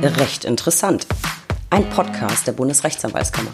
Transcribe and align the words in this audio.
Recht 0.00 0.44
interessant. 0.44 1.08
Ein 1.70 1.90
Podcast 1.90 2.46
der 2.46 2.52
Bundesrechtsanwaltskammer. 2.52 3.50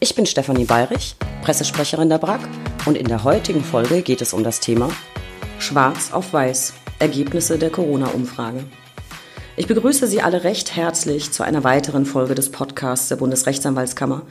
Ich 0.00 0.16
bin 0.16 0.26
Stefanie 0.26 0.64
Bayrich, 0.64 1.14
Pressesprecherin 1.42 2.08
der 2.08 2.18
BRAG 2.18 2.40
und 2.86 2.96
in 2.96 3.06
der 3.06 3.22
heutigen 3.22 3.62
Folge 3.62 4.02
geht 4.02 4.20
es 4.20 4.32
um 4.32 4.42
das 4.42 4.58
Thema 4.58 4.90
Schwarz 5.60 6.12
auf 6.12 6.32
Weiß, 6.32 6.72
Ergebnisse 6.98 7.56
der 7.56 7.70
Corona-Umfrage. 7.70 8.64
Ich 9.56 9.68
begrüße 9.68 10.08
Sie 10.08 10.22
alle 10.22 10.42
recht 10.42 10.74
herzlich 10.74 11.30
zu 11.30 11.44
einer 11.44 11.62
weiteren 11.62 12.04
Folge 12.04 12.34
des 12.34 12.50
Podcasts 12.50 13.06
der 13.06 13.16
Bundesrechtsanwaltskammer. 13.16 14.22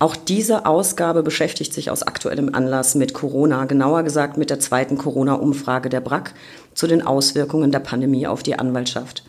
Auch 0.00 0.16
diese 0.16 0.66
Ausgabe 0.66 1.22
beschäftigt 1.22 1.72
sich 1.72 1.88
aus 1.88 2.02
aktuellem 2.02 2.52
Anlass 2.52 2.96
mit 2.96 3.14
Corona, 3.14 3.66
genauer 3.66 4.02
gesagt 4.02 4.38
mit 4.38 4.50
der 4.50 4.58
zweiten 4.58 4.98
Corona-Umfrage 4.98 5.88
der 5.88 6.00
BRAC 6.00 6.34
zu 6.74 6.88
den 6.88 7.06
Auswirkungen 7.06 7.70
der 7.70 7.78
Pandemie 7.78 8.26
auf 8.26 8.42
die 8.42 8.58
Anwaltschaft. 8.58 9.22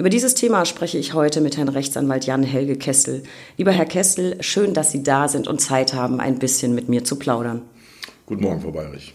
Über 0.00 0.10
dieses 0.10 0.36
Thema 0.36 0.64
spreche 0.64 0.96
ich 0.96 1.12
heute 1.12 1.40
mit 1.40 1.56
Herrn 1.56 1.68
Rechtsanwalt 1.68 2.24
Jan 2.24 2.44
Helge 2.44 2.76
Kessel. 2.76 3.24
Lieber 3.56 3.72
Herr 3.72 3.84
Kessel, 3.84 4.36
schön, 4.38 4.72
dass 4.72 4.92
Sie 4.92 5.02
da 5.02 5.26
sind 5.26 5.48
und 5.48 5.60
Zeit 5.60 5.92
haben, 5.92 6.20
ein 6.20 6.38
bisschen 6.38 6.72
mit 6.72 6.88
mir 6.88 7.02
zu 7.02 7.16
plaudern. 7.16 7.62
Guten 8.24 8.42
Morgen, 8.42 8.60
Frau 8.60 8.70
Bayrich. 8.70 9.12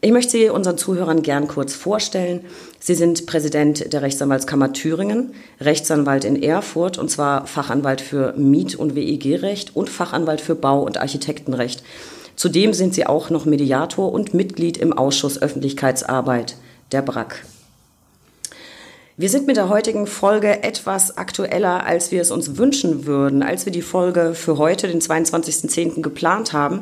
Ich 0.00 0.10
möchte 0.10 0.32
Sie 0.32 0.48
unseren 0.48 0.76
Zuhörern 0.76 1.22
gern 1.22 1.46
kurz 1.46 1.74
vorstellen. 1.74 2.40
Sie 2.80 2.96
sind 2.96 3.26
Präsident 3.26 3.92
der 3.92 4.02
Rechtsanwaltskammer 4.02 4.72
Thüringen, 4.72 5.32
Rechtsanwalt 5.60 6.24
in 6.24 6.42
Erfurt 6.42 6.98
und 6.98 7.08
zwar 7.08 7.46
Fachanwalt 7.46 8.00
für 8.00 8.32
Miet- 8.36 8.74
und 8.74 8.96
WEG-Recht 8.96 9.76
und 9.76 9.88
Fachanwalt 9.88 10.40
für 10.40 10.56
Bau- 10.56 10.82
und 10.82 10.98
Architektenrecht. 10.98 11.84
Zudem 12.34 12.72
sind 12.72 12.94
Sie 12.94 13.06
auch 13.06 13.30
noch 13.30 13.44
Mediator 13.44 14.12
und 14.12 14.34
Mitglied 14.34 14.76
im 14.76 14.92
Ausschuss 14.92 15.40
Öffentlichkeitsarbeit 15.40 16.56
der 16.90 17.02
BRAC. 17.02 17.44
Wir 19.20 19.28
sind 19.28 19.46
mit 19.46 19.58
der 19.58 19.68
heutigen 19.68 20.06
Folge 20.06 20.62
etwas 20.62 21.18
aktueller, 21.18 21.84
als 21.84 22.10
wir 22.10 22.22
es 22.22 22.30
uns 22.30 22.56
wünschen 22.56 23.04
würden. 23.04 23.42
Als 23.42 23.66
wir 23.66 23.70
die 23.70 23.82
Folge 23.82 24.32
für 24.32 24.56
heute, 24.56 24.88
den 24.88 25.02
22.10. 25.02 26.00
geplant 26.00 26.54
haben, 26.54 26.80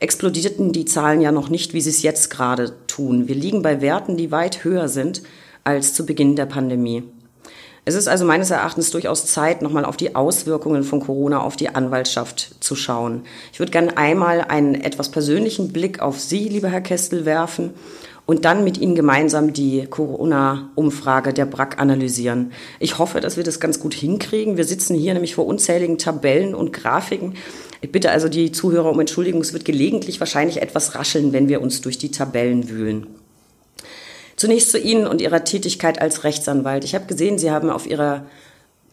explodierten 0.00 0.72
die 0.72 0.86
Zahlen 0.86 1.20
ja 1.20 1.30
noch 1.30 1.50
nicht, 1.50 1.74
wie 1.74 1.82
sie 1.82 1.90
es 1.90 2.02
jetzt 2.02 2.30
gerade 2.30 2.72
tun. 2.86 3.28
Wir 3.28 3.34
liegen 3.34 3.60
bei 3.60 3.82
Werten, 3.82 4.16
die 4.16 4.30
weit 4.30 4.64
höher 4.64 4.88
sind 4.88 5.24
als 5.62 5.92
zu 5.92 6.06
Beginn 6.06 6.36
der 6.36 6.46
Pandemie. 6.46 7.02
Es 7.84 7.94
ist 7.94 8.08
also 8.08 8.24
meines 8.24 8.50
Erachtens 8.50 8.90
durchaus 8.90 9.26
Zeit, 9.26 9.60
nochmal 9.60 9.84
auf 9.84 9.98
die 9.98 10.16
Auswirkungen 10.16 10.84
von 10.84 11.00
Corona 11.00 11.42
auf 11.42 11.56
die 11.56 11.68
Anwaltschaft 11.68 12.64
zu 12.64 12.76
schauen. 12.76 13.24
Ich 13.52 13.58
würde 13.58 13.72
gerne 13.72 13.98
einmal 13.98 14.40
einen 14.40 14.74
etwas 14.74 15.10
persönlichen 15.10 15.70
Blick 15.70 16.00
auf 16.00 16.18
Sie, 16.18 16.48
lieber 16.48 16.70
Herr 16.70 16.80
Kestel, 16.80 17.26
werfen 17.26 17.74
und 18.26 18.44
dann 18.44 18.64
mit 18.64 18.78
Ihnen 18.78 18.94
gemeinsam 18.94 19.52
die 19.52 19.86
Corona-Umfrage 19.88 21.34
der 21.34 21.44
BRAC 21.44 21.78
analysieren. 21.78 22.52
Ich 22.80 22.98
hoffe, 22.98 23.20
dass 23.20 23.36
wir 23.36 23.44
das 23.44 23.60
ganz 23.60 23.80
gut 23.80 23.94
hinkriegen. 23.94 24.56
Wir 24.56 24.64
sitzen 24.64 24.94
hier 24.94 25.12
nämlich 25.12 25.34
vor 25.34 25.46
unzähligen 25.46 25.98
Tabellen 25.98 26.54
und 26.54 26.72
Grafiken. 26.72 27.34
Ich 27.82 27.92
bitte 27.92 28.10
also 28.10 28.28
die 28.28 28.50
Zuhörer 28.50 28.90
um 28.90 29.00
Entschuldigung, 29.00 29.42
es 29.42 29.52
wird 29.52 29.66
gelegentlich 29.66 30.20
wahrscheinlich 30.20 30.62
etwas 30.62 30.94
rascheln, 30.94 31.32
wenn 31.32 31.48
wir 31.48 31.60
uns 31.60 31.82
durch 31.82 31.98
die 31.98 32.10
Tabellen 32.10 32.70
wühlen. 32.70 33.06
Zunächst 34.36 34.70
zu 34.70 34.78
Ihnen 34.78 35.06
und 35.06 35.20
Ihrer 35.20 35.44
Tätigkeit 35.44 36.00
als 36.00 36.24
Rechtsanwalt. 36.24 36.84
Ich 36.84 36.94
habe 36.94 37.06
gesehen, 37.06 37.38
Sie 37.38 37.50
haben 37.50 37.68
auf 37.68 37.86
Ihrer 37.86 38.24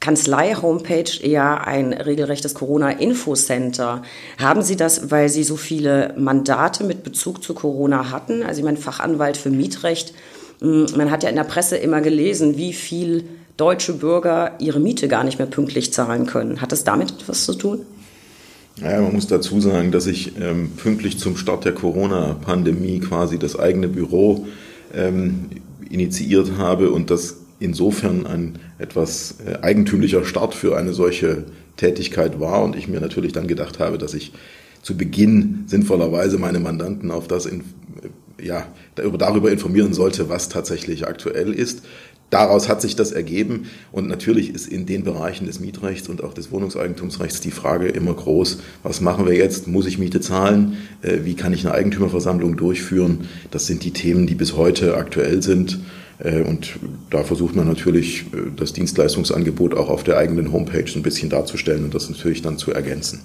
Kanzlei-Homepage 0.02 1.22
eher 1.22 1.66
ein 1.68 1.94
regelrechtes 1.94 2.56
Corona-Infocenter. 2.56 4.02
Haben 4.40 4.64
Sie 4.64 4.76
das, 4.76 5.12
weil 5.12 5.30
Sie 5.30 5.44
so 5.44 5.56
viele 5.56 6.14
Mandate 6.18 6.84
mit 6.84 7.04
Bezug 7.04 7.44
zu 7.44 7.54
Corona 7.54 8.12
hatten? 8.12 8.44
Also 8.44 8.60
ich 8.60 8.66
meine, 8.66 8.78
Fachanwalt 8.78 9.38
für 9.38 9.52
Mietrecht. 9.52 10.14
Hm, 10.60 10.88
man 10.98 11.12
hat 11.12 11.24
ja 11.24 11.30
in 11.30 11.36
der 11.36 11.44
Presse 11.44 11.78
immer 11.78 12.02
gelesen, 12.02 12.58
wie 12.58 12.74
viel 12.74 13.26
deutsche 13.58 13.94
Bürger 13.94 14.54
ihre 14.60 14.80
Miete 14.80 15.08
gar 15.08 15.24
nicht 15.24 15.38
mehr 15.38 15.48
pünktlich 15.48 15.94
zahlen 15.94 16.26
können. 16.26 16.62
Hat 16.62 16.72
das 16.72 16.84
damit 16.84 17.12
etwas 17.12 17.46
zu 17.46 17.54
tun? 17.54 17.86
Naja, 18.78 19.02
man 19.02 19.14
muss 19.14 19.28
dazu 19.28 19.62
sagen, 19.62 19.92
dass 19.92 20.08
ich 20.08 20.36
ähm, 20.42 20.72
pünktlich 20.78 21.20
zum 21.20 21.38
Start 21.38 21.66
der 21.66 21.74
Corona-Pandemie 21.74 23.02
quasi 23.02 23.38
das 23.38 23.60
eigene 23.60 23.88
Büro 23.88 24.48
ähm, 24.96 25.50
initiiert 25.92 26.54
habe 26.58 26.90
und 26.90 27.12
das 27.12 27.41
insofern 27.62 28.26
ein 28.26 28.60
etwas 28.80 29.36
äh, 29.46 29.60
eigentümlicher 29.62 30.26
Start 30.26 30.54
für 30.54 30.76
eine 30.76 30.94
solche 30.94 31.46
Tätigkeit 31.78 32.40
war 32.40 32.64
und 32.64 32.76
ich 32.76 32.88
mir 32.88 33.00
natürlich 33.00 33.32
dann 33.32 33.48
gedacht 33.48 33.80
habe, 33.80 33.98
dass 33.98 34.14
ich 34.14 34.34
zu 34.82 34.98
Beginn 34.98 35.64
sinnvollerweise 35.68 36.40
meine 36.40 36.60
Mandanten 36.60 37.12
auf 37.12 37.28
das 37.28 37.46
in, 37.46 37.62
äh, 38.40 38.46
ja, 38.46 38.66
darüber 38.96 39.52
informieren 39.52 39.94
sollte, 39.94 40.28
was 40.28 40.50
tatsächlich 40.50 41.08
aktuell 41.08 41.54
ist. 41.54 41.84
Daraus 42.32 42.70
hat 42.70 42.82
sich 42.82 42.96
das 42.96 43.12
ergeben 43.12 43.66
und 43.92 44.08
natürlich 44.08 44.56
ist 44.56 44.66
in 44.66 44.86
den 44.86 45.04
Bereichen 45.04 45.48
des 45.48 45.60
Mietrechts 45.60 46.08
und 46.08 46.24
auch 46.24 46.34
des 46.34 46.50
Wohnungseigentumsrechts 46.50 47.42
die 47.42 47.52
Frage 47.52 47.90
immer 47.90 48.14
groß, 48.14 48.60
was 48.84 49.02
machen 49.02 49.28
wir 49.28 49.36
jetzt? 49.36 49.68
Muss 49.68 49.86
ich 49.86 50.00
Miete 50.00 50.22
zahlen? 50.22 50.78
Äh, 51.04 51.20
wie 51.26 51.36
kann 51.36 51.54
ich 51.54 51.66
eine 51.66 51.76
Eigentümerversammlung 51.76 52.58
durchführen? 52.58 53.28
Das 53.52 53.68
sind 53.68 53.84
die 53.84 53.92
Themen, 53.92 54.26
die 54.26 54.36
bis 54.36 54.56
heute 54.56 54.98
aktuell 54.98 55.44
sind 55.44 55.80
und 56.24 56.74
da 57.10 57.24
versucht 57.24 57.56
man 57.56 57.68
natürlich, 57.68 58.26
äh, 58.34 58.52
das 58.56 58.74
Dienstleistungsangebot 58.74 59.74
auch 59.76 59.90
auf 59.90 60.04
der 60.04 60.18
eigenen 60.18 60.52
Homepage 60.52 60.92
ein 60.96 61.02
bisschen 61.02 61.30
darzustellen 61.30 61.84
und 61.84 61.96
das 61.96 62.10
natürlich 62.10 62.42
dann 62.42 62.58
zu 62.58 62.72
ergänzen. 62.72 63.22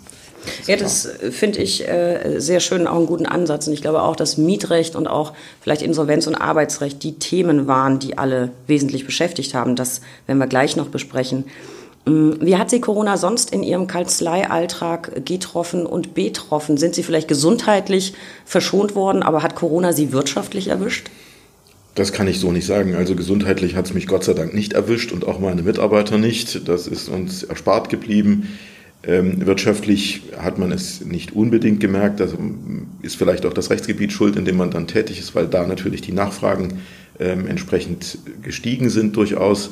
Ja, 0.67 0.77
das 0.77 1.09
finde 1.31 1.61
ich 1.61 1.87
äh, 1.89 2.39
sehr 2.39 2.61
schön, 2.61 2.87
auch 2.87 2.97
einen 2.97 3.07
guten 3.07 3.27
Ansatz. 3.27 3.67
Und 3.67 3.73
ich 3.73 3.83
glaube 3.83 4.03
auch, 4.03 4.17
dass 4.17 4.37
Mietrecht 4.37 4.95
und 4.95 5.09
auch 5.09 5.33
vielleicht 5.61 5.83
Insolvenz- 5.83 6.29
und 6.29 6.37
Arbeitsrecht 6.37 7.03
die 7.03 7.19
Themen 7.19 7.67
waren, 7.67 7.99
die 7.99 8.17
alle 8.17 8.51
wesentlich 8.67 9.05
beschäftigt 9.05 9.55
haben. 9.55 9.75
Das 9.75 10.01
werden 10.27 10.39
wir 10.39 10.47
gleich 10.47 10.77
noch 10.77 10.87
besprechen. 10.87 11.45
Mm, 12.05 12.33
wie 12.41 12.57
hat 12.57 12.71
Sie 12.71 12.81
Corona 12.81 13.17
sonst 13.17 13.53
in 13.53 13.63
Ihrem 13.63 13.89
Kanzleialltag 13.89 15.27
getroffen 15.27 15.85
und 15.85 16.15
betroffen? 16.15 16.77
Sind 16.77 16.95
Sie 16.95 17.03
vielleicht 17.03 17.29
gesundheitlich 17.29 18.15
verschont 18.45 18.95
worden, 18.95 19.23
aber 19.23 19.43
hat 19.43 19.57
Corona 19.57 19.93
Sie 19.93 20.13
wirtschaftlich 20.13 20.69
erwischt? 20.69 21.11
Das 21.97 22.13
kann 22.13 22.29
ich 22.29 22.39
so 22.39 22.53
nicht 22.53 22.67
sagen. 22.67 22.95
Also 22.95 23.17
gesundheitlich 23.17 23.75
hat 23.75 23.87
es 23.87 23.95
mich 23.95 24.07
Gott 24.07 24.23
sei 24.23 24.35
Dank 24.35 24.53
nicht 24.53 24.75
erwischt 24.75 25.13
und 25.13 25.27
auch 25.27 25.41
meine 25.41 25.63
Mitarbeiter 25.63 26.19
nicht. 26.19 26.69
Das 26.69 26.87
ist 26.87 27.09
uns 27.09 27.43
erspart 27.43 27.89
geblieben. 27.89 28.49
Ähm, 29.03 29.47
wirtschaftlich 29.47 30.23
hat 30.37 30.59
man 30.59 30.73
es 30.73 31.03
nicht 31.07 31.35
unbedingt 31.35 31.81
gemerkt. 31.81 32.21
Das 32.21 32.35
ist 33.01 33.17
vielleicht 33.17 33.47
auch 33.47 33.55
das 33.55 33.71
Rechtsgebiet 33.71 34.13
schuld, 34.13 34.37
in 34.37 34.45
dem 34.45 34.59
man 34.59 34.71
dann 34.71 34.87
tätig 34.87 35.19
ist, 35.19 35.35
weil 35.35 35.47
da 35.47 35.67
natürlich 35.67 36.03
die 36.03 36.13
Nachfragen 36.13 36.81
ähm, 37.19 37.47
entsprechend 37.47 38.19
gestiegen 38.43 38.91
sind 38.91 39.17
durchaus, 39.17 39.71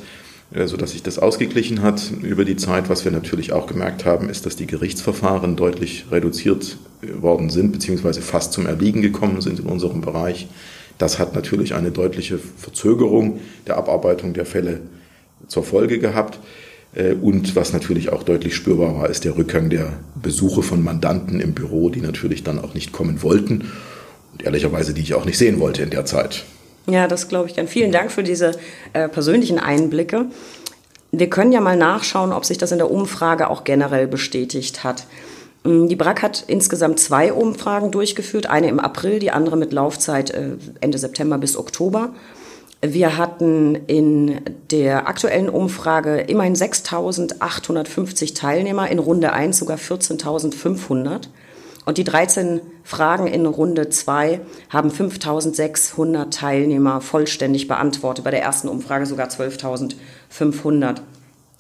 äh, 0.55 0.67
sodass 0.67 0.93
sich 0.93 1.03
das 1.03 1.19
ausgeglichen 1.19 1.83
hat 1.83 2.11
über 2.23 2.47
die 2.47 2.57
Zeit. 2.57 2.89
Was 2.89 3.05
wir 3.05 3.13
natürlich 3.13 3.53
auch 3.53 3.67
gemerkt 3.67 4.07
haben, 4.07 4.31
ist, 4.31 4.47
dass 4.47 4.57
die 4.57 4.67
Gerichtsverfahren 4.67 5.57
deutlich 5.57 6.07
reduziert 6.11 6.79
äh, 7.03 7.21
worden 7.21 7.51
sind, 7.51 7.73
beziehungsweise 7.73 8.23
fast 8.23 8.55
zum 8.55 8.65
Erliegen 8.65 9.03
gekommen 9.03 9.43
sind 9.43 9.61
in 9.61 9.67
unserem 9.67 10.01
Bereich. 10.01 10.49
Das 10.99 11.19
hat 11.19 11.35
natürlich 11.35 11.75
eine 11.75 11.91
deutliche 11.91 12.39
Verzögerung 12.39 13.41
der 13.67 13.77
Abarbeitung 13.77 14.33
der 14.35 14.47
Fälle 14.47 14.81
zur 15.49 15.65
Folge 15.65 15.99
gehabt. 15.99 16.39
Äh, 16.95 17.15
und 17.15 17.57
was 17.57 17.73
natürlich 17.73 18.11
auch 18.11 18.23
deutlich 18.23 18.55
spürbar 18.55 18.97
war, 18.97 19.11
ist 19.11 19.25
der 19.25 19.37
Rückgang 19.37 19.71
der 19.71 19.95
Besuche 20.15 20.63
von 20.63 20.83
Mandanten 20.83 21.41
im 21.41 21.55
Büro, 21.55 21.91
die 21.91 22.01
natürlich 22.01 22.45
dann 22.45 22.59
auch 22.59 22.75
nicht 22.75 22.93
kommen 22.93 23.23
wollten 23.23 23.71
und 24.33 24.45
ehrlicherweise 24.45 24.95
die 24.95 25.03
ich 25.03 25.15
auch 25.15 25.25
nicht 25.25 25.39
sehen 25.39 25.61
wollte 25.61 25.83
in 25.83 25.91
der 25.91 26.05
Zeit. 26.05 26.45
Ja, 26.87 27.09
das 27.09 27.29
glaube 27.29 27.49
ich 27.49 27.55
dann. 27.55 27.67
Vielen 27.67 27.93
Dank 27.93 28.13
für 28.13 28.23
diese 28.23 28.53
äh, 28.93 29.09
persönlichen 29.09 29.59
Einblicke. 29.59 30.27
Wir 31.13 31.31
können 31.31 31.53
ja 31.53 31.61
mal 31.61 31.77
nachschauen, 31.77 32.33
ob 32.33 32.45
sich 32.45 32.59
das 32.59 32.73
in 32.73 32.79
der 32.79 32.91
Umfrage 32.91 33.49
auch 33.49 33.65
generell 33.65 34.07
bestätigt 34.07 34.85
hat. 34.85 35.07
Mm, 35.65 35.89
die 35.89 35.97
BRAC 35.97 36.23
hat 36.23 36.45
insgesamt 36.47 37.01
zwei 37.01 37.33
Umfragen 37.33 37.91
durchgeführt, 37.91 38.47
eine 38.47 38.69
im 38.69 38.79
April, 38.79 39.19
die 39.19 39.31
andere 39.31 39.57
mit 39.57 39.73
Laufzeit 39.73 40.31
äh, 40.31 40.57
Ende 40.81 40.99
September 40.99 41.39
bis 41.39 41.57
Oktober. 41.57 42.11
Wir 42.87 43.17
hatten 43.17 43.77
in 43.87 44.41
der 44.71 45.09
aktuellen 45.09 45.49
Umfrage 45.49 46.21
immerhin 46.21 46.55
6.850 46.55 48.35
Teilnehmer, 48.35 48.91
in 48.91 48.99
Runde 48.99 49.33
1 49.33 49.59
sogar 49.59 49.79
14.500. 49.79 51.29
Und 51.87 51.99
die 51.99 52.05
13 52.05 52.61
Fragen 52.83 53.27
in 53.27 53.47
Runde 53.47 53.89
2 53.89 54.41
haben 54.69 54.91
5.600 54.91 56.31
Teilnehmer 56.31 57.01
vollständig 57.01 57.69
beantwortet, 57.69 58.25
bei 58.25 58.31
der 58.31 58.43
ersten 58.43 58.69
Umfrage 58.69 59.07
sogar 59.07 59.29
12.500. 59.29 61.01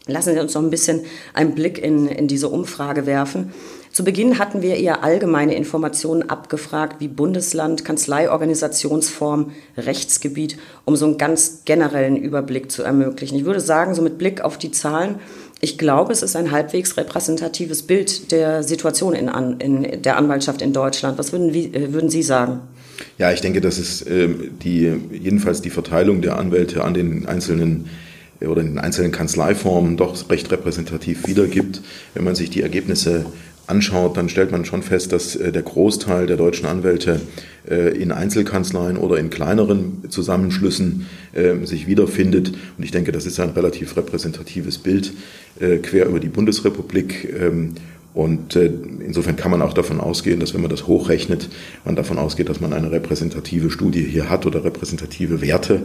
Lassen 0.06 0.34
Sie 0.34 0.40
uns 0.40 0.52
noch 0.52 0.62
ein 0.62 0.70
bisschen 0.70 1.06
einen 1.32 1.54
Blick 1.54 1.78
in, 1.78 2.06
in 2.06 2.28
diese 2.28 2.48
Umfrage 2.48 3.06
werfen. 3.06 3.54
Zu 3.94 4.02
Beginn 4.02 4.41
hatten 4.41 4.61
wir 4.61 4.75
eher 4.75 5.05
allgemeine 5.05 5.55
Informationen 5.55 6.29
abgefragt, 6.29 6.96
wie 6.99 7.06
Bundesland, 7.06 7.85
Kanzleiorganisationsform, 7.85 9.52
Rechtsgebiet, 9.76 10.58
um 10.85 10.96
so 10.96 11.06
einen 11.06 11.17
ganz 11.17 11.62
generellen 11.64 12.17
Überblick 12.17 12.73
zu 12.73 12.82
ermöglichen. 12.82 13.38
Ich 13.38 13.44
würde 13.44 13.61
sagen, 13.61 13.94
so 13.94 14.02
mit 14.02 14.19
Blick 14.19 14.41
auf 14.41 14.58
die 14.58 14.73
Zahlen, 14.73 15.20
ich 15.61 15.79
glaube, 15.79 16.12
es 16.12 16.23
ist 16.23 16.35
ein 16.35 16.50
halbwegs 16.50 16.96
repräsentatives 16.96 17.82
Bild 17.85 18.32
der 18.32 18.64
Situation 18.64 19.14
in, 19.14 19.29
in 19.61 20.02
der 20.02 20.17
Anwaltschaft 20.17 20.61
in 20.61 20.73
Deutschland. 20.73 21.17
Was 21.17 21.31
würden, 21.31 21.55
wie, 21.55 21.67
äh, 21.67 21.93
würden 21.93 22.11
Sie 22.11 22.25
sagen? 22.25 22.62
Ja, 23.19 23.31
ich 23.31 23.43
denke, 23.43 23.61
das 23.61 23.79
ist 23.79 24.08
äh, 24.08 24.29
die, 24.61 24.93
jedenfalls 25.12 25.62
die 25.62 25.70
Verteilung 25.70 26.20
der 26.20 26.37
Anwälte 26.37 26.82
an 26.82 26.94
den 26.94 27.26
einzelnen 27.26 27.88
oder 28.41 28.61
in 28.61 28.70
den 28.70 28.79
einzelnen 28.81 29.12
Kanzleiformen 29.12 29.96
doch 29.96 30.29
recht 30.29 30.50
repräsentativ 30.50 31.29
wiedergibt. 31.29 31.81
Wenn 32.12 32.25
man 32.25 32.35
sich 32.35 32.50
die 32.50 32.61
Ergebnisse 32.61 33.25
anschaut, 33.66 34.16
dann 34.16 34.28
stellt 34.28 34.50
man 34.50 34.64
schon 34.64 34.82
fest, 34.82 35.12
dass 35.12 35.37
äh, 35.37 35.52
der 35.52 35.62
Großteil 35.62 36.26
der 36.26 36.37
deutschen 36.37 36.66
Anwälte 36.66 37.20
äh, 37.69 37.96
in 37.96 38.12
Einzelkanzleien 38.12 38.96
oder 38.96 39.19
in 39.19 39.31
kleineren 39.31 40.05
Zusammenschlüssen 40.08 41.06
äh, 41.32 41.64
sich 41.64 41.87
wiederfindet. 41.87 42.52
Und 42.76 42.84
ich 42.84 42.90
denke, 42.90 43.12
das 43.12 43.26
ist 43.26 43.40
ein 43.40 43.50
relativ 43.50 43.96
repräsentatives 43.96 44.78
Bild 44.78 45.12
quer 45.82 46.06
über 46.06 46.19
die 46.19 46.28
Bundesrepublik. 46.28 47.32
Ähm, 47.40 47.75
und 48.12 48.55
insofern 48.55 49.34
kann 49.34 49.50
man 49.50 49.61
auch 49.61 49.72
davon 49.72 50.00
ausgehen, 50.00 50.38
dass 50.38 50.55
wenn 50.55 50.60
man 50.60 50.70
das 50.70 50.87
hochrechnet, 50.87 51.49
man 51.84 51.96
davon 51.96 52.17
ausgeht, 52.17 52.49
dass 52.49 52.60
man 52.60 52.72
eine 52.72 52.93
repräsentative 52.93 53.70
Studie 53.72 54.05
hier 54.05 54.31
hat 54.31 54.46
oder 54.46 54.64
repräsentative 54.64 55.40
Werte. 55.40 55.82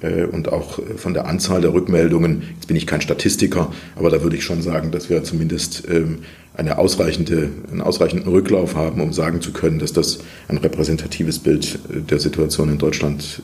Äh, 0.00 0.24
und 0.24 0.50
auch 0.50 0.78
äh, 0.78 0.96
von 0.96 1.14
der 1.14 1.26
Anzahl 1.26 1.60
der 1.60 1.74
Rückmeldungen, 1.74 2.42
jetzt 2.54 2.66
bin 2.66 2.76
ich 2.76 2.86
kein 2.86 3.00
Statistiker, 3.00 3.72
aber 3.96 4.10
da 4.10 4.22
würde 4.22 4.36
ich 4.36 4.44
schon 4.44 4.62
sagen, 4.62 4.90
dass 4.90 5.10
wir 5.10 5.22
zumindest 5.24 5.84
ähm, 5.90 6.18
eine 6.54 6.78
ausreichende, 6.78 7.50
einen 7.70 7.80
ausreichenden 7.80 8.30
Rücklauf 8.30 8.74
haben, 8.74 9.00
um 9.00 9.12
sagen 9.12 9.40
zu 9.40 9.52
können, 9.52 9.78
dass 9.78 9.92
das 9.92 10.18
ein 10.48 10.58
repräsentatives 10.58 11.38
Bild 11.38 11.78
äh, 11.90 12.00
der 12.00 12.18
Situation 12.18 12.68
in 12.68 12.78
Deutschland 12.78 13.42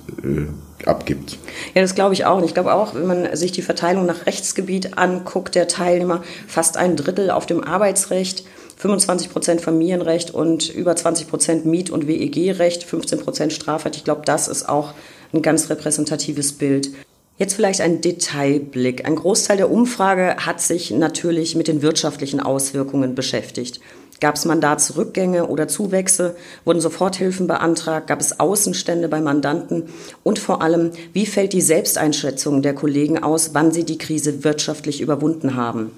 abgibt. 0.85 1.39
Ja, 1.75 1.83
das 1.83 1.95
glaube 1.95 2.15
ich 2.15 2.25
auch. 2.25 2.39
Und 2.39 2.45
ich 2.45 2.55
glaube 2.55 2.73
auch, 2.75 2.95
wenn 2.95 3.07
man 3.07 3.37
sich 3.37 3.53
die 3.53 3.63
Verteilung 3.63 4.07
nach 4.07 4.27
Rechtsgebiet 4.27 4.99
anguckt, 4.99 5.55
der 5.55 5.69
Teilnehmer, 5.69 6.23
fast 6.47 6.77
ein 6.77 6.97
Drittel 6.97 7.31
auf 7.31 7.47
dem 7.47 7.63
Arbeitsrecht, 7.65 8.45
25 8.77 9.31
Prozent 9.31 9.61
Familienrecht 9.61 10.33
und 10.33 10.73
über 10.73 10.95
20 10.95 11.29
Prozent 11.29 11.67
Miet- 11.67 11.91
und 11.91 12.07
WEG-Recht, 12.07 12.85
15 12.85 13.21
Prozent 13.21 13.53
Strafrecht. 13.53 13.97
Ich 13.97 14.05
glaube, 14.05 14.23
das 14.25 14.47
ist 14.47 14.69
auch 14.69 14.95
ein 15.33 15.43
ganz 15.43 15.69
repräsentatives 15.69 16.53
Bild. 16.53 16.91
Jetzt 17.39 17.55
vielleicht 17.55 17.81
ein 17.81 18.01
Detailblick. 18.01 19.07
Ein 19.07 19.15
Großteil 19.15 19.59
der 19.59 19.71
Umfrage 19.71 20.37
hat 20.39 20.61
sich 20.61 20.91
natürlich 20.91 21.55
mit 21.55 21.69
den 21.69 21.83
wirtschaftlichen 21.83 22.41
Auswirkungen 22.41 23.15
beschäftigt. 23.15 23.79
Gab 24.21 24.35
es 24.35 24.45
Mandatsrückgänge 24.45 25.47
oder 25.47 25.69
Zuwächse? 25.69 26.35
Wurden 26.65 26.81
Soforthilfen 26.81 27.47
beantragt? 27.47 28.09
Gab 28.09 28.21
es 28.21 28.41
Außenstände 28.41 29.09
bei 29.09 29.21
Mandanten? 29.21 29.85
Und 30.25 30.41
vor 30.41 30.63
allem, 30.63 30.91
wie 31.13 31.27
fällt 31.27 31.53
die 31.53 31.61
Selbsteinschätzung 31.61 32.61
der 32.61 32.75
Kollegen 32.75 33.23
aus, 33.23 33.51
wann 33.55 33.71
sie 33.71 33.85
die 33.85 33.99
Krise 33.99 34.43
wirtschaftlich 34.43 35.01
überwunden 35.01 35.55
haben? 35.55 35.93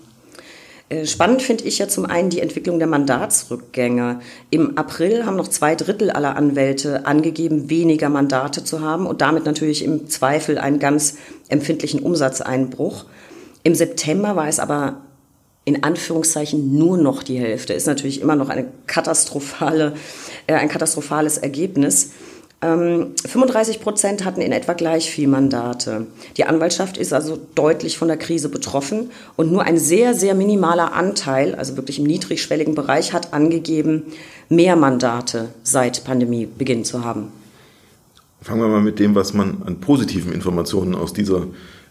Äh, 0.91 1.07
spannend 1.07 1.41
finde 1.41 1.65
ich 1.65 1.79
ja 1.79 1.89
zum 1.89 2.05
einen 2.05 2.29
die 2.29 2.41
Entwicklung 2.41 2.79
der 2.79 2.89
Mandatsrückgänge. 2.89 4.21
Im 4.51 4.77
April 4.77 5.25
haben 5.25 5.37
noch 5.37 5.49
zwei 5.49 5.75
Drittel 5.77 6.11
aller 6.11 6.37
Anwälte 6.37 7.07
angegeben, 7.07 7.71
weniger 7.71 8.11
Mandate 8.11 8.65
zu 8.65 8.83
haben 8.83 9.07
und 9.07 9.23
damit 9.23 9.47
natürlich 9.47 9.85
im 9.85 10.09
Zweifel 10.09 10.59
einen 10.59 10.81
ganz 10.81 11.17
empfindlichen 11.49 12.01
Umsatzeinbruch. 12.01 13.07
Im 13.63 13.75
September 13.75 14.37
war 14.37 14.49
es 14.49 14.59
aber 14.59 15.01
in 15.65 15.85
Anführungszeichen 15.85 16.77
nur 16.77 16.97
noch 16.97 17.23
die 17.23 17.39
Hälfte. 17.39 17.73
Ist 17.73 17.87
natürlich 17.87 18.21
immer 18.21 18.35
noch 18.35 18.49
eine 18.49 18.67
katastrophale, 18.87 19.95
äh, 20.49 20.55
ein 20.55 20.69
katastrophales 20.69 21.39
Ergebnis. 21.39 22.11
35 22.63 23.77
ähm, 23.77 23.83
Prozent 23.83 24.25
hatten 24.27 24.43
in 24.43 24.53
etwa 24.53 24.75
gleich 24.75 25.11
viel 25.11 25.29
Mandate. 25.29 26.07
Die 26.37 26.45
Anwaltschaft 26.45 26.99
ist 26.99 27.15
also 27.15 27.39
deutlich 27.55 27.97
von 27.97 28.09
der 28.09 28.19
Krise 28.19 28.51
betroffen 28.51 29.11
und 29.37 29.51
nur 29.51 29.63
ein 29.63 29.79
sehr, 29.79 30.15
sehr 30.15 30.35
minimaler 30.35 30.93
Anteil, 30.93 31.55
also 31.55 31.77
wirklich 31.77 31.99
im 31.99 32.05
niedrigschwelligen 32.05 32.75
Bereich, 32.75 33.15
hat 33.15 33.33
angegeben, 33.33 34.03
mehr 34.51 34.77
Mandate 34.77 35.49
seit 35.63 36.05
Pandemiebeginn 36.05 36.85
zu 36.85 37.03
haben. 37.03 37.29
Fangen 38.43 38.61
wir 38.61 38.69
mal 38.69 38.83
mit 38.83 38.99
dem, 38.99 39.15
was 39.15 39.33
man 39.33 39.63
an 39.65 39.81
positiven 39.81 40.33
Informationen 40.33 40.95
aus 40.95 41.15
dieser 41.15 41.47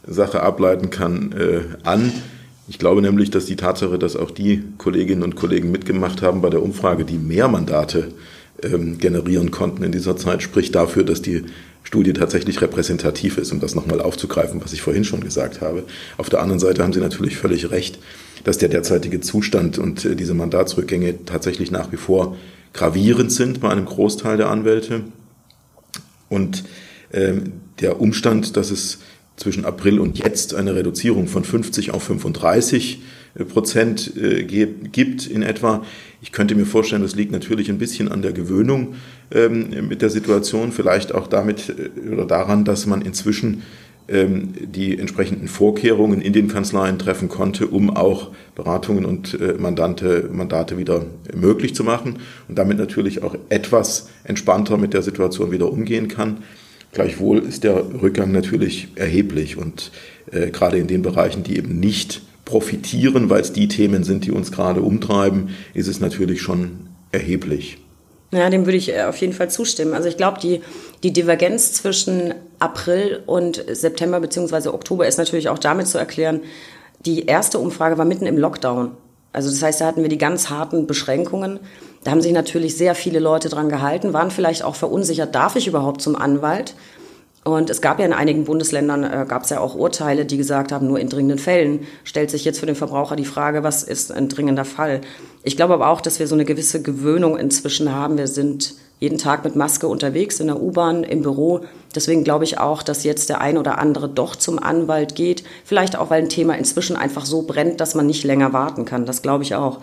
Sache 0.05 0.41
ableiten 0.41 0.91
kann, 0.91 1.31
äh, 1.31 1.61
an. 1.83 2.11
Ich 2.67 2.77
glaube 2.77 3.01
nämlich, 3.01 3.31
dass 3.31 3.45
die 3.45 3.55
Tatsache, 3.55 3.97
dass 3.97 4.15
auch 4.15 4.29
die 4.29 4.63
Kolleginnen 4.77 5.23
und 5.23 5.35
Kollegen 5.35 5.71
mitgemacht 5.71 6.21
haben 6.21 6.41
bei 6.41 6.51
der 6.51 6.61
Umfrage, 6.61 7.05
die 7.05 7.17
mehr 7.17 7.47
Mandate 7.47 8.09
ähm, 8.63 8.97
generieren 8.97 9.51
konnten 9.51 9.83
in 9.83 9.91
dieser 9.91 10.17
Zeit, 10.17 10.41
spricht 10.41 10.75
dafür, 10.75 11.03
dass 11.03 11.21
die 11.21 11.45
Studie 11.83 12.13
tatsächlich 12.13 12.61
repräsentativ 12.61 13.37
ist, 13.37 13.51
um 13.51 13.59
das 13.59 13.73
nochmal 13.73 14.01
aufzugreifen, 14.01 14.61
was 14.63 14.73
ich 14.73 14.81
vorhin 14.81 15.03
schon 15.03 15.21
gesagt 15.21 15.61
habe. 15.61 15.83
Auf 16.17 16.29
der 16.29 16.41
anderen 16.41 16.59
Seite 16.59 16.83
haben 16.83 16.93
Sie 16.93 16.99
natürlich 16.99 17.37
völlig 17.37 17.71
recht, 17.71 17.99
dass 18.43 18.57
der 18.57 18.69
derzeitige 18.69 19.21
Zustand 19.21 19.77
und 19.77 20.05
äh, 20.05 20.15
diese 20.15 20.33
Mandatsrückgänge 20.33 21.25
tatsächlich 21.25 21.71
nach 21.71 21.91
wie 21.91 21.97
vor 21.97 22.37
gravierend 22.73 23.31
sind 23.31 23.61
bei 23.61 23.69
einem 23.69 23.85
Großteil 23.85 24.37
der 24.37 24.49
Anwälte. 24.49 25.01
Und 26.29 26.63
ähm, 27.11 27.53
der 27.79 27.99
Umstand, 27.99 28.55
dass 28.55 28.71
es 28.71 28.99
zwischen 29.35 29.65
April 29.65 29.99
und 29.99 30.19
jetzt 30.19 30.53
eine 30.53 30.75
Reduzierung 30.75 31.27
von 31.27 31.43
50 31.43 31.91
auf 31.91 32.03
35 32.03 33.01
Prozent 33.45 34.13
äh, 34.17 34.43
gibt 34.43 35.27
in 35.27 35.41
etwa. 35.41 35.83
Ich 36.21 36.31
könnte 36.31 36.55
mir 36.55 36.65
vorstellen, 36.65 37.01
das 37.01 37.15
liegt 37.15 37.31
natürlich 37.31 37.69
ein 37.69 37.77
bisschen 37.77 38.09
an 38.09 38.21
der 38.21 38.33
Gewöhnung 38.33 38.95
ähm, 39.31 39.87
mit 39.87 40.01
der 40.01 40.09
Situation, 40.09 40.71
vielleicht 40.71 41.13
auch 41.13 41.27
damit 41.27 41.69
äh, 41.69 42.09
oder 42.09 42.25
daran, 42.25 42.65
dass 42.65 42.85
man 42.85 43.01
inzwischen 43.01 43.63
ähm, 44.09 44.53
die 44.59 44.97
entsprechenden 44.97 45.47
Vorkehrungen 45.47 46.21
in 46.21 46.33
den 46.33 46.47
Kanzleien 46.47 46.97
treffen 46.97 47.29
konnte, 47.29 47.67
um 47.67 47.95
auch 47.95 48.31
Beratungen 48.55 49.05
und 49.05 49.39
äh, 49.39 49.53
Mandante, 49.53 50.29
Mandate 50.31 50.77
wieder 50.77 51.05
möglich 51.33 51.75
zu 51.75 51.83
machen 51.83 52.17
und 52.47 52.57
damit 52.57 52.79
natürlich 52.79 53.21
auch 53.21 53.35
etwas 53.49 54.09
entspannter 54.23 54.77
mit 54.77 54.93
der 54.93 55.03
Situation 55.03 55.51
wieder 55.51 55.71
umgehen 55.71 56.07
kann. 56.07 56.37
Gleichwohl 56.91 57.37
ist 57.37 57.63
der 57.63 58.01
Rückgang 58.01 58.31
natürlich 58.31 58.87
erheblich 58.95 59.57
und 59.57 59.91
äh, 60.31 60.49
gerade 60.49 60.77
in 60.77 60.87
den 60.87 61.03
Bereichen, 61.03 61.43
die 61.43 61.57
eben 61.57 61.79
nicht 61.79 62.23
profitieren, 62.49 63.29
weil 63.29 63.41
es 63.41 63.53
die 63.53 63.67
Themen 63.67 64.03
sind, 64.03 64.25
die 64.25 64.31
uns 64.31 64.51
gerade 64.51 64.81
umtreiben, 64.81 65.49
ist 65.75 65.87
es 65.87 65.99
natürlich 65.99 66.41
schon 66.41 66.87
erheblich. 67.11 67.77
Ja, 68.31 68.49
dem 68.49 68.65
würde 68.65 68.77
ich 68.77 68.93
äh, 68.93 69.03
auf 69.03 69.17
jeden 69.17 69.33
Fall 69.33 69.49
zustimmen. 69.49 69.93
Also 69.93 70.07
ich 70.07 70.17
glaube, 70.17 70.39
die, 70.39 70.61
die 71.03 71.13
Divergenz 71.13 71.73
zwischen 71.73 72.33
April 72.59 73.21
und 73.25 73.63
September 73.71 74.19
bzw. 74.19 74.69
Oktober 74.69 75.07
ist 75.07 75.17
natürlich 75.17 75.49
auch 75.49 75.59
damit 75.59 75.87
zu 75.87 75.97
erklären, 75.97 76.41
die 77.05 77.25
erste 77.25 77.59
Umfrage 77.59 77.97
war 77.97 78.05
mitten 78.05 78.25
im 78.25 78.37
Lockdown. 78.37 78.91
Also 79.31 79.49
das 79.49 79.61
heißt, 79.61 79.81
da 79.81 79.85
hatten 79.85 80.01
wir 80.01 80.09
die 80.09 80.17
ganz 80.17 80.49
harten 80.49 80.87
Beschränkungen. 80.87 81.59
Da 82.03 82.11
haben 82.11 82.21
sich 82.21 82.33
natürlich 82.33 82.75
sehr 82.75 82.95
viele 82.95 83.19
Leute 83.19 83.49
dran 83.49 83.69
gehalten, 83.69 84.13
waren 84.13 84.31
vielleicht 84.31 84.63
auch 84.63 84.75
verunsichert, 84.75 85.35
darf 85.35 85.55
ich 85.55 85.67
überhaupt 85.67 86.01
zum 86.01 86.15
Anwalt? 86.15 86.73
Und 87.45 87.69
es 87.69 87.81
gab 87.81 87.99
ja 87.99 88.05
in 88.05 88.13
einigen 88.13 88.43
Bundesländern, 88.43 89.03
äh, 89.03 89.25
gab 89.27 89.43
es 89.43 89.49
ja 89.49 89.59
auch 89.59 89.75
Urteile, 89.75 90.25
die 90.25 90.37
gesagt 90.37 90.71
haben, 90.71 90.87
nur 90.87 90.99
in 90.99 91.09
dringenden 91.09 91.39
Fällen 91.39 91.87
stellt 92.03 92.29
sich 92.31 92.43
jetzt 92.43 92.59
für 92.59 92.65
den 92.65 92.75
Verbraucher 92.75 93.15
die 93.15 93.25
Frage, 93.25 93.63
was 93.63 93.83
ist 93.83 94.11
ein 94.11 94.27
dringender 94.27 94.65
Fall. 94.65 95.01
Ich 95.43 95.55
glaube 95.55 95.73
aber 95.73 95.87
auch, 95.87 96.01
dass 96.01 96.19
wir 96.19 96.27
so 96.27 96.35
eine 96.35 96.45
gewisse 96.45 96.81
Gewöhnung 96.81 97.37
inzwischen 97.37 97.93
haben. 97.93 98.17
Wir 98.17 98.27
sind 98.27 98.75
jeden 98.99 99.17
Tag 99.17 99.45
mit 99.45 99.55
Maske 99.55 99.87
unterwegs, 99.87 100.41
in 100.41 100.47
der 100.47 100.61
U-Bahn, 100.61 101.05
im 101.05 101.21
Büro. 101.21 101.61
Deswegen 101.95 102.25
glaube 102.25 102.43
ich 102.43 102.59
auch, 102.59 102.83
dass 102.83 103.05
jetzt 103.05 103.29
der 103.29 103.39
ein 103.39 103.57
oder 103.57 103.77
andere 103.79 104.09
doch 104.09 104.35
zum 104.35 104.59
Anwalt 104.59 105.15
geht. 105.15 105.45
Vielleicht 105.63 105.97
auch, 105.97 106.09
weil 106.09 106.21
ein 106.21 106.29
Thema 106.29 106.57
inzwischen 106.57 106.97
einfach 106.97 107.25
so 107.25 107.43
brennt, 107.43 107.79
dass 107.79 107.95
man 107.95 108.05
nicht 108.05 108.25
länger 108.25 108.51
warten 108.51 108.83
kann. 108.83 109.05
Das 109.05 109.21
glaube 109.21 109.43
ich 109.43 109.55
auch. 109.55 109.79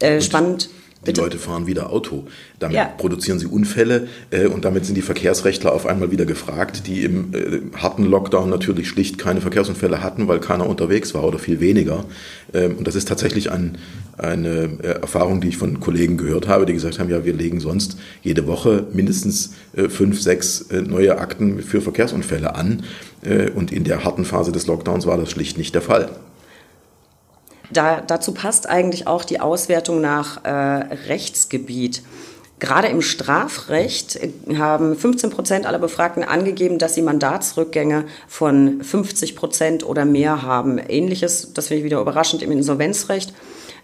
Äh, 0.00 0.22
spannend. 0.22 0.70
Die 1.06 1.12
Bitte? 1.12 1.20
Leute 1.20 1.38
fahren 1.38 1.66
wieder 1.66 1.90
Auto. 1.90 2.24
Damit 2.58 2.76
ja. 2.76 2.86
produzieren 2.86 3.38
sie 3.38 3.46
Unfälle 3.46 4.08
äh, 4.30 4.46
und 4.46 4.64
damit 4.64 4.84
sind 4.84 4.96
die 4.96 5.02
Verkehrsrechtler 5.02 5.72
auf 5.72 5.86
einmal 5.86 6.10
wieder 6.10 6.26
gefragt, 6.26 6.86
die 6.86 7.04
im 7.04 7.32
äh, 7.32 7.60
harten 7.76 8.04
Lockdown 8.04 8.50
natürlich 8.50 8.88
schlicht 8.88 9.18
keine 9.18 9.40
Verkehrsunfälle 9.40 10.02
hatten, 10.02 10.26
weil 10.28 10.40
keiner 10.40 10.68
unterwegs 10.68 11.14
war 11.14 11.24
oder 11.24 11.38
viel 11.38 11.60
weniger. 11.60 12.04
Ähm, 12.52 12.76
und 12.76 12.86
das 12.86 12.94
ist 12.94 13.08
tatsächlich 13.08 13.52
ein, 13.52 13.78
eine 14.18 14.78
äh, 14.82 15.00
Erfahrung, 15.00 15.40
die 15.40 15.48
ich 15.48 15.56
von 15.56 15.80
Kollegen 15.80 16.16
gehört 16.16 16.48
habe, 16.48 16.66
die 16.66 16.72
gesagt 16.72 16.98
haben, 16.98 17.10
ja, 17.10 17.24
wir 17.24 17.34
legen 17.34 17.60
sonst 17.60 17.98
jede 18.22 18.46
Woche 18.46 18.86
mindestens 18.92 19.54
äh, 19.76 19.88
fünf, 19.88 20.20
sechs 20.20 20.62
äh, 20.70 20.82
neue 20.82 21.18
Akten 21.18 21.62
für 21.62 21.80
Verkehrsunfälle 21.80 22.54
an. 22.54 22.82
Äh, 23.22 23.50
und 23.50 23.72
in 23.72 23.84
der 23.84 24.04
harten 24.04 24.24
Phase 24.24 24.52
des 24.52 24.66
Lockdowns 24.66 25.06
war 25.06 25.16
das 25.16 25.30
schlicht 25.30 25.58
nicht 25.58 25.74
der 25.74 25.82
Fall. 25.82 26.10
Da, 27.70 28.00
dazu 28.00 28.32
passt 28.32 28.68
eigentlich 28.68 29.06
auch 29.06 29.24
die 29.24 29.40
Auswertung 29.40 30.00
nach 30.00 30.44
äh, 30.44 30.50
Rechtsgebiet. 30.50 32.02
Gerade 32.58 32.88
im 32.88 33.02
Strafrecht 33.02 34.18
haben 34.56 34.96
15 34.96 35.28
Prozent 35.28 35.66
aller 35.66 35.78
Befragten 35.78 36.24
angegeben, 36.24 36.78
dass 36.78 36.94
sie 36.94 37.02
Mandatsrückgänge 37.02 38.06
von 38.28 38.82
50 38.82 39.36
Prozent 39.36 39.84
oder 39.84 40.06
mehr 40.06 40.40
haben. 40.42 40.78
Ähnliches, 40.78 41.52
das 41.52 41.68
finde 41.68 41.80
ich 41.80 41.84
wieder 41.84 42.00
überraschend, 42.00 42.42
im 42.42 42.52
Insolvenzrecht. 42.52 43.34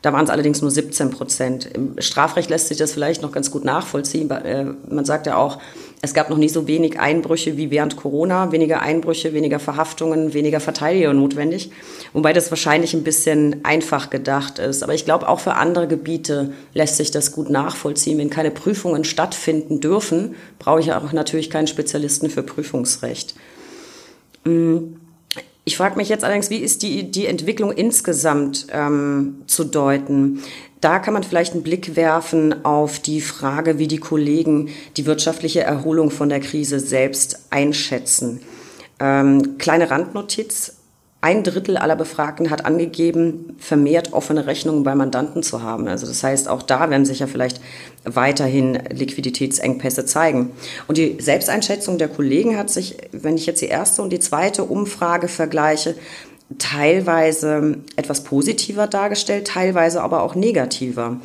Da 0.02 0.12
waren 0.12 0.25
es 0.25 0.30
allerdings 0.30 0.61
nur 0.61 0.71
17 0.71 1.11
Prozent. 1.11 1.66
Im 1.73 1.94
Strafrecht 1.99 2.50
lässt 2.50 2.68
sich 2.68 2.76
das 2.76 2.92
vielleicht 2.92 3.23
noch 3.23 3.30
ganz 3.30 3.52
gut 3.52 3.64
nachvollziehen. 3.64 4.28
Äh, 4.30 4.66
man 4.88 5.04
sagt 5.04 5.26
ja 5.26 5.37
auch, 5.37 5.59
es 6.02 6.12
gab 6.12 6.28
noch 6.28 6.38
nie 6.38 6.49
so 6.49 6.66
wenig 6.66 6.99
Einbrüche 6.99 7.56
wie 7.56 7.71
während 7.71 7.97
Corona, 7.97 8.50
weniger 8.50 8.82
Einbrüche, 8.82 9.32
weniger 9.32 9.61
Verhaftungen, 9.61 10.35
weniger 10.35 10.59
Verteidiger 10.59 11.12
notwendig. 11.14 11.71
Wobei 12.12 12.32
das 12.32 12.50
wahrscheinlich 12.50 12.94
ein 12.94 13.04
bisschen 13.04 13.64
einfach 13.64 14.11
gedacht 14.11 14.59
ist. 14.59 14.82
Aber 14.82 14.94
ich 14.94 15.04
glaube, 15.04 15.28
auch 15.28 15.38
für 15.38 15.54
andere 15.54 15.87
Gebiete 15.87 16.52
lässt 16.75 16.97
sich 16.97 17.12
das 17.12 17.30
gut 17.30 17.49
nachvollziehen. 17.49 18.18
Wenn 18.18 18.30
keine 18.30 18.50
Prüfungen 18.50 19.04
stattfinden 19.04 19.80
dürfen, 19.80 20.35
brauche 20.59 20.80
ich 20.80 20.92
auch 20.92 21.12
natürlich 21.12 21.49
keinen 21.49 21.68
Spezialisten 21.68 22.28
für 22.28 22.42
Prüfungsrecht. 22.42 23.37
Mm. 24.44 24.97
Ich 25.65 25.77
frage 25.77 25.97
mich 25.97 26.09
jetzt 26.09 26.25
allerdings, 26.25 26.51
wie 26.51 26.57
ist 26.57 26.83
die, 26.83 27.11
die 27.11 27.27
Entwicklung 27.27 27.71
insgesamt 27.71 28.67
ähm, 28.73 29.43
zu 29.47 29.65
deuten? 29.65 30.43
Da 30.81 30.99
kann 30.99 31.15
man 31.15 31.23
vielleicht 31.23 31.53
einen 31.53 31.62
Blick 31.62 31.95
werfen 31.95 32.65
auf 32.65 32.99
die 32.99 33.21
Frage, 33.21 33.79
wie 33.79 33.87
die 33.87 33.99
Kollegen 33.99 34.71
die 34.97 35.07
wirtschaftliche 35.07 35.61
Erholung 35.61 36.11
von 36.11 36.29
der 36.29 36.41
Krise 36.41 36.81
selbst 36.81 37.47
einschätzen. 37.51 38.41
Ähm, 38.99 39.59
kleine 39.59 39.91
Randnotiz. 39.91 40.82
Ein 41.25 41.45
Drittel 41.45 41.76
aller 41.76 41.95
Befragten 41.95 42.50
hat 42.50 42.67
angegeben, 42.67 43.55
vermehrt 43.57 44.12
offene 44.12 44.49
Rechnungen 44.49 44.83
bei 44.83 44.97
Mandanten 44.97 45.45
zu 45.45 45.62
haben. 45.62 45.87
Also 45.87 46.05
das 46.05 46.25
heißt, 46.25 46.49
auch 46.49 46.62
da 46.62 46.91
werden 46.91 47.07
sich 47.07 47.21
ja 47.21 47.29
vielleicht 47.29 47.61
weiterhin 48.02 48.75
Liquiditätsengpässe 48.91 50.05
zeigen. 50.05 50.50
Und 50.88 50.99
die 50.99 51.19
Selbsteinschätzung 51.21 51.97
der 51.97 52.09
Kollegen 52.09 52.59
hat 52.59 52.71
sich, 52.71 52.97
wenn 53.12 53.37
ich 53.37 53.47
jetzt 53.47 53.62
die 53.62 53.67
erste 53.67 54.02
und 54.02 54.11
die 54.11 54.19
zweite 54.19 54.64
Umfrage 54.64 55.29
vergleiche, 55.29 55.95
teilweise 56.59 57.76
etwas 57.95 58.25
positiver 58.25 58.88
dargestellt, 58.88 59.47
teilweise 59.47 60.02
aber 60.02 60.25
auch 60.25 60.35
negativer. 60.35 61.21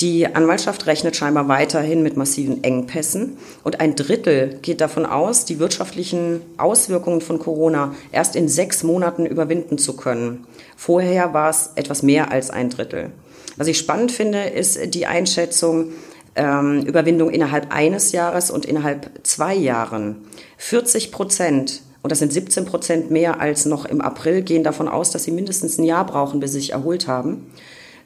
Die 0.00 0.32
Anwaltschaft 0.32 0.86
rechnet 0.86 1.16
scheinbar 1.16 1.48
weiterhin 1.48 2.04
mit 2.04 2.16
massiven 2.16 2.62
Engpässen 2.62 3.36
und 3.64 3.80
ein 3.80 3.96
Drittel 3.96 4.58
geht 4.62 4.80
davon 4.80 5.04
aus, 5.04 5.44
die 5.44 5.58
wirtschaftlichen 5.58 6.40
Auswirkungen 6.56 7.20
von 7.20 7.40
Corona 7.40 7.96
erst 8.12 8.36
in 8.36 8.48
sechs 8.48 8.84
Monaten 8.84 9.26
überwinden 9.26 9.76
zu 9.76 9.96
können. 9.96 10.46
Vorher 10.76 11.34
war 11.34 11.50
es 11.50 11.72
etwas 11.74 12.04
mehr 12.04 12.30
als 12.30 12.50
ein 12.50 12.70
Drittel. 12.70 13.10
Was 13.56 13.66
ich 13.66 13.76
spannend 13.76 14.12
finde, 14.12 14.44
ist 14.44 14.94
die 14.94 15.06
Einschätzung 15.06 15.90
ähm, 16.36 16.82
Überwindung 16.82 17.30
innerhalb 17.30 17.74
eines 17.74 18.12
Jahres 18.12 18.52
und 18.52 18.66
innerhalb 18.66 19.10
zwei 19.24 19.56
Jahren. 19.56 20.28
40 20.58 21.10
Prozent 21.10 21.82
und 22.02 22.12
das 22.12 22.20
sind 22.20 22.32
17 22.32 22.66
Prozent 22.66 23.10
mehr 23.10 23.40
als 23.40 23.64
noch 23.64 23.84
im 23.84 24.00
April, 24.00 24.42
gehen 24.42 24.62
davon 24.62 24.86
aus, 24.86 25.10
dass 25.10 25.24
sie 25.24 25.32
mindestens 25.32 25.76
ein 25.76 25.84
Jahr 25.84 26.06
brauchen, 26.06 26.38
bis 26.38 26.52
sie 26.52 26.60
sich 26.60 26.70
erholt 26.70 27.08
haben. 27.08 27.50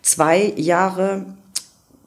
Zwei 0.01 0.55
Jahre 0.57 1.27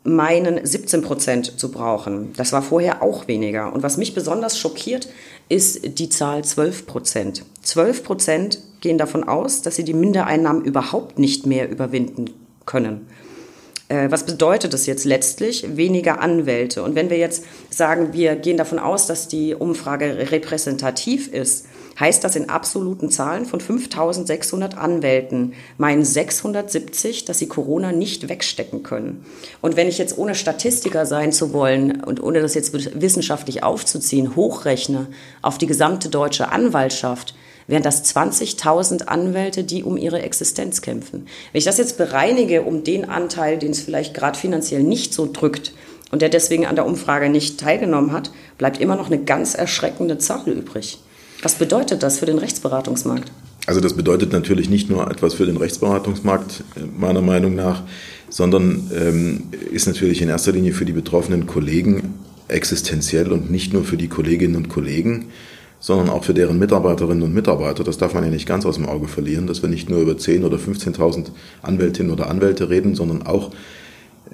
meinen 0.06 0.64
17 0.64 1.02
Prozent 1.02 1.60
zu 1.60 1.72
brauchen. 1.72 2.32
Das 2.38 2.54
war 2.54 2.62
vorher 2.62 3.02
auch 3.02 3.28
weniger. 3.28 3.74
Und 3.74 3.84
was 3.84 3.98
mich 3.98 4.14
besonders 4.14 4.58
schockiert, 4.58 5.10
ist 5.50 6.00
die 6.00 6.10
Zahl 6.10 6.44
12 6.44 6.86
Prozent. 6.86 7.44
12 7.64 8.04
Prozent 8.04 8.60
gehen 8.82 9.00
davon 9.00 9.24
aus, 9.24 9.64
dass 9.64 9.76
sie 9.76 9.84
die 9.84 9.96
Mindereinnahmen 9.96 10.64
überhaupt 10.64 11.18
nicht 11.18 11.48
mehr 11.48 11.70
überwinden 11.70 12.30
können. 12.68 13.08
Äh, 13.88 14.12
was 14.12 14.26
bedeutet 14.26 14.74
das 14.74 14.86
jetzt 14.86 15.06
letztlich? 15.06 15.76
Weniger 15.76 16.22
Anwälte. 16.22 16.84
Und 16.84 16.94
wenn 16.96 17.10
wir 17.10 17.18
jetzt 17.18 17.44
sagen, 17.72 18.14
wir 18.14 18.36
gehen 18.36 18.58
davon 18.58 18.78
aus, 18.78 19.08
dass 19.08 19.28
die 19.28 19.56
Umfrage 19.56 20.32
repräsentativ 20.32 21.34
ist, 21.34 21.66
heißt 22.00 22.24
das 22.24 22.36
in 22.36 22.50
absoluten 22.50 23.10
Zahlen 23.10 23.46
von 23.46 23.60
5600 23.60 24.78
Anwälten 24.78 25.54
meinen 25.78 26.04
670, 26.04 27.26
dass 27.26 27.40
sie 27.40 27.48
Corona 27.48 27.92
nicht 27.92 28.28
wegstecken 28.30 28.84
können. 28.84 29.26
Und 29.62 29.76
wenn 29.76 29.88
ich 29.88 29.98
jetzt 29.98 30.18
ohne 30.18 30.36
Statistiker 30.36 31.06
sein 31.06 31.32
zu 31.32 31.54
wollen 31.54 32.04
und 32.04 32.22
ohne 32.22 32.42
das 32.42 32.54
jetzt 32.54 32.74
wissenschaftlich 33.02 33.64
aufzuziehen, 33.64 34.36
hochrechne 34.36 35.08
auf 35.42 35.58
die 35.58 35.68
gesamte 35.68 36.10
deutsche 36.10 36.52
Anwaltschaft, 36.52 37.36
wären 37.68 37.84
das 37.84 38.04
20.000 38.16 39.06
Anwälte, 39.06 39.64
die 39.64 39.84
um 39.84 39.98
ihre 39.98 40.22
Existenz 40.22 40.82
kämpfen. 40.82 41.28
Wenn 41.52 41.60
ich 41.60 41.66
das 41.66 41.78
jetzt 41.78 41.98
bereinige 41.98 42.62
um 42.62 42.84
den 42.84 43.10
Anteil, 43.10 43.58
den 43.58 43.72
es 43.72 43.82
vielleicht 43.82 44.14
gerade 44.14 44.38
finanziell 44.38 44.84
nicht 44.84 45.14
so 45.14 45.28
drückt 45.32 45.74
und 46.12 46.22
der 46.22 46.30
deswegen 46.30 46.68
an 46.68 46.76
der 46.76 46.86
Umfrage 46.86 47.30
nicht 47.30 47.60
teilgenommen 47.60 48.12
hat, 48.12 48.32
bleibt 48.58 48.80
immer 48.80 48.96
noch 48.96 49.08
eine 49.08 49.24
ganz 49.24 49.56
erschreckende 49.56 50.18
Zahl 50.18 50.48
übrig. 50.48 51.00
Was 51.42 51.56
bedeutet 51.56 52.04
das 52.04 52.20
für 52.20 52.26
den 52.26 52.38
Rechtsberatungsmarkt? 52.38 53.32
Also 53.68 53.80
das 53.80 53.94
bedeutet 53.94 54.32
natürlich 54.32 54.70
nicht 54.70 54.90
nur 54.90 55.10
etwas 55.10 55.34
für 55.34 55.46
den 55.46 55.58
Rechtsberatungsmarkt, 55.58 56.64
meiner 56.98 57.22
Meinung 57.22 57.56
nach, 57.56 57.84
sondern 58.30 58.92
ähm, 58.96 59.44
ist 59.72 59.88
natürlich 59.88 60.22
in 60.22 60.30
erster 60.30 60.52
Linie 60.52 60.74
für 60.74 60.86
die 60.86 60.94
betroffenen 60.94 61.48
Kollegen 61.48 62.14
existenziell 62.48 63.32
und 63.32 63.50
nicht 63.50 63.74
nur 63.74 63.84
für 63.84 63.98
die 63.98 64.08
Kolleginnen 64.08 64.56
und 64.56 64.70
Kollegen, 64.70 65.28
sondern 65.80 66.10
auch 66.10 66.24
für 66.24 66.34
deren 66.34 66.60
Mitarbeiterinnen 66.60 67.24
und 67.24 67.34
Mitarbeiter. 67.34 67.84
Das 67.84 67.98
darf 67.98 68.14
man 68.14 68.24
ja 68.24 68.30
nicht 68.30 68.48
ganz 68.48 68.66
aus 68.66 68.76
dem 68.76 68.88
Auge 68.88 69.08
verlieren, 69.08 69.48
dass 69.48 69.62
wir 69.62 69.70
nicht 69.70 69.90
nur 69.90 70.00
über 70.00 70.14
10.000 70.14 70.46
oder 70.46 70.58
15.000 70.58 71.28
Anwältinnen 71.64 72.12
oder 72.12 72.30
Anwälte 72.30 72.70
reden, 72.70 72.94
sondern 72.94 73.24
auch, 73.24 73.52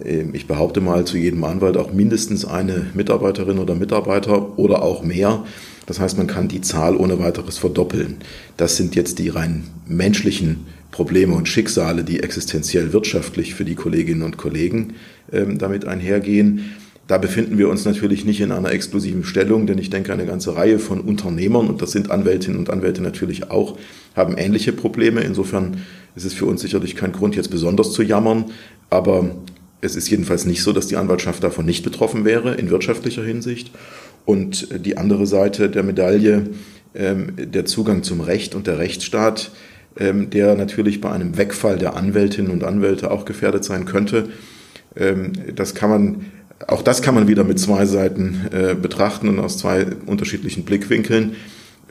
äh, 0.04 0.26
ich 0.34 0.48
behaupte 0.48 0.82
mal, 0.82 1.06
zu 1.06 1.18
jedem 1.18 1.44
Anwalt 1.46 1.78
auch 1.78 1.94
mindestens 1.94 2.44
eine 2.44 2.88
Mitarbeiterin 2.94 3.60
oder 3.60 3.76
Mitarbeiter 3.76 4.58
oder 4.58 4.82
auch 4.82 5.04
mehr, 5.04 5.46
das 5.86 6.00
heißt, 6.00 6.18
man 6.18 6.28
kann 6.28 6.48
die 6.48 6.62
Zahl 6.62 6.96
ohne 6.96 7.20
weiteres 7.20 7.58
verdoppeln. 7.58 8.18
Das 8.58 8.78
sind 8.78 8.96
jetzt 8.96 9.20
die 9.20 9.30
rein 9.30 9.64
menschlichen 9.88 10.66
Probleme 10.92 11.36
und 11.36 11.48
Schicksale, 11.48 12.04
die 12.04 12.22
existenziell 12.22 12.94
wirtschaftlich 12.94 13.56
für 13.56 13.66
die 13.66 13.76
Kolleginnen 13.76 14.24
und 14.24 14.38
Kollegen 14.38 14.94
ähm, 15.32 15.58
damit 15.58 15.86
einhergehen. 15.86 16.76
Da 17.08 17.18
befinden 17.18 17.58
wir 17.58 17.68
uns 17.68 17.84
natürlich 17.84 18.24
nicht 18.26 18.40
in 18.40 18.52
einer 18.52 18.72
exklusiven 18.72 19.24
Stellung, 19.24 19.68
denn 19.68 19.78
ich 19.78 19.90
denke, 19.90 20.14
eine 20.14 20.26
ganze 20.26 20.56
Reihe 20.56 20.80
von 20.80 21.02
Unternehmern, 21.02 21.68
und 21.68 21.82
das 21.82 21.92
sind 21.92 22.12
Anwältinnen 22.12 22.60
und 22.60 22.70
Anwälte 22.70 23.02
natürlich 23.02 23.52
auch, 23.52 23.78
haben 24.16 24.38
ähnliche 24.38 24.72
Probleme. 24.72 25.22
Insofern 25.22 25.82
ist 26.16 26.26
es 26.26 26.34
für 26.34 26.46
uns 26.46 26.62
sicherlich 26.62 26.96
kein 26.96 27.12
Grund, 27.12 27.36
jetzt 27.36 27.50
besonders 27.50 27.92
zu 27.92 28.04
jammern. 28.04 28.46
Aber 28.90 29.36
es 29.82 29.96
ist 29.96 30.10
jedenfalls 30.10 30.46
nicht 30.46 30.62
so, 30.64 30.72
dass 30.74 30.88
die 30.88 30.96
Anwaltschaft 30.96 31.44
davon 31.44 31.66
nicht 31.66 31.84
betroffen 31.84 32.24
wäre 32.24 32.56
in 32.56 32.70
wirtschaftlicher 32.70 33.24
Hinsicht. 33.24 33.72
Und 34.26 34.86
die 34.86 34.98
andere 34.98 35.26
Seite 35.26 35.70
der 35.70 35.84
Medaille, 35.84 36.50
ähm, 36.94 37.34
der 37.38 37.66
Zugang 37.66 38.04
zum 38.04 38.20
Recht 38.20 38.54
und 38.54 38.68
der 38.68 38.78
Rechtsstaat, 38.78 39.52
ähm, 39.98 40.30
der 40.30 40.56
natürlich 40.56 41.00
bei 41.00 41.10
einem 41.10 41.38
Wegfall 41.38 41.78
der 41.78 41.96
Anwältinnen 41.96 42.52
und 42.52 42.64
Anwälte 42.66 43.12
auch 43.12 43.24
gefährdet 43.24 43.64
sein 43.64 43.86
könnte. 43.86 44.30
Ähm, 44.98 45.32
das 45.56 45.74
kann 45.74 45.90
man, 45.90 46.26
auch 46.68 46.82
das 46.82 47.02
kann 47.02 47.16
man 47.16 47.30
wieder 47.30 47.46
mit 47.46 47.60
zwei 47.60 47.86
Seiten 47.86 48.48
äh, 48.52 48.76
betrachten 48.76 49.30
und 49.30 49.40
aus 49.40 49.58
zwei 49.58 49.86
unterschiedlichen 50.06 50.64
Blickwinkeln. 50.64 51.36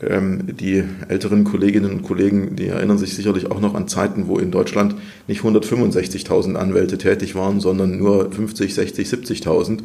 Die 0.03 0.83
älteren 1.09 1.43
Kolleginnen 1.43 1.91
und 1.91 2.01
Kollegen, 2.01 2.55
die 2.55 2.69
erinnern 2.69 2.97
sich 2.97 3.13
sicherlich 3.13 3.51
auch 3.51 3.61
noch 3.61 3.75
an 3.75 3.87
Zeiten, 3.87 4.27
wo 4.27 4.39
in 4.39 4.49
Deutschland 4.49 4.95
nicht 5.27 5.41
165.000 5.41 6.55
Anwälte 6.55 6.97
tätig 6.97 7.35
waren, 7.35 7.59
sondern 7.59 7.99
nur 7.99 8.31
50, 8.31 8.73
60, 8.73 9.07
70.000. 9.07 9.81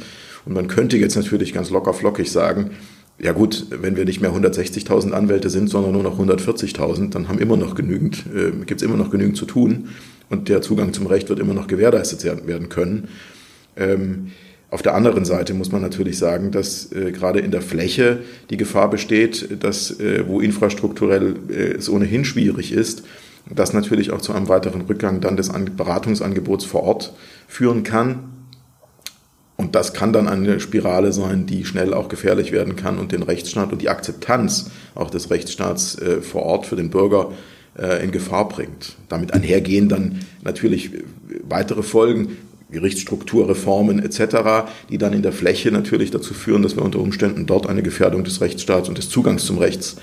Und 0.47 0.55
man 0.55 0.69
könnte 0.69 0.97
jetzt 0.97 1.17
natürlich 1.17 1.53
ganz 1.53 1.71
locker 1.71 1.93
flockig 1.93 2.31
sagen, 2.33 2.71
ja 3.19 3.33
gut, 3.33 3.67
wenn 3.71 3.97
wir 3.97 4.05
nicht 4.05 4.21
mehr 4.21 4.33
160.000 4.33 5.11
Anwälte 5.13 5.51
sind, 5.51 5.69
sondern 5.69 5.93
nur 5.93 6.03
noch 6.03 6.19
140.000, 6.19 7.11
dann 7.11 7.29
haben 7.29 7.39
immer 7.39 7.57
noch 7.57 7.75
genügend, 7.75 8.25
äh, 8.35 8.53
gibt 8.65 8.81
es 8.81 8.87
immer 8.87 8.97
noch 8.97 9.11
genügend 9.11 9.37
zu 9.37 9.47
tun 9.47 9.89
und 10.29 10.49
der 10.49 10.63
Zugang 10.63 10.93
zum 10.93 11.07
Recht 11.07 11.29
wird 11.29 11.39
immer 11.39 11.55
noch 11.55 11.67
gewährleistet 11.67 12.25
werden 12.25 12.69
können. 12.69 13.09
Ähm, 13.77 14.33
auf 14.71 14.83
der 14.83 14.95
anderen 14.95 15.25
Seite 15.25 15.55
muss 15.55 15.73
man 15.73 15.81
natürlich 15.81 16.19
sagen, 16.19 16.51
dass 16.51 16.93
äh, 16.93 17.13
gerade 17.13 17.41
in 17.41 17.51
der 17.51 17.63
Fläche 17.63 18.19
die 18.51 18.57
Gefahr 18.57 18.91
besteht, 18.91 19.63
dass 19.63 19.99
äh, 20.01 20.25
wo 20.27 20.41
infrastrukturell 20.41 21.37
äh, 21.49 21.75
es 21.75 21.89
ohnehin 21.89 22.25
schwierig 22.25 22.73
ist, 22.73 23.05
das 23.49 23.73
natürlich 23.73 24.11
auch 24.11 24.21
zu 24.21 24.33
einem 24.33 24.49
weiteren 24.49 24.83
Rückgang 24.83 25.21
dann 25.21 25.37
des 25.37 25.51
Beratungsangebots 25.77 26.65
vor 26.65 26.83
Ort 26.83 27.15
führen 27.47 27.85
kann. 27.85 28.36
Und 29.57 29.75
das 29.75 29.95
kann 29.95 30.13
dann 30.13 30.29
eine 30.29 30.61
Spirale 30.61 31.13
sein, 31.13 31.47
die 31.47 31.65
schnell 31.65 31.95
auch 31.95 32.09
gefährlich 32.09 32.53
werden 32.53 32.77
kann 32.77 32.99
und 32.99 33.13
den 33.13 33.23
Rechtsstaat 33.23 33.73
und 33.73 33.81
die 33.81 33.89
Akzeptanz 33.89 34.71
auch 34.95 35.11
des 35.11 35.31
Rechtsstaats 35.31 35.99
äh, 35.99 36.21
vor 36.21 36.43
Ort 36.43 36.67
für 36.67 36.77
den 36.77 36.91
Bürger 36.91 37.33
äh, 37.79 38.05
in 38.05 38.11
Gefahr 38.11 38.49
bringt. 38.49 38.97
Damit 39.09 39.33
einhergehen 39.33 39.89
dann 39.89 40.21
natürlich 40.43 40.93
äh, 40.93 41.03
weitere 41.49 41.83
Folgen, 41.83 42.37
Gerichtsstrukturreformen 42.71 44.01
etc., 44.01 44.69
die 44.91 44.99
dann 44.99 45.13
in 45.13 45.23
der 45.23 45.33
Fläche 45.33 45.71
natürlich 45.71 46.11
dazu 46.11 46.35
führen, 46.35 46.63
dass 46.63 46.77
wir 46.77 46.83
unter 46.83 46.99
Umständen 46.99 47.47
dort 47.47 47.67
eine 47.67 47.83
Gefährdung 47.83 48.25
des 48.25 48.41
Rechtsstaats 48.41 48.89
und 48.89 48.99
des 48.99 49.09
Zugangs 49.09 49.47
zum 49.47 49.57
Rechts, 49.57 49.97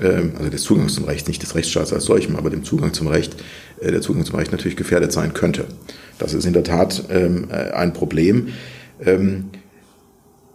ähm, 0.00 0.32
also 0.38 0.48
des 0.48 0.62
Zugangs 0.62 0.94
zum 0.94 1.06
Recht, 1.06 1.26
nicht 1.26 1.42
des 1.42 1.56
Rechtsstaats 1.56 1.92
als 1.92 2.04
solchem, 2.04 2.36
aber 2.36 2.50
dem 2.50 2.62
Zugang 2.62 2.92
zum 2.92 3.08
Recht, 3.08 3.34
der 3.82 4.00
Zugang 4.00 4.24
zum 4.24 4.36
Recht 4.36 4.52
natürlich 4.52 4.76
gefährdet 4.76 5.10
sein 5.10 5.34
könnte. 5.34 5.64
Das 6.18 6.34
ist 6.34 6.44
in 6.44 6.52
der 6.52 6.62
Tat 6.62 7.04
ähm, 7.10 7.48
ein 7.50 7.92
Problem. 7.92 8.48
Ähm, 9.04 9.50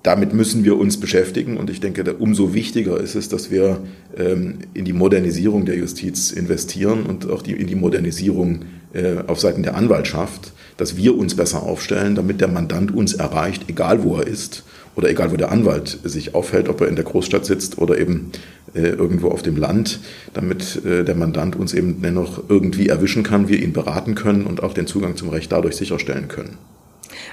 damit 0.07 0.33
müssen 0.33 0.63
wir 0.63 0.77
uns 0.77 0.99
beschäftigen 0.99 1.57
und 1.57 1.69
ich 1.69 1.81
denke, 1.81 2.13
umso 2.13 2.53
wichtiger 2.53 2.97
ist 2.97 3.15
es, 3.15 3.27
dass 3.27 3.51
wir 3.51 3.81
ähm, 4.17 4.59
in 4.73 4.85
die 4.85 4.93
Modernisierung 4.93 5.65
der 5.65 5.75
Justiz 5.75 6.31
investieren 6.31 7.03
und 7.03 7.29
auch 7.29 7.41
die, 7.41 7.51
in 7.51 7.67
die 7.67 7.75
Modernisierung 7.75 8.61
äh, 8.93 9.17
auf 9.27 9.41
Seiten 9.41 9.63
der 9.63 9.75
Anwaltschaft, 9.75 10.53
dass 10.77 10.95
wir 10.95 11.17
uns 11.17 11.35
besser 11.35 11.63
aufstellen, 11.63 12.15
damit 12.15 12.39
der 12.39 12.47
Mandant 12.47 12.93
uns 12.93 13.15
erreicht, 13.15 13.65
egal 13.67 14.03
wo 14.03 14.15
er 14.15 14.27
ist 14.27 14.63
oder 14.95 15.09
egal 15.09 15.31
wo 15.31 15.35
der 15.35 15.51
Anwalt 15.51 15.99
sich 16.05 16.35
aufhält, 16.35 16.69
ob 16.69 16.79
er 16.79 16.87
in 16.87 16.95
der 16.95 17.03
Großstadt 17.03 17.45
sitzt 17.45 17.77
oder 17.77 17.97
eben 17.97 18.31
äh, 18.73 18.87
irgendwo 18.87 19.27
auf 19.27 19.41
dem 19.41 19.57
Land, 19.57 19.99
damit 20.33 20.85
äh, 20.85 21.03
der 21.03 21.15
Mandant 21.15 21.57
uns 21.57 21.73
eben 21.73 22.01
dennoch 22.01 22.43
irgendwie 22.47 22.87
erwischen 22.87 23.23
kann, 23.23 23.49
wir 23.49 23.61
ihn 23.61 23.73
beraten 23.73 24.15
können 24.15 24.45
und 24.45 24.63
auch 24.63 24.73
den 24.73 24.87
Zugang 24.87 25.17
zum 25.17 25.29
Recht 25.29 25.51
dadurch 25.51 25.75
sicherstellen 25.75 26.29
können. 26.29 26.57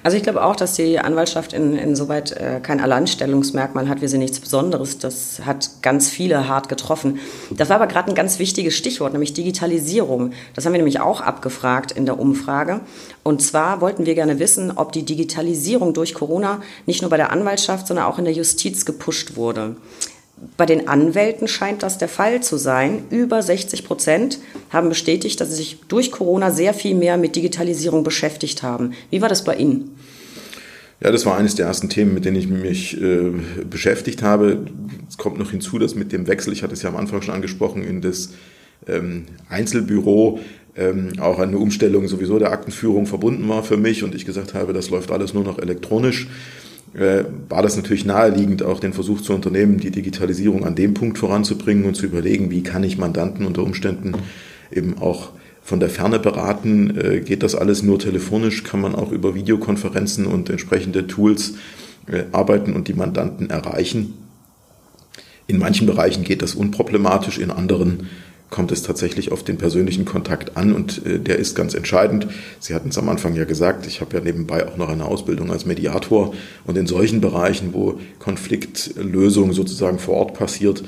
Also 0.02 0.16
ich 0.16 0.22
glaube 0.22 0.44
auch, 0.44 0.56
dass 0.56 0.74
die 0.74 0.98
Anwaltschaft 0.98 1.52
in, 1.52 1.76
insoweit 1.76 2.32
äh, 2.32 2.60
kein 2.62 2.80
Alleinstellungsmerkmal 2.80 3.88
hat. 3.88 4.00
Wir 4.00 4.08
sind 4.08 4.20
nichts 4.20 4.40
Besonderes. 4.40 4.98
Das 4.98 5.42
hat 5.44 5.70
ganz 5.82 6.08
viele 6.08 6.48
hart 6.48 6.68
getroffen. 6.68 7.18
Das 7.50 7.68
war 7.68 7.76
aber 7.76 7.86
gerade 7.86 8.10
ein 8.10 8.14
ganz 8.14 8.38
wichtiges 8.38 8.76
Stichwort, 8.76 9.12
nämlich 9.12 9.32
Digitalisierung. 9.32 10.32
Das 10.54 10.66
haben 10.66 10.72
wir 10.72 10.78
nämlich 10.78 11.00
auch 11.00 11.20
abgefragt 11.20 11.92
in 11.92 12.06
der 12.06 12.18
Umfrage. 12.18 12.80
Und 13.22 13.42
zwar 13.42 13.80
wollten 13.80 14.06
wir 14.06 14.14
gerne 14.14 14.38
wissen, 14.38 14.72
ob 14.76 14.92
die 14.92 15.04
Digitalisierung 15.04 15.94
durch 15.94 16.14
Corona 16.14 16.60
nicht 16.86 17.02
nur 17.02 17.10
bei 17.10 17.16
der 17.16 17.32
Anwaltschaft, 17.32 17.86
sondern 17.86 18.06
auch 18.06 18.18
in 18.18 18.24
der 18.24 18.34
Justiz 18.34 18.84
gepusht 18.84 19.36
wurde. 19.36 19.76
Bei 20.56 20.66
den 20.66 20.88
Anwälten 20.88 21.48
scheint 21.48 21.82
das 21.82 21.98
der 21.98 22.08
Fall 22.08 22.42
zu 22.42 22.56
sein. 22.56 23.04
Über 23.10 23.42
60 23.42 23.84
Prozent 23.84 24.38
haben 24.70 24.88
bestätigt, 24.88 25.40
dass 25.40 25.50
sie 25.50 25.56
sich 25.56 25.80
durch 25.88 26.10
Corona 26.12 26.50
sehr 26.50 26.74
viel 26.74 26.94
mehr 26.94 27.16
mit 27.16 27.36
Digitalisierung 27.36 28.04
beschäftigt 28.04 28.62
haben. 28.62 28.92
Wie 29.10 29.22
war 29.22 29.28
das 29.28 29.44
bei 29.44 29.56
Ihnen? 29.56 29.96
Ja, 31.00 31.10
das 31.10 31.26
war 31.26 31.36
eines 31.36 31.54
der 31.54 31.66
ersten 31.66 31.88
Themen, 31.88 32.14
mit 32.14 32.24
denen 32.24 32.36
ich 32.36 32.48
mich 32.48 33.00
äh, 33.00 33.32
beschäftigt 33.68 34.22
habe. 34.22 34.66
Es 35.08 35.18
kommt 35.18 35.38
noch 35.38 35.50
hinzu, 35.50 35.78
dass 35.78 35.94
mit 35.94 36.12
dem 36.12 36.26
Wechsel, 36.26 36.52
ich 36.52 36.62
hatte 36.62 36.72
es 36.72 36.82
ja 36.82 36.88
am 36.88 36.96
Anfang 36.96 37.20
schon 37.20 37.34
angesprochen, 37.34 37.82
in 37.82 38.00
das 38.00 38.30
ähm, 38.86 39.26
Einzelbüro 39.48 40.38
ähm, 40.76 41.12
auch 41.20 41.38
eine 41.38 41.58
Umstellung 41.58 42.08
sowieso 42.08 42.38
der 42.38 42.52
Aktenführung 42.52 43.06
verbunden 43.06 43.48
war 43.48 43.62
für 43.62 43.76
mich 43.76 44.02
und 44.02 44.14
ich 44.14 44.24
gesagt 44.24 44.54
habe, 44.54 44.72
das 44.72 44.90
läuft 44.90 45.10
alles 45.10 45.34
nur 45.34 45.44
noch 45.44 45.58
elektronisch. 45.58 46.28
Äh, 46.94 47.24
war 47.48 47.62
das 47.62 47.76
natürlich 47.76 48.04
naheliegend, 48.04 48.62
auch 48.62 48.78
den 48.78 48.92
Versuch 48.92 49.20
zu 49.20 49.34
unternehmen, 49.34 49.78
die 49.78 49.90
Digitalisierung 49.90 50.64
an 50.64 50.76
dem 50.76 50.94
Punkt 50.94 51.18
voranzubringen 51.18 51.86
und 51.86 51.94
zu 51.94 52.06
überlegen, 52.06 52.50
wie 52.50 52.62
kann 52.62 52.84
ich 52.84 52.98
Mandanten 52.98 53.46
unter 53.46 53.62
Umständen 53.62 54.12
eben 54.70 54.98
auch 54.98 55.30
von 55.62 55.80
der 55.80 55.88
Ferne 55.88 56.18
beraten. 56.18 56.96
Äh, 56.96 57.20
geht 57.20 57.42
das 57.42 57.54
alles 57.54 57.82
nur 57.82 57.98
telefonisch? 57.98 58.62
Kann 58.62 58.80
man 58.80 58.94
auch 58.94 59.10
über 59.10 59.34
Videokonferenzen 59.34 60.26
und 60.26 60.50
entsprechende 60.50 61.06
Tools 61.06 61.54
äh, 62.06 62.24
arbeiten 62.32 62.74
und 62.74 62.86
die 62.86 62.94
Mandanten 62.94 63.50
erreichen? 63.50 64.14
In 65.46 65.58
manchen 65.58 65.86
Bereichen 65.86 66.22
geht 66.22 66.42
das 66.42 66.54
unproblematisch, 66.54 67.38
in 67.38 67.50
anderen 67.50 68.08
kommt 68.50 68.70
es 68.72 68.82
tatsächlich 68.82 69.32
auf 69.32 69.42
den 69.42 69.58
persönlichen 69.58 70.04
Kontakt 70.04 70.56
an 70.56 70.74
und 70.74 71.04
äh, 71.06 71.18
der 71.18 71.38
ist 71.38 71.54
ganz 71.54 71.74
entscheidend. 71.74 72.28
Sie 72.60 72.74
hatten 72.74 72.90
es 72.90 72.98
am 72.98 73.08
Anfang 73.08 73.34
ja 73.34 73.44
gesagt, 73.44 73.86
ich 73.86 74.00
habe 74.00 74.16
ja 74.16 74.22
nebenbei 74.22 74.66
auch 74.68 74.76
noch 74.76 74.88
eine 74.88 75.04
Ausbildung 75.04 75.50
als 75.50 75.66
Mediator 75.66 76.34
und 76.64 76.76
in 76.76 76.86
solchen 76.86 77.20
Bereichen, 77.20 77.72
wo 77.72 77.98
Konfliktlösung 78.18 79.52
sozusagen 79.52 79.98
vor 79.98 80.14
Ort 80.16 80.34
passiert, 80.34 80.84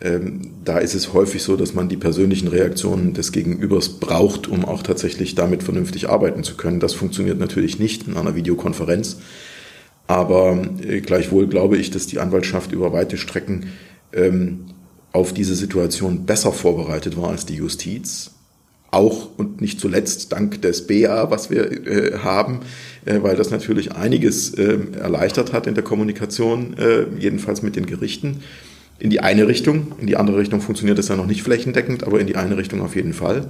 ähm, 0.00 0.42
da 0.64 0.78
ist 0.78 0.94
es 0.94 1.14
häufig 1.14 1.42
so, 1.42 1.56
dass 1.56 1.72
man 1.72 1.88
die 1.88 1.96
persönlichen 1.96 2.48
Reaktionen 2.48 3.14
des 3.14 3.32
Gegenübers 3.32 4.00
braucht, 4.00 4.48
um 4.48 4.64
auch 4.64 4.82
tatsächlich 4.82 5.34
damit 5.34 5.62
vernünftig 5.62 6.08
arbeiten 6.10 6.44
zu 6.44 6.56
können. 6.56 6.78
Das 6.78 6.94
funktioniert 6.94 7.38
natürlich 7.38 7.78
nicht 7.78 8.06
in 8.06 8.16
einer 8.16 8.34
Videokonferenz. 8.34 9.18
Aber 10.06 10.62
äh, 10.86 11.00
gleichwohl 11.00 11.46
glaube 11.46 11.78
ich, 11.78 11.90
dass 11.90 12.06
die 12.06 12.18
Anwaltschaft 12.18 12.72
über 12.72 12.92
weite 12.92 13.16
Strecken 13.16 13.68
ähm, 14.12 14.66
auf 15.14 15.32
diese 15.32 15.54
Situation 15.54 16.26
besser 16.26 16.52
vorbereitet 16.52 17.16
war 17.16 17.30
als 17.30 17.46
die 17.46 17.54
Justiz. 17.54 18.32
Auch 18.90 19.28
und 19.38 19.60
nicht 19.60 19.80
zuletzt 19.80 20.32
dank 20.32 20.60
des 20.60 20.86
BA, 20.86 21.30
was 21.30 21.50
wir 21.50 21.86
äh, 21.86 22.18
haben, 22.18 22.60
äh, 23.04 23.22
weil 23.22 23.36
das 23.36 23.50
natürlich 23.50 23.92
einiges 23.92 24.54
äh, 24.54 24.78
erleichtert 24.98 25.52
hat 25.52 25.68
in 25.68 25.74
der 25.74 25.84
Kommunikation, 25.84 26.76
äh, 26.76 27.06
jedenfalls 27.18 27.62
mit 27.62 27.76
den 27.76 27.86
Gerichten. 27.86 28.40
In 28.98 29.10
die 29.10 29.20
eine 29.20 29.46
Richtung, 29.46 29.92
in 30.00 30.08
die 30.08 30.16
andere 30.16 30.38
Richtung 30.38 30.60
funktioniert 30.60 30.98
es 30.98 31.08
ja 31.08 31.16
noch 31.16 31.26
nicht 31.26 31.44
flächendeckend, 31.44 32.04
aber 32.04 32.18
in 32.18 32.26
die 32.26 32.36
eine 32.36 32.56
Richtung 32.56 32.80
auf 32.82 32.96
jeden 32.96 33.12
Fall. 33.12 33.48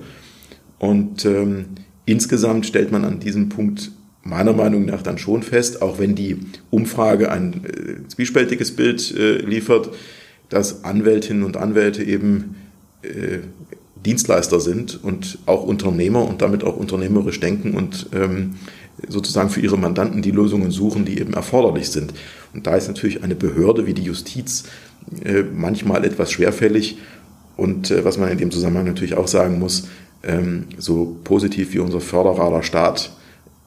Und 0.78 1.24
ähm, 1.24 1.66
insgesamt 2.04 2.66
stellt 2.66 2.92
man 2.92 3.06
an 3.06 3.20
diesem 3.20 3.48
Punkt 3.48 3.90
meiner 4.22 4.52
Meinung 4.52 4.84
nach 4.84 5.02
dann 5.02 5.16
schon 5.16 5.42
fest, 5.42 5.80
auch 5.80 5.98
wenn 5.98 6.14
die 6.14 6.40
Umfrage 6.70 7.30
ein 7.30 7.64
äh, 7.64 8.08
zwiespältiges 8.08 8.76
Bild 8.76 9.14
äh, 9.16 9.38
liefert, 9.38 9.90
dass 10.48 10.84
Anwältinnen 10.84 11.42
und 11.42 11.56
Anwälte 11.56 12.02
eben 12.02 12.56
äh, 13.02 13.38
Dienstleister 14.04 14.60
sind 14.60 15.02
und 15.02 15.38
auch 15.46 15.64
Unternehmer 15.64 16.26
und 16.26 16.42
damit 16.42 16.62
auch 16.62 16.76
unternehmerisch 16.76 17.40
denken 17.40 17.74
und 17.74 18.06
ähm, 18.12 18.54
sozusagen 19.08 19.50
für 19.50 19.60
ihre 19.60 19.78
Mandanten 19.78 20.22
die 20.22 20.30
Lösungen 20.30 20.70
suchen, 20.70 21.04
die 21.04 21.18
eben 21.18 21.34
erforderlich 21.34 21.88
sind. 21.88 22.12
Und 22.52 22.66
da 22.66 22.76
ist 22.76 22.88
natürlich 22.88 23.22
eine 23.22 23.34
Behörde 23.34 23.86
wie 23.86 23.94
die 23.94 24.02
Justiz 24.02 24.64
äh, 25.24 25.42
manchmal 25.42 26.04
etwas 26.04 26.30
schwerfällig. 26.30 26.98
Und 27.56 27.90
äh, 27.90 28.04
was 28.04 28.18
man 28.18 28.30
in 28.30 28.38
dem 28.38 28.50
Zusammenhang 28.50 28.86
natürlich 28.86 29.14
auch 29.14 29.28
sagen 29.28 29.58
muss, 29.58 29.88
ähm, 30.22 30.64
so 30.78 31.16
positiv 31.24 31.72
wie 31.72 31.78
unser 31.78 32.00
Förderer 32.00 32.62
Staat 32.62 33.12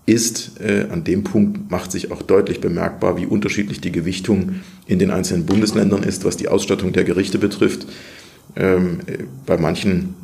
ist, 0.08 0.60
äh, 0.62 0.88
an 0.90 1.04
dem 1.04 1.24
Punkt 1.24 1.70
macht 1.70 1.92
sich 1.92 2.12
auch 2.12 2.22
deutlich 2.22 2.62
bemerkbar, 2.62 3.18
wie 3.18 3.26
unterschiedlich 3.26 3.82
die 3.82 3.92
Gewichtung 3.92 4.62
in 4.88 5.00
den 5.00 5.12
einzelnen 5.12 5.46
Bundesländern 5.46 6.02
ist, 6.02 6.26
was 6.26 6.38
die 6.38 6.48
Ausstattung 6.48 6.94
der 6.94 7.04
Gerichte 7.04 7.38
betrifft. 7.38 7.86
Ähm, 8.56 9.02
äh, 9.06 9.18
bei 9.46 9.58
manchen 9.58 10.16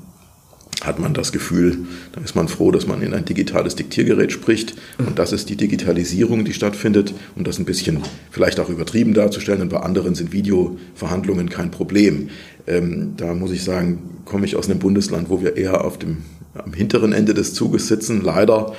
hat 0.82 1.00
man 1.00 1.14
das 1.14 1.32
Gefühl, 1.32 1.80
da 2.14 2.22
ist 2.22 2.36
man 2.36 2.48
froh, 2.48 2.72
dass 2.72 2.88
man 2.88 3.02
in 3.02 3.14
ein 3.14 3.26
digitales 3.26 3.76
Diktiergerät 3.76 4.32
spricht. 4.32 4.76
Und 4.98 5.20
das 5.20 5.32
ist 5.32 5.50
die 5.50 5.56
Digitalisierung, 5.56 6.46
die 6.46 6.54
stattfindet, 6.54 7.14
um 7.36 7.44
das 7.44 7.60
ein 7.60 7.66
bisschen 7.66 8.00
vielleicht 8.32 8.60
auch 8.60 8.70
übertrieben 8.70 9.14
darzustellen. 9.14 9.62
Und 9.62 9.70
bei 9.70 9.80
anderen 9.80 10.16
sind 10.16 10.32
Videoverhandlungen 10.32 11.50
kein 11.50 11.72
Problem. 11.72 12.30
Ähm, 12.68 13.14
da 13.18 13.34
muss 13.34 13.52
ich 13.52 13.64
sagen, 13.64 14.22
komme 14.26 14.46
ich 14.46 14.56
aus 14.56 14.70
einem 14.70 14.80
Bundesland, 14.80 15.30
wo 15.30 15.42
wir 15.42 15.58
eher 15.58 15.84
auf 15.84 16.00
dem 16.00 16.18
am 16.54 16.72
hinteren 16.74 17.14
Ende 17.14 17.34
des 17.34 17.54
Zuges 17.54 17.88
sitzen, 17.88 18.22
leider. 18.22 18.74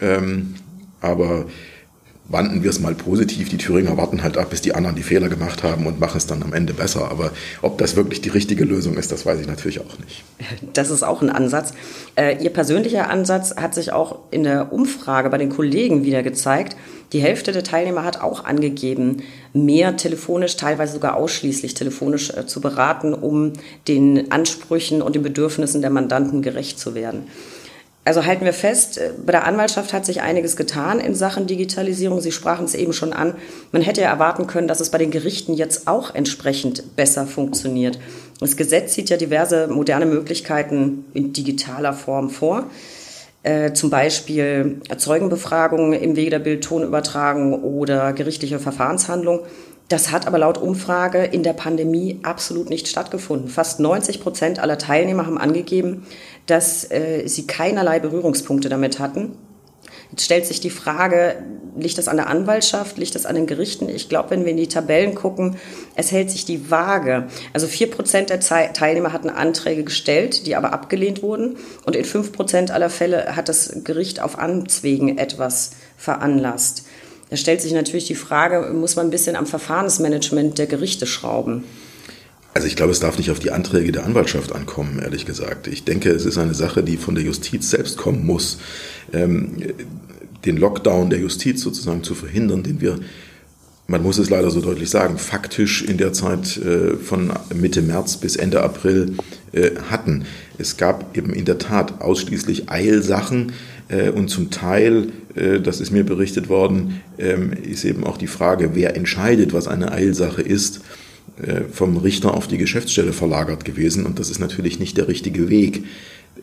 Ähm, 0.00 0.54
aber 1.00 1.46
wandten 2.28 2.62
wir 2.62 2.70
es 2.70 2.80
mal 2.80 2.94
positiv. 2.94 3.48
Die 3.48 3.58
Thüringer 3.58 3.96
warten 3.96 4.22
halt 4.22 4.38
ab, 4.38 4.50
bis 4.50 4.62
die 4.62 4.74
anderen 4.74 4.96
die 4.96 5.02
Fehler 5.02 5.28
gemacht 5.28 5.62
haben 5.62 5.86
und 5.86 6.00
machen 6.00 6.16
es 6.16 6.26
dann 6.26 6.42
am 6.42 6.52
Ende 6.52 6.72
besser. 6.72 7.10
Aber 7.10 7.32
ob 7.62 7.78
das 7.78 7.96
wirklich 7.96 8.22
die 8.22 8.30
richtige 8.30 8.64
Lösung 8.64 8.96
ist, 8.96 9.12
das 9.12 9.26
weiß 9.26 9.40
ich 9.40 9.46
natürlich 9.46 9.80
auch 9.80 9.98
nicht. 9.98 10.24
Das 10.72 10.90
ist 10.90 11.02
auch 11.02 11.22
ein 11.22 11.30
Ansatz. 11.30 11.74
Äh, 12.16 12.42
Ihr 12.42 12.50
persönlicher 12.50 13.10
Ansatz 13.10 13.54
hat 13.56 13.74
sich 13.74 13.92
auch 13.92 14.20
in 14.30 14.44
der 14.44 14.72
Umfrage 14.72 15.28
bei 15.28 15.38
den 15.38 15.50
Kollegen 15.50 16.04
wieder 16.04 16.22
gezeigt. 16.22 16.76
Die 17.12 17.20
Hälfte 17.20 17.52
der 17.52 17.62
Teilnehmer 17.62 18.04
hat 18.04 18.20
auch 18.20 18.44
angegeben, 18.44 19.22
mehr 19.52 19.96
telefonisch, 19.96 20.56
teilweise 20.56 20.94
sogar 20.94 21.16
ausschließlich 21.16 21.74
telefonisch 21.74 22.30
äh, 22.30 22.46
zu 22.46 22.60
beraten, 22.60 23.12
um 23.12 23.52
den 23.86 24.32
Ansprüchen 24.32 25.02
und 25.02 25.14
den 25.14 25.22
Bedürfnissen 25.22 25.82
der 25.82 25.90
Mandanten 25.90 26.40
gerecht 26.40 26.80
zu 26.80 26.94
werden. 26.94 27.24
Also 28.06 28.26
halten 28.26 28.44
wir 28.44 28.52
fest, 28.52 28.98
äh, 28.98 29.10
bei 29.24 29.32
der 29.32 29.46
Anwaltschaft 29.46 29.92
hat 29.92 30.04
sich 30.04 30.20
einiges 30.20 30.56
getan 30.56 31.00
in 31.00 31.14
Sachen 31.14 31.46
Digitalisierung. 31.46 32.20
Sie 32.20 32.32
sprachen 32.32 32.66
es 32.66 32.74
eben 32.74 32.92
schon 32.92 33.12
an. 33.12 33.34
Man 33.72 33.82
hätte 33.82 34.02
ja 34.02 34.08
erwarten 34.08 34.46
können, 34.46 34.68
dass 34.68 34.80
es 34.80 34.90
bei 34.90 34.98
den 34.98 35.10
Gerichten 35.10 35.54
jetzt 35.54 35.88
auch 35.88 36.14
entsprechend 36.14 36.96
besser 36.96 37.26
funktioniert. 37.26 37.98
Das 38.40 38.56
Gesetz 38.56 38.94
sieht 38.94 39.08
ja 39.08 39.16
diverse 39.16 39.68
moderne 39.68 40.06
Möglichkeiten 40.06 41.06
in 41.14 41.32
digitaler 41.32 41.94
Form 41.94 42.28
vor. 42.28 42.66
Äh, 43.42 43.72
zum 43.72 43.90
Beispiel 43.90 44.80
Zeugenbefragungen 44.96 45.92
im 45.94 46.16
Wege 46.16 46.30
der 46.30 46.38
Bild-Ton-Übertragung 46.40 47.62
oder 47.62 48.12
gerichtliche 48.12 48.58
Verfahrenshandlung. 48.58 49.40
Das 49.88 50.10
hat 50.10 50.26
aber 50.26 50.38
laut 50.38 50.56
Umfrage 50.58 51.24
in 51.24 51.42
der 51.42 51.52
Pandemie 51.52 52.20
absolut 52.22 52.70
nicht 52.70 52.88
stattgefunden. 52.88 53.48
Fast 53.48 53.80
90 53.80 54.20
Prozent 54.20 54.58
aller 54.58 54.78
Teilnehmer 54.78 55.26
haben 55.26 55.38
angegeben, 55.38 56.06
dass 56.46 56.90
äh, 56.90 57.26
sie 57.26 57.46
keinerlei 57.46 58.00
Berührungspunkte 58.00 58.68
damit 58.68 58.98
hatten. 58.98 59.36
Jetzt 60.10 60.24
stellt 60.24 60.46
sich 60.46 60.60
die 60.60 60.70
Frage, 60.70 61.42
liegt 61.76 61.98
das 61.98 62.08
an 62.08 62.16
der 62.16 62.28
Anwaltschaft, 62.28 62.98
liegt 62.98 63.14
das 63.14 63.26
an 63.26 63.34
den 63.34 63.46
Gerichten? 63.46 63.88
Ich 63.88 64.08
glaube, 64.08 64.30
wenn 64.30 64.44
wir 64.44 64.52
in 64.52 64.56
die 64.56 64.68
Tabellen 64.68 65.14
gucken, 65.14 65.56
es 65.96 66.12
hält 66.12 66.30
sich 66.30 66.44
die 66.44 66.70
Waage. 66.70 67.26
Also 67.52 67.66
vier 67.66 67.90
Prozent 67.90 68.30
der 68.30 68.40
Teilnehmer 68.40 69.12
hatten 69.12 69.28
Anträge 69.28 69.82
gestellt, 69.82 70.46
die 70.46 70.56
aber 70.56 70.72
abgelehnt 70.72 71.22
wurden. 71.22 71.56
Und 71.84 71.96
in 71.96 72.04
fünf 72.04 72.32
Prozent 72.32 72.70
aller 72.70 72.90
Fälle 72.90 73.34
hat 73.34 73.48
das 73.48 73.72
Gericht 73.82 74.20
auf 74.20 74.38
Amtswegen 74.38 75.18
etwas 75.18 75.72
veranlasst. 75.96 76.86
Da 77.30 77.36
stellt 77.36 77.60
sich 77.60 77.72
natürlich 77.72 78.06
die 78.06 78.14
Frage, 78.14 78.72
muss 78.72 78.96
man 78.96 79.06
ein 79.06 79.10
bisschen 79.10 79.36
am 79.36 79.46
Verfahrensmanagement 79.46 80.58
der 80.58 80.66
Gerichte 80.66 81.06
schrauben? 81.06 81.64
Also 82.54 82.68
ich 82.68 82.76
glaube, 82.76 82.92
es 82.92 83.00
darf 83.00 83.18
nicht 83.18 83.32
auf 83.32 83.40
die 83.40 83.50
Anträge 83.50 83.90
der 83.90 84.04
Anwaltschaft 84.04 84.52
ankommen, 84.52 85.00
ehrlich 85.02 85.26
gesagt. 85.26 85.66
Ich 85.66 85.84
denke, 85.84 86.10
es 86.10 86.24
ist 86.24 86.38
eine 86.38 86.54
Sache, 86.54 86.84
die 86.84 86.96
von 86.96 87.16
der 87.16 87.24
Justiz 87.24 87.70
selbst 87.70 87.96
kommen 87.96 88.24
muss, 88.24 88.58
ähm, 89.12 89.56
den 90.44 90.56
Lockdown 90.56 91.10
der 91.10 91.18
Justiz 91.18 91.62
sozusagen 91.62 92.04
zu 92.04 92.14
verhindern, 92.14 92.62
den 92.62 92.80
wir, 92.80 93.00
man 93.86 94.02
muss 94.02 94.18
es 94.18 94.30
leider 94.30 94.50
so 94.50 94.60
deutlich 94.60 94.88
sagen, 94.88 95.18
faktisch 95.18 95.82
in 95.82 95.98
der 95.98 96.12
Zeit 96.12 96.56
äh, 96.56 96.96
von 96.96 97.32
Mitte 97.54 97.82
März 97.82 98.16
bis 98.16 98.36
Ende 98.36 98.62
April 98.62 99.16
äh, 99.52 99.72
hatten. 99.90 100.24
Es 100.58 100.76
gab 100.76 101.16
eben 101.16 101.32
in 101.32 101.44
der 101.44 101.58
Tat 101.58 102.00
ausschließlich 102.00 102.70
Eilsachen 102.70 103.52
äh, 103.88 104.10
und 104.10 104.28
zum 104.28 104.50
Teil, 104.50 105.08
das 105.34 105.80
ist 105.80 105.90
mir 105.90 106.04
berichtet 106.04 106.48
worden, 106.48 107.00
ähm, 107.18 107.52
ist 107.52 107.84
eben 107.84 108.04
auch 108.04 108.16
die 108.18 108.28
Frage, 108.28 108.70
wer 108.74 108.96
entscheidet, 108.96 109.52
was 109.52 109.66
eine 109.66 109.90
Eilsache 109.90 110.42
ist. 110.42 110.80
Vom 111.72 111.96
Richter 111.96 112.34
auf 112.34 112.46
die 112.46 112.58
Geschäftsstelle 112.58 113.12
verlagert 113.12 113.64
gewesen 113.64 114.06
und 114.06 114.20
das 114.20 114.30
ist 114.30 114.38
natürlich 114.38 114.78
nicht 114.78 114.96
der 114.96 115.08
richtige 115.08 115.48
Weg. 115.48 115.82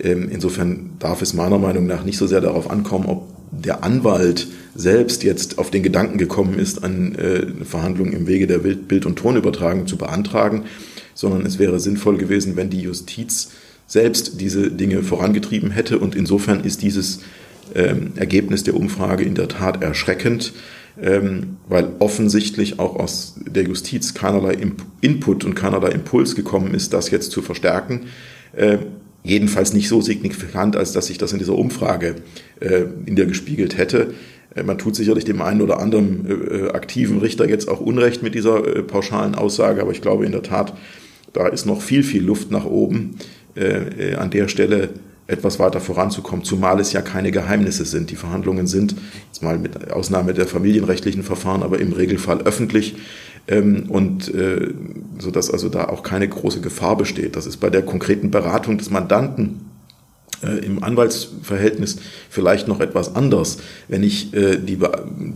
Ähm, 0.02 0.28
insofern 0.30 0.90
darf 1.00 1.22
es 1.22 1.34
meiner 1.34 1.60
Meinung 1.60 1.86
nach 1.88 2.04
nicht 2.04 2.18
so 2.18 2.28
sehr 2.28 2.42
darauf 2.42 2.70
ankommen, 2.70 3.06
ob 3.06 3.30
der 3.52 3.84
Anwalt 3.84 4.48
selbst 4.76 5.24
jetzt 5.24 5.58
auf 5.58 5.70
den 5.72 5.84
Gedanken 5.84 6.18
gekommen 6.18 6.58
ist, 6.58 6.84
eine 6.84 7.18
äh, 7.18 7.66
Verhandlung 7.66 8.14
im 8.14 8.28
Wege 8.28 8.48
der 8.48 8.60
Bild- 8.60 9.06
und 9.06 9.18
Tonübertragung 9.18 9.88
zu 9.88 9.98
beantragen, 9.98 10.64
sondern 11.14 11.46
es 11.46 11.60
wäre 11.60 11.80
sinnvoll 11.80 12.18
gewesen, 12.18 12.56
wenn 12.56 12.70
die 12.70 12.82
Justiz 12.82 13.52
selbst 13.86 14.40
diese 14.40 14.72
Dinge 14.72 15.04
vorangetrieben 15.04 15.72
hätte. 15.72 16.00
Und 16.00 16.16
insofern 16.16 16.64
ist 16.64 16.82
dieses 16.82 17.20
ähm, 17.76 18.14
Ergebnis 18.16 18.64
der 18.64 18.76
Umfrage 18.76 19.26
in 19.26 19.36
der 19.36 19.50
Tat 19.50 19.84
erschreckend, 19.84 20.54
ähm, 21.02 21.58
weil 21.68 21.90
offensichtlich 22.00 22.80
auch 22.80 22.96
aus 22.96 23.36
der 23.46 23.64
Justiz 23.64 24.14
keinerlei 24.14 24.58
Input 25.02 25.44
und 25.44 25.56
keinerlei 25.56 25.90
Impuls 25.90 26.36
gekommen 26.36 26.74
ist, 26.74 26.94
das 26.94 27.12
jetzt 27.12 27.32
zu 27.32 27.42
verstärken. 27.42 28.08
Äh, 28.54 28.78
jedenfalls 29.24 29.74
nicht 29.74 29.88
so 29.88 30.02
signifikant, 30.02 30.76
als 30.76 30.94
dass 30.94 31.08
sich 31.08 31.18
das 31.18 31.34
in 31.34 31.40
dieser 31.40 31.56
Umfrage 31.56 32.16
äh, 32.60 32.84
in 33.06 33.16
der 33.16 33.26
gespiegelt 33.26 33.78
hätte. 33.78 34.14
Äh, 34.56 34.64
man 34.64 34.78
tut 34.78 34.96
sicherlich 34.96 35.26
dem 35.26 35.42
einen 35.42 35.62
oder 35.62 35.80
anderen 35.80 36.26
äh, 36.28 36.70
aktiven 36.70 37.20
Richter 37.20 37.48
jetzt 37.48 37.68
auch 37.68 37.80
Unrecht 37.80 38.24
mit 38.24 38.36
dieser 38.36 38.66
äh, 38.66 38.84
pauschalen 38.84 39.36
Aussage, 39.36 39.82
aber 39.82 39.92
ich 39.92 40.02
glaube 40.02 40.26
in 40.26 40.32
der 40.32 40.44
Tat, 40.44 40.76
da 41.34 41.48
ist 41.48 41.66
noch 41.66 41.82
viel, 41.82 42.04
viel 42.04 42.24
Luft 42.24 42.52
nach 42.52 42.66
oben 42.66 43.16
äh, 43.56 44.16
an 44.16 44.32
der 44.32 44.48
Stelle 44.48 44.90
etwas 45.28 45.60
weiter 45.60 45.80
voranzukommen, 45.80 46.44
zumal 46.44 46.80
es 46.80 46.92
ja 46.92 47.02
keine 47.02 47.32
Geheimnisse 47.32 47.86
sind. 47.86 48.12
Die 48.12 48.16
Verhandlungen 48.16 48.68
sind, 48.68 48.96
jetzt 49.28 49.42
mal 49.42 49.58
mit 49.58 49.92
Ausnahme 49.92 50.34
der 50.34 50.46
familienrechtlichen 50.46 51.24
Verfahren, 51.24 51.64
aber 51.64 51.80
im 51.80 51.94
Regelfall 51.94 52.42
öffentlich 52.42 52.96
ähm, 53.48 53.86
und 53.90 54.34
äh, 54.34 54.74
so 55.20 55.32
dass 55.32 55.52
also 55.52 55.70
da 55.70 55.86
auch 55.86 56.04
keine 56.04 56.28
große 56.28 56.62
Gefahr 56.62 56.98
besteht. 56.98 57.36
Das 57.36 57.46
ist 57.46 57.58
bei 57.58 57.70
der 57.70 57.84
konkreten 57.84 58.32
Beratung 58.32 58.78
des 58.78 58.90
Mandanten 58.90 59.72
äh, 60.44 60.66
im 60.66 60.84
Anwaltsverhältnis 60.84 61.98
vielleicht 62.30 62.68
noch 62.68 62.80
etwas 62.80 63.16
anders. 63.16 63.58
Wenn 63.88 64.04
ich 64.04 64.34
äh, 64.34 64.58
die, 64.58 64.80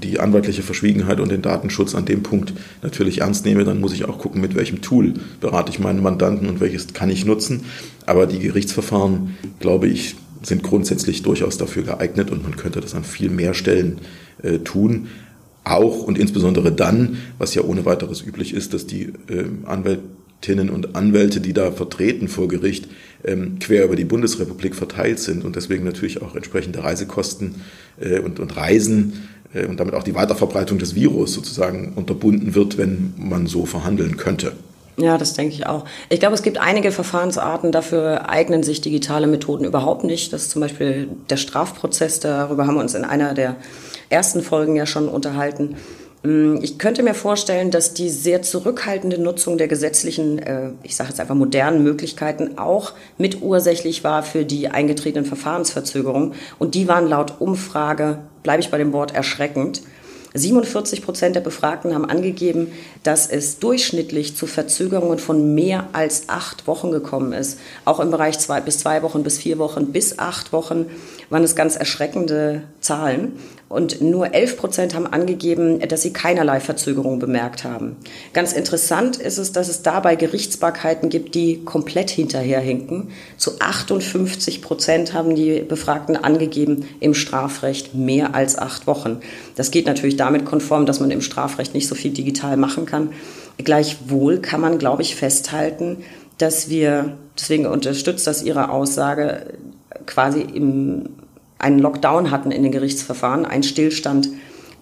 die 0.04 0.20
anwaltliche 0.20 0.64
Verschwiegenheit 0.64 1.20
und 1.20 1.32
den 1.32 1.42
Datenschutz 1.42 1.94
an 1.96 2.06
dem 2.06 2.24
Punkt 2.24 2.54
natürlich 2.82 3.22
ernst 3.22 3.46
nehme, 3.46 3.64
dann 3.64 3.80
muss 3.80 3.94
ich 3.94 4.06
auch 4.06 4.18
gucken, 4.18 4.42
mit 4.42 4.56
welchem 4.56 4.82
Tool 4.82 5.14
berate 5.42 5.72
ich 5.72 5.80
meinen 5.80 6.02
Mandanten 6.02 6.50
und 6.50 6.60
welches 6.60 6.94
kann 6.94 7.10
ich 7.10 7.26
nutzen. 7.26 7.66
Aber 8.06 8.26
die 8.26 8.40
Gerichtsverfahren, 8.40 9.36
glaube 9.60 9.88
ich, 9.88 10.16
sind 10.42 10.64
grundsätzlich 10.64 11.24
durchaus 11.24 11.58
dafür 11.58 11.84
geeignet 11.84 12.32
und 12.32 12.44
man 12.44 12.56
könnte 12.56 12.82
das 12.82 12.96
an 12.96 13.04
viel 13.04 13.30
mehr 13.30 13.54
Stellen 13.54 14.00
äh, 14.42 14.60
tun. 14.60 15.08
Auch 15.66 16.04
und 16.04 16.18
insbesondere 16.18 16.72
dann, 16.72 17.18
was 17.40 17.56
ja 17.56 17.64
ohne 17.64 17.86
weiteres 17.86 18.22
üblich 18.22 18.54
ist, 18.54 18.74
dass 18.74 18.86
die 18.86 19.14
äh, 19.28 19.46
Anwältinnen 19.66 20.70
und 20.70 20.96
Anwälte, 20.96 21.42
die 21.42 21.54
da 21.54 21.72
vertreten 21.72 22.28
vor 22.28 22.48
Gericht, 22.48 22.88
ähm, 23.24 23.58
quer 23.60 23.86
über 23.86 23.96
die 23.96 24.06
Bundesrepublik 24.06 24.76
verteilt 24.76 25.20
sind 25.20 25.44
und 25.44 25.56
deswegen 25.56 25.84
natürlich 25.84 26.22
auch 26.22 26.36
entsprechende 26.36 26.84
Reisekosten 26.84 27.56
äh, 28.00 28.20
und, 28.20 28.40
und 28.40 28.56
Reisen 28.56 29.24
äh, 29.56 29.66
und 29.66 29.80
damit 29.80 29.96
auch 29.96 30.04
die 30.04 30.14
Weiterverbreitung 30.14 30.78
des 30.78 30.94
Virus 30.94 31.34
sozusagen 31.34 31.94
unterbunden 31.96 32.54
wird, 32.54 32.78
wenn 32.78 33.16
man 33.18 33.48
so 33.48 33.66
verhandeln 33.66 34.18
könnte. 34.18 34.54
Ja, 34.98 35.18
das 35.18 35.34
denke 35.34 35.54
ich 35.54 35.68
auch. 35.68 35.84
Ich 36.10 36.20
glaube, 36.20 36.36
es 36.36 36.44
gibt 36.44 36.58
einige 36.58 36.92
Verfahrensarten, 36.92 37.72
dafür 37.72 38.30
eignen 38.30 38.64
sich 38.64 38.80
digitale 38.80 39.28
Methoden 39.28 39.66
überhaupt 39.66 40.06
nicht. 40.06 40.32
Das 40.32 40.44
ist 40.44 40.52
zum 40.52 40.62
Beispiel 40.62 41.10
der 41.30 41.38
Strafprozess, 41.38 42.22
darüber 42.22 42.66
haben 42.66 42.76
wir 42.76 42.82
uns 42.82 42.94
in 42.94 43.04
einer 43.04 43.34
der 43.34 43.58
ersten 44.10 44.42
Folgen 44.42 44.76
ja 44.76 44.86
schon 44.86 45.10
unterhalten. 45.10 45.76
Mm, 46.24 46.58
ich 46.62 46.80
könnte 46.80 47.04
mir 47.04 47.14
vorstellen, 47.14 47.72
dass 47.72 47.94
die 47.94 48.10
sehr 48.10 48.42
zurückhaltende 48.42 49.22
Nutzung 49.22 49.58
der 49.58 49.68
gesetzlichen, 49.68 50.40
äh, 50.40 50.72
ich 50.82 50.96
sage 50.96 51.10
jetzt 51.10 51.20
einfach 51.20 51.36
modernen 51.36 51.84
Möglichkeiten 51.84 52.58
auch 52.58 52.94
mitursächlich 53.18 54.04
war 54.04 54.24
für 54.24 54.46
die 54.46 54.70
eingetretenen 54.70 55.26
Verfahrensverzögerungen. 55.26 56.34
Und 56.58 56.74
die 56.74 56.88
waren 56.88 57.08
laut 57.08 57.36
Umfrage, 57.40 58.20
bleibe 58.44 58.62
ich 58.62 58.72
bei 58.72 58.78
dem 58.78 58.94
Wort, 58.94 59.14
erschreckend. 59.14 59.82
47 60.36 61.02
Prozent 61.02 61.36
der 61.36 61.42
Befragten 61.42 61.96
haben 61.96 62.06
angegeben, 62.06 62.72
dass 63.04 63.28
es 63.28 63.60
durchschnittlich 63.60 64.36
zu 64.36 64.48
Verzögerungen 64.48 65.18
von 65.18 65.56
mehr 65.56 65.88
als 65.94 66.28
acht 66.28 66.68
Wochen 66.68 66.92
gekommen 66.92 67.32
ist. 67.32 67.60
Auch 67.86 68.00
im 68.00 68.12
Bereich 68.12 68.38
zwei, 68.40 68.60
bis 68.60 68.80
zwei 68.80 69.02
Wochen, 69.02 69.24
bis 69.24 69.38
vier 69.38 69.58
Wochen, 69.58 69.94
bis 69.94 70.20
acht 70.20 70.52
Wochen 70.52 70.88
waren 71.30 71.44
es 71.44 71.56
ganz 71.56 71.76
erschreckende 71.76 72.64
Zahlen. 72.82 73.34
Und 73.68 74.00
nur 74.00 74.34
11 74.34 74.58
Prozent 74.58 74.94
haben 74.94 75.08
angegeben, 75.08 75.80
dass 75.80 76.04
sie 76.04 76.14
keinerlei 76.14 76.60
Verzögerung 76.60 77.18
bemerkt 77.18 77.64
haben. 77.64 77.96
Ganz 78.32 78.54
interessant 78.54 79.18
ist 79.18 79.40
es, 79.40 79.54
dass 79.54 79.70
es 79.70 79.82
dabei 79.82 80.16
Gerichtsbarkeiten 80.16 81.10
gibt, 81.10 81.34
die 81.34 81.64
komplett 81.66 82.12
hinterherhinken. 82.12 83.10
Zu 83.38 83.60
58 83.60 84.62
Prozent 84.62 85.14
haben 85.14 85.34
die 85.34 85.62
Befragten 85.62 86.16
angegeben, 86.16 86.86
im 87.00 87.16
Strafrecht 87.16 87.96
mehr 87.96 88.36
als 88.36 88.58
acht 88.58 88.86
Wochen. 88.86 89.20
Das 89.56 89.72
geht 89.72 89.88
natürlich 89.88 90.16
damit 90.16 90.46
konform, 90.46 90.86
dass 90.86 91.00
man 91.00 91.10
im 91.10 91.22
Strafrecht 91.22 91.74
nicht 91.74 91.88
so 91.88 91.96
viel 91.96 92.12
digital 92.12 92.58
machen 92.58 92.86
kann. 92.86 93.10
Gleichwohl 93.58 94.40
kann 94.40 94.62
man, 94.62 94.78
glaube 94.78 95.02
ich, 95.02 95.16
festhalten, 95.16 96.04
dass 96.38 96.70
wir, 96.70 97.18
deswegen 97.38 97.66
unterstützt 97.66 98.28
das 98.28 98.44
Ihre 98.44 98.70
Aussage, 98.70 99.54
quasi 100.06 100.42
im 100.42 101.10
einen 101.58 101.80
Lockdown 101.80 102.32
hatten 102.32 102.52
in 102.52 102.64
den 102.64 102.72
Gerichtsverfahren, 102.72 103.46
einen 103.46 103.64
Stillstand 103.64 104.30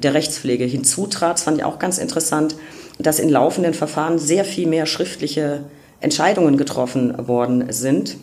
der 0.01 0.13
Rechtspflege. 0.13 0.65
Hinzu 0.65 1.07
trat, 1.07 1.35
das 1.35 1.43
fand 1.43 1.57
ich 1.57 1.63
auch 1.63 1.79
ganz 1.79 1.97
interessant, 1.97 2.55
dass 2.99 3.19
in 3.19 3.29
laufenden 3.29 3.73
Verfahren 3.73 4.19
sehr 4.19 4.43
viel 4.43 4.67
mehr 4.67 4.85
schriftliche 4.85 5.65
Entscheidungen 5.99 6.57
getroffen 6.57 7.27
worden 7.27 7.71
sind. 7.71 8.17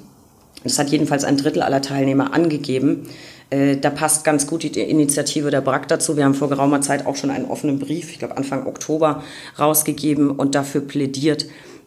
Das 0.62 0.78
hat 0.78 0.90
jedenfalls 0.90 1.24
ein 1.24 1.36
Drittel 1.36 1.62
aller 1.62 1.80
Teilnehmer 1.80 2.34
angegeben. 2.34 3.08
Äh, 3.48 3.78
da 3.78 3.90
passt 3.90 4.24
ganz 4.24 4.46
gut 4.46 4.62
die 4.62 4.80
Initiative 4.80 5.50
der 5.50 5.62
BRAC 5.62 5.88
dazu. 5.88 6.16
Wir 6.16 6.24
haben 6.24 6.34
vor 6.34 6.50
geraumer 6.50 6.82
Zeit 6.82 7.06
auch 7.06 7.16
schon 7.16 7.30
einen 7.30 7.46
offenen 7.46 7.78
Brief, 7.78 8.10
ich 8.10 8.18
glaube 8.18 8.36
Anfang 8.36 8.66
Oktober, 8.66 9.22
rausgegeben 9.58 10.30
und 10.30 10.54
dafür 10.54 10.82
plädiert, 10.82 11.46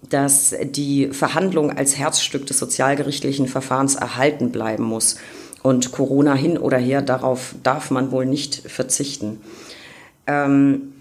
dass 0.10 0.56
die 0.64 1.08
Verhandlung 1.08 1.72
als 1.72 1.98
Herzstück 1.98 2.46
des 2.46 2.60
sozialgerichtlichen 2.60 3.48
Verfahrens 3.48 3.96
erhalten 3.96 4.52
bleiben 4.52 4.84
muss. 4.84 5.16
Und 5.62 5.92
Corona 5.92 6.34
hin 6.34 6.58
oder 6.58 6.78
her, 6.78 7.02
darauf 7.02 7.56
darf 7.64 7.90
man 7.90 8.12
wohl 8.12 8.26
nicht 8.26 8.56
verzichten. 8.70 9.42
Ähm, 10.28 10.94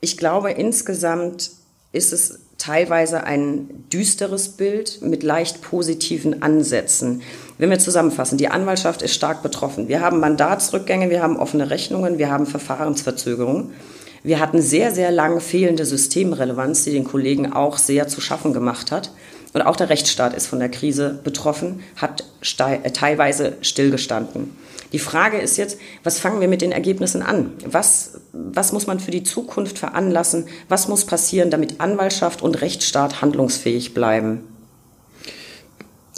ich 0.00 0.16
glaube, 0.16 0.52
insgesamt 0.52 1.50
ist 1.92 2.12
es 2.12 2.38
teilweise 2.56 3.24
ein 3.24 3.68
düsteres 3.92 4.50
Bild 4.50 5.00
mit 5.02 5.22
leicht 5.22 5.62
positiven 5.62 6.42
Ansätzen. 6.42 7.22
Wenn 7.58 7.70
wir 7.70 7.78
zusammenfassen, 7.78 8.38
die 8.38 8.48
Anwaltschaft 8.48 9.02
ist 9.02 9.14
stark 9.14 9.42
betroffen. 9.42 9.88
Wir 9.88 10.00
haben 10.00 10.20
Mandatsrückgänge, 10.20 11.10
wir 11.10 11.22
haben 11.22 11.36
offene 11.36 11.70
Rechnungen, 11.70 12.18
wir 12.18 12.30
haben 12.30 12.46
Verfahrensverzögerungen. 12.46 13.72
Wir 14.22 14.38
hatten 14.38 14.60
sehr, 14.60 14.92
sehr 14.92 15.10
lange 15.10 15.40
fehlende 15.40 15.86
Systemrelevanz, 15.86 16.84
die 16.84 16.92
den 16.92 17.04
Kollegen 17.04 17.52
auch 17.52 17.78
sehr 17.78 18.06
zu 18.08 18.20
schaffen 18.20 18.52
gemacht 18.52 18.92
hat. 18.92 19.10
Und 19.52 19.62
auch 19.62 19.76
der 19.76 19.88
Rechtsstaat 19.88 20.34
ist 20.34 20.46
von 20.46 20.60
der 20.60 20.68
Krise 20.68 21.18
betroffen, 21.24 21.82
hat 21.96 22.24
äh, 22.58 22.90
teilweise 22.90 23.54
stillgestanden. 23.62 24.56
Die 24.92 24.98
Frage 24.98 25.38
ist 25.38 25.56
jetzt, 25.56 25.78
was 26.02 26.18
fangen 26.18 26.40
wir 26.40 26.48
mit 26.48 26.62
den 26.62 26.72
Ergebnissen 26.72 27.22
an? 27.22 27.52
Was, 27.64 28.20
was 28.32 28.72
muss 28.72 28.86
man 28.86 29.00
für 29.00 29.10
die 29.10 29.22
Zukunft 29.22 29.78
veranlassen? 29.78 30.46
Was 30.68 30.88
muss 30.88 31.04
passieren, 31.04 31.50
damit 31.50 31.80
Anwaltschaft 31.80 32.42
und 32.42 32.60
Rechtsstaat 32.60 33.22
handlungsfähig 33.22 33.94
bleiben? 33.94 34.42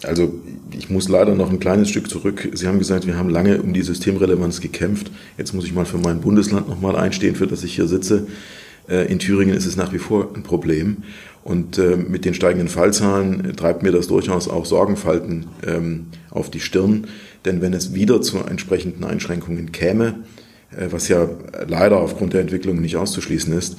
Also 0.04 0.34
ich 0.76 0.90
muss 0.90 1.08
leider 1.08 1.34
noch 1.34 1.50
ein 1.50 1.60
kleines 1.60 1.88
Stück 1.88 2.10
zurück. 2.10 2.48
Sie 2.52 2.66
haben 2.66 2.78
gesagt, 2.78 3.06
wir 3.06 3.16
haben 3.16 3.30
lange 3.30 3.62
um 3.62 3.72
die 3.72 3.82
Systemrelevanz 3.82 4.60
gekämpft. 4.60 5.10
Jetzt 5.38 5.54
muss 5.54 5.64
ich 5.64 5.74
mal 5.74 5.84
für 5.84 5.98
mein 5.98 6.20
Bundesland 6.20 6.68
nochmal 6.68 6.96
einstehen, 6.96 7.36
für 7.36 7.46
das 7.46 7.62
ich 7.62 7.74
hier 7.74 7.86
sitze. 7.86 8.26
Äh, 8.88 9.10
in 9.10 9.18
Thüringen 9.18 9.54
ist 9.54 9.66
es 9.66 9.76
nach 9.76 9.92
wie 9.92 9.98
vor 9.98 10.30
ein 10.34 10.42
Problem. 10.42 10.98
Und 11.44 11.78
äh, 11.78 11.96
mit 11.96 12.24
den 12.24 12.34
steigenden 12.34 12.68
Fallzahlen 12.68 13.54
treibt 13.56 13.82
mir 13.82 13.92
das 13.92 14.06
durchaus 14.06 14.48
auch 14.48 14.64
Sorgenfalten 14.64 15.46
ähm, 15.66 16.06
auf 16.30 16.50
die 16.50 16.60
Stirn. 16.60 17.06
Denn 17.44 17.60
wenn 17.60 17.72
es 17.72 17.94
wieder 17.94 18.22
zu 18.22 18.38
entsprechenden 18.38 19.04
Einschränkungen 19.04 19.72
käme, 19.72 20.20
äh, 20.70 20.86
was 20.90 21.08
ja 21.08 21.28
leider 21.66 21.98
aufgrund 21.98 22.32
der 22.32 22.40
Entwicklung 22.40 22.80
nicht 22.80 22.96
auszuschließen 22.96 23.52
ist, 23.52 23.76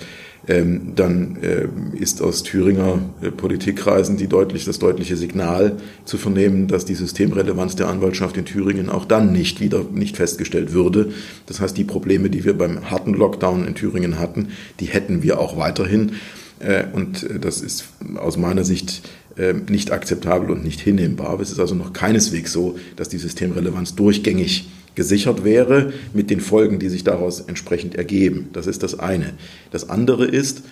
ähm, 0.48 0.94
dann 0.96 1.38
äh, 1.42 1.68
ist 1.98 2.22
aus 2.22 2.44
Thüringer 2.44 3.00
äh, 3.22 3.32
Politikkreisen 3.32 4.18
die 4.18 4.28
deutlich, 4.28 4.66
das 4.66 4.78
deutliche 4.78 5.16
Signal 5.16 5.78
zu 6.04 6.18
vernehmen, 6.18 6.68
dass 6.68 6.84
die 6.84 6.96
Systemrelevanz 6.96 7.78
der 7.78 7.88
Anwaltschaft 7.88 8.36
in 8.36 8.44
Thüringen 8.44 8.90
auch 8.90 9.06
dann 9.06 9.32
nicht 9.32 9.62
wieder 9.62 9.86
nicht 9.92 10.18
festgestellt 10.18 10.74
würde. 10.74 11.12
Das 11.46 11.62
heißt, 11.62 11.78
die 11.78 11.86
Probleme, 11.86 12.30
die 12.30 12.44
wir 12.44 12.58
beim 12.58 12.92
harten 12.92 13.14
Lockdown 13.14 13.66
in 13.66 13.76
Thüringen 13.76 14.20
hatten, 14.20 14.50
die 14.82 14.88
hätten 14.88 15.24
wir 15.24 15.40
auch 15.40 15.58
weiterhin. 15.58 16.14
Äh, 16.60 16.86
und 16.92 17.24
äh, 17.24 17.40
das 17.40 17.62
ist 17.62 17.86
aus 18.16 18.38
meiner 18.38 18.66
Sicht 18.66 19.02
äh, 19.38 19.54
nicht 19.54 19.92
akzeptabel 19.92 20.52
und 20.52 20.64
nicht 20.64 20.82
hinnehmbar. 20.82 21.40
Es 21.40 21.52
ist 21.52 21.60
also 21.60 21.74
noch 21.74 21.94
keineswegs 21.94 22.52
so, 22.52 22.78
dass 22.98 23.08
die 23.08 23.18
Systemrelevanz 23.18 23.96
durchgängig 23.96 24.68
gesichert 24.96 25.44
wäre 25.44 25.94
mit 26.14 26.30
den 26.30 26.40
Folgen, 26.40 26.80
die 26.80 26.90
sich 26.90 27.04
daraus 27.04 27.42
entsprechend 27.42 27.96
ergeben. 27.96 28.50
Das 28.54 28.68
ist 28.68 28.84
das 28.84 29.00
eine. 29.00 29.34
Das 29.72 29.90
andere 29.90 30.26
ist, 30.26 30.64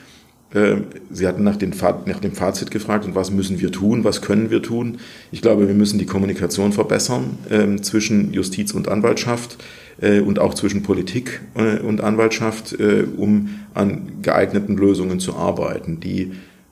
Sie 1.09 1.27
hatten 1.27 1.43
nach, 1.43 1.55
dem 1.55 1.71
Fazit 1.71 2.71
gefragt, 2.71 3.05
und 3.05 3.15
was 3.15 3.31
müssen 3.31 3.61
wir 3.61 3.71
tun, 3.71 4.03
was 4.03 4.21
können 4.21 4.49
wir 4.51 4.61
tun? 4.61 4.97
Ich 5.31 5.41
glaube, 5.41 5.69
wir 5.69 5.73
müssen 5.73 5.97
die 5.97 6.05
Kommunikation 6.05 6.73
verbessern 6.73 7.37
zwischen 7.81 8.33
Justiz 8.33 8.73
und 8.73 8.89
Anwaltschaft. 8.89 9.57
äh, 10.01 10.19
und 10.19 10.39
auch 10.39 10.53
zwischen 10.53 10.83
Politik 10.83 11.41
äh, 11.55 11.79
und 11.79 12.01
Anwaltschaft, 12.01 12.73
äh, 12.79 13.05
um 13.15 13.49
an 13.73 14.21
geeigneten 14.21 14.75
Lösungen 14.75 15.19
zu 15.19 15.35
arbeiten. 15.35 15.99
Die 15.99 16.31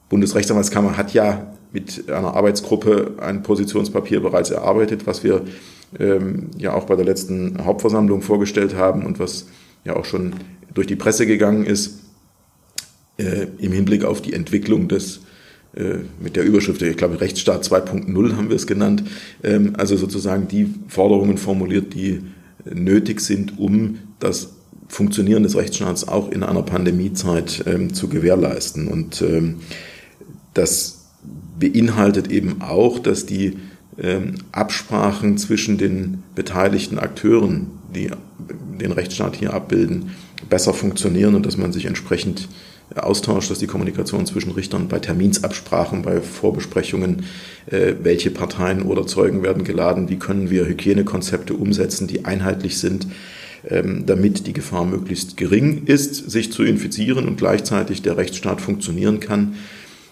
Bundesrechtsanwaltskammer 0.09 0.97
hat 0.97 1.13
ja 1.13 1.53
mit 1.71 2.09
einer 2.09 2.33
Arbeitsgruppe 2.33 3.13
ein 3.21 3.43
Positionspapier 3.43 4.21
bereits 4.21 4.49
erarbeitet, 4.49 5.05
was 5.05 5.23
wir 5.23 5.43
ähm, 5.97 6.52
ja 6.58 6.73
auch 6.73 6.86
bei 6.86 6.95
der 6.95 7.06
letzten 7.06 7.63
Hauptversammlung 7.65 8.21
vorgestellt 8.21 8.75
haben 8.75 9.06
und 9.06 9.19
was 9.19 9.47
ja 9.86 9.95
auch 9.95 10.06
schon 10.06 10.34
durch 10.73 10.88
die 10.88 10.95
Presse 10.95 11.25
gegangen 11.25 11.65
ist, 11.65 11.99
äh, 13.17 13.47
im 13.58 13.71
Hinblick 13.71 14.04
auf 14.04 14.21
die 14.21 14.34
Entwicklung 14.34 14.88
des 14.88 15.21
äh, 15.75 15.99
mit 16.19 16.36
der 16.36 16.43
Überschrift, 16.43 16.82
ich 16.82 16.97
glaube 16.97 17.21
Rechtsstaat 17.21 17.63
2.0 17.63 18.36
haben 18.36 18.49
wir 18.49 18.56
es 18.56 18.67
genannt, 18.67 19.04
ähm, 19.43 19.73
also 19.78 19.97
sozusagen 19.97 20.47
die 20.47 20.73
Forderungen 20.88 21.38
formuliert, 21.38 21.93
die 21.93 22.21
nötig 22.65 23.21
sind, 23.21 23.58
um 23.60 23.99
das 24.19 24.54
Funktionieren 24.88 25.43
des 25.43 25.56
Rechtsstaats 25.56 26.08
auch 26.08 26.32
in 26.32 26.43
einer 26.43 26.63
Pandemiezeit 26.63 27.63
ähm, 27.67 27.93
zu 27.93 28.10
gewährleisten. 28.10 28.88
Und 28.88 29.21
ähm, 29.21 29.58
das 30.56 31.06
beinhaltet 31.60 32.32
eben 32.32 32.62
auch, 32.62 32.97
dass 32.97 33.25
die 33.25 33.58
Absprachen 34.52 35.38
zwischen 35.38 35.78
den 35.78 36.23
beteiligten 36.34 36.99
Akteuren, 36.99 37.67
die 37.93 38.10
den 38.80 38.91
Rechtsstaat 38.91 39.36
hier 39.36 39.54
abbilden, 39.54 40.12
besser 40.49 40.73
funktionieren 40.73 41.36
und 41.36 41.45
dass 41.45 41.58
man 41.58 41.73
sich 41.73 41.86
entsprechend 41.86 42.47
Austausch, 42.95 43.47
dass 43.47 43.60
die 43.60 43.67
Kommunikation 43.67 44.25
zwischen 44.25 44.52
Richtern 44.52 44.88
bei 44.88 44.99
Terminsabsprachen, 44.99 46.02
bei 46.02 46.21
Vorbesprechungen, 46.21 47.23
äh, 47.67 47.93
welche 48.02 48.32
Parteien 48.32 48.82
oder 48.82 49.06
Zeugen 49.06 49.43
werden 49.43 49.63
geladen, 49.63 50.10
wie 50.10 50.17
können 50.17 50.49
wir 50.49 50.65
Hygienekonzepte 50.65 51.54
umsetzen, 51.54 52.08
die 52.08 52.25
einheitlich 52.25 52.80
sind, 52.80 53.06
ähm, 53.69 54.06
damit 54.08 54.47
die 54.47 54.54
Gefahr 54.54 54.86
möglichst 54.86 55.38
gering 55.38 55.84
ist, 55.86 56.32
sich 56.32 56.52
zu 56.52 56.63
infizieren 56.63 57.28
und 57.28 57.38
gleichzeitig 57.38 58.02
der 58.02 58.17
Rechtsstaat 58.17 58.60
funktionieren 58.60 59.19
kann. 59.19 59.56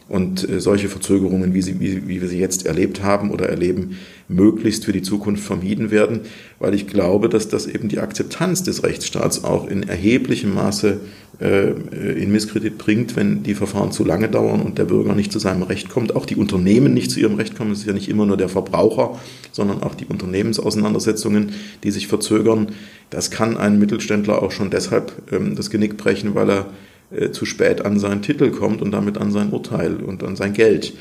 Und 0.09 0.47
äh, 0.49 0.61
solche 0.61 0.87
Verzögerungen, 0.87 1.53
wie, 1.53 1.61
sie, 1.61 1.79
wie, 1.79 2.07
wie 2.07 2.21
wir 2.21 2.29
sie 2.29 2.39
jetzt 2.39 2.65
erlebt 2.65 3.03
haben 3.03 3.29
oder 3.29 3.49
erleben, 3.49 3.97
möglichst 4.29 4.85
für 4.85 4.93
die 4.93 5.01
Zukunft 5.01 5.43
vermieden 5.43 5.91
werden, 5.91 6.21
weil 6.59 6.73
ich 6.73 6.87
glaube, 6.87 7.29
dass 7.29 7.49
das 7.49 7.65
eben 7.65 7.89
die 7.89 7.99
Akzeptanz 7.99 8.63
des 8.63 8.83
Rechtsstaats 8.83 9.43
auch 9.43 9.67
in 9.67 9.83
erheblichem 9.83 10.53
Maße 10.53 10.99
äh, 11.39 11.71
in 12.21 12.31
Misskredit 12.31 12.77
bringt, 12.77 13.15
wenn 13.15 13.43
die 13.43 13.53
Verfahren 13.53 13.91
zu 13.91 14.03
lange 14.03 14.27
dauern 14.27 14.61
und 14.61 14.77
der 14.77 14.85
Bürger 14.85 15.13
nicht 15.13 15.31
zu 15.31 15.39
seinem 15.39 15.63
Recht 15.63 15.89
kommt, 15.89 16.15
auch 16.15 16.25
die 16.25 16.35
Unternehmen 16.35 16.93
nicht 16.93 17.11
zu 17.11 17.19
ihrem 17.19 17.35
Recht 17.35 17.55
kommen. 17.55 17.71
Es 17.71 17.79
ist 17.79 17.87
ja 17.87 17.93
nicht 17.93 18.09
immer 18.09 18.25
nur 18.25 18.37
der 18.37 18.49
Verbraucher, 18.49 19.19
sondern 19.51 19.83
auch 19.83 19.95
die 19.95 20.05
Unternehmensauseinandersetzungen, 20.05 21.51
die 21.83 21.91
sich 21.91 22.07
verzögern. 22.07 22.69
Das 23.09 23.29
kann 23.29 23.55
ein 23.55 23.77
Mittelständler 23.77 24.41
auch 24.41 24.51
schon 24.51 24.69
deshalb 24.69 25.11
ähm, 25.31 25.55
das 25.55 25.69
Genick 25.69 25.95
brechen, 25.95 26.33
weil 26.33 26.49
er 26.49 26.65
äh, 27.11 27.31
zu 27.31 27.45
spät 27.45 27.85
an 27.85 27.99
seinen 27.99 28.21
Titel 28.21 28.51
kommt 28.51 28.81
und 28.81 28.91
damit 28.91 29.17
an 29.17 29.31
sein 29.31 29.51
Urteil 29.51 29.97
und 29.97 30.23
an 30.23 30.35
sein 30.35 30.53
Geld. 30.53 30.93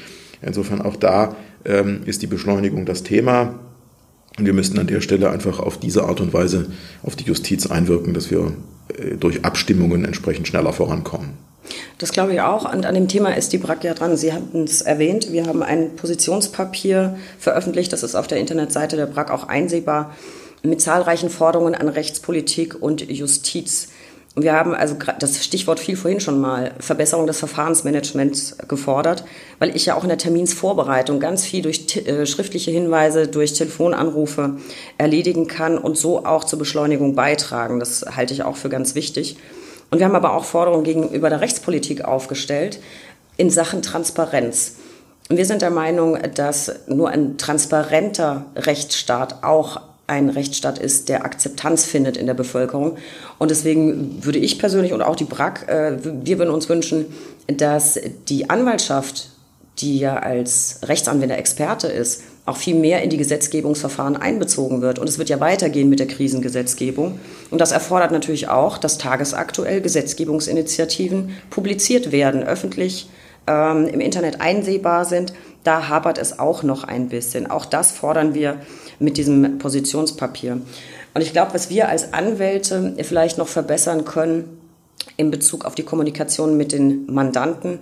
Insofern 0.42 0.82
auch 0.82 0.96
da 0.96 1.36
ähm, 1.64 2.02
ist 2.06 2.22
die 2.22 2.26
Beschleunigung 2.26 2.86
das 2.86 3.02
Thema. 3.02 3.58
Und 4.38 4.44
wir 4.44 4.52
müssten 4.52 4.78
an 4.78 4.86
der 4.86 5.00
Stelle 5.00 5.30
einfach 5.30 5.58
auf 5.58 5.78
diese 5.78 6.04
Art 6.04 6.20
und 6.20 6.32
Weise 6.32 6.66
auf 7.02 7.16
die 7.16 7.24
Justiz 7.24 7.66
einwirken, 7.66 8.12
dass 8.14 8.30
wir 8.30 8.52
äh, 8.96 9.16
durch 9.16 9.44
Abstimmungen 9.44 10.04
entsprechend 10.04 10.46
schneller 10.46 10.72
vorankommen. 10.72 11.30
Das 11.98 12.12
glaube 12.12 12.34
ich 12.34 12.40
auch. 12.40 12.72
Und 12.72 12.86
an 12.86 12.94
dem 12.94 13.08
Thema 13.08 13.36
ist 13.36 13.52
die 13.52 13.58
BRAC 13.58 13.84
ja 13.84 13.94
dran. 13.94 14.16
Sie 14.16 14.32
hatten 14.32 14.64
es 14.64 14.82
erwähnt. 14.82 15.32
Wir 15.32 15.46
haben 15.46 15.62
ein 15.62 15.96
Positionspapier 15.96 17.16
veröffentlicht. 17.38 17.92
Das 17.92 18.02
ist 18.02 18.14
auf 18.14 18.26
der 18.26 18.38
Internetseite 18.38 18.96
der 18.96 19.06
BRAC 19.06 19.30
auch 19.30 19.48
einsehbar 19.48 20.14
mit 20.62 20.80
zahlreichen 20.80 21.30
Forderungen 21.30 21.74
an 21.74 21.88
Rechtspolitik 21.88 22.80
und 22.80 23.10
Justiz. 23.10 23.88
Wir 24.38 24.52
haben 24.52 24.74
also 24.74 24.96
das 25.18 25.42
Stichwort 25.42 25.80
fiel 25.80 25.96
vorhin 25.96 26.20
schon 26.20 26.38
mal, 26.38 26.74
Verbesserung 26.78 27.26
des 27.26 27.38
Verfahrensmanagements 27.38 28.58
gefordert, 28.68 29.24
weil 29.58 29.74
ich 29.74 29.86
ja 29.86 29.94
auch 29.94 30.02
in 30.02 30.10
der 30.10 30.18
Terminsvorbereitung 30.18 31.20
ganz 31.20 31.46
viel 31.46 31.62
durch 31.62 31.96
äh, 31.96 32.26
schriftliche 32.26 32.70
Hinweise, 32.70 33.28
durch 33.28 33.54
Telefonanrufe 33.54 34.58
erledigen 34.98 35.46
kann 35.46 35.78
und 35.78 35.96
so 35.96 36.26
auch 36.26 36.44
zur 36.44 36.58
Beschleunigung 36.58 37.14
beitragen. 37.14 37.80
Das 37.80 38.04
halte 38.14 38.34
ich 38.34 38.42
auch 38.42 38.56
für 38.56 38.68
ganz 38.68 38.94
wichtig. 38.94 39.38
Und 39.90 40.00
wir 40.00 40.06
haben 40.06 40.14
aber 40.14 40.34
auch 40.34 40.44
Forderungen 40.44 40.84
gegenüber 40.84 41.30
der 41.30 41.40
Rechtspolitik 41.40 42.04
aufgestellt 42.04 42.78
in 43.38 43.48
Sachen 43.48 43.80
Transparenz. 43.80 44.76
Wir 45.30 45.46
sind 45.46 45.62
der 45.62 45.70
Meinung, 45.70 46.18
dass 46.34 46.72
nur 46.88 47.08
ein 47.08 47.38
transparenter 47.38 48.44
Rechtsstaat 48.54 49.42
auch 49.44 49.80
ein 50.06 50.28
Rechtsstaat 50.28 50.78
ist, 50.78 51.08
der 51.08 51.24
Akzeptanz 51.24 51.84
findet 51.84 52.16
in 52.16 52.26
der 52.26 52.34
Bevölkerung. 52.34 52.96
Und 53.38 53.50
deswegen 53.50 54.24
würde 54.24 54.38
ich 54.38 54.58
persönlich 54.58 54.92
und 54.92 55.02
auch 55.02 55.16
die 55.16 55.24
BRAC, 55.24 55.68
äh, 55.68 55.98
wir 56.02 56.38
würden 56.38 56.54
uns 56.54 56.68
wünschen, 56.68 57.06
dass 57.48 57.98
die 58.28 58.48
Anwaltschaft, 58.50 59.30
die 59.78 59.98
ja 59.98 60.16
als 60.16 60.80
Rechtsanwender 60.84 61.38
Experte 61.38 61.88
ist, 61.88 62.22
auch 62.46 62.56
viel 62.56 62.76
mehr 62.76 63.02
in 63.02 63.10
die 63.10 63.16
Gesetzgebungsverfahren 63.16 64.16
einbezogen 64.16 64.80
wird. 64.80 65.00
Und 65.00 65.08
es 65.08 65.18
wird 65.18 65.28
ja 65.28 65.40
weitergehen 65.40 65.88
mit 65.88 65.98
der 65.98 66.06
Krisengesetzgebung. 66.06 67.18
Und 67.50 67.60
das 67.60 67.72
erfordert 67.72 68.12
natürlich 68.12 68.48
auch, 68.48 68.78
dass 68.78 68.98
tagesaktuell 68.98 69.80
Gesetzgebungsinitiativen 69.80 71.30
publiziert 71.50 72.12
werden, 72.12 72.44
öffentlich 72.44 73.08
ähm, 73.46 73.86
im 73.88 74.00
Internet 74.00 74.40
einsehbar 74.40 75.04
sind. 75.04 75.32
Da 75.64 75.88
hapert 75.88 76.18
es 76.18 76.38
auch 76.38 76.62
noch 76.62 76.84
ein 76.84 77.08
bisschen. 77.08 77.50
Auch 77.50 77.64
das 77.64 77.92
fordern 77.92 78.34
wir 78.34 78.60
mit 78.98 79.16
diesem 79.16 79.58
Positionspapier. 79.58 80.60
Und 81.14 81.22
ich 81.22 81.32
glaube, 81.32 81.54
was 81.54 81.70
wir 81.70 81.88
als 81.88 82.12
Anwälte 82.12 82.94
vielleicht 83.02 83.38
noch 83.38 83.48
verbessern 83.48 84.04
können 84.04 84.60
in 85.16 85.30
Bezug 85.30 85.64
auf 85.64 85.74
die 85.74 85.82
Kommunikation 85.82 86.56
mit 86.56 86.72
den 86.72 87.06
Mandanten, 87.06 87.78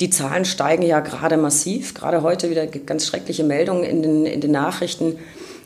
die 0.00 0.10
Zahlen 0.10 0.44
steigen 0.44 0.82
ja 0.82 1.00
gerade 1.00 1.38
massiv. 1.38 1.94
Gerade 1.94 2.22
heute 2.22 2.50
wieder 2.50 2.66
ganz 2.66 3.06
schreckliche 3.06 3.44
Meldungen 3.44 3.82
in 3.82 4.02
den, 4.02 4.26
in 4.26 4.40
den 4.40 4.50
Nachrichten. 4.50 5.16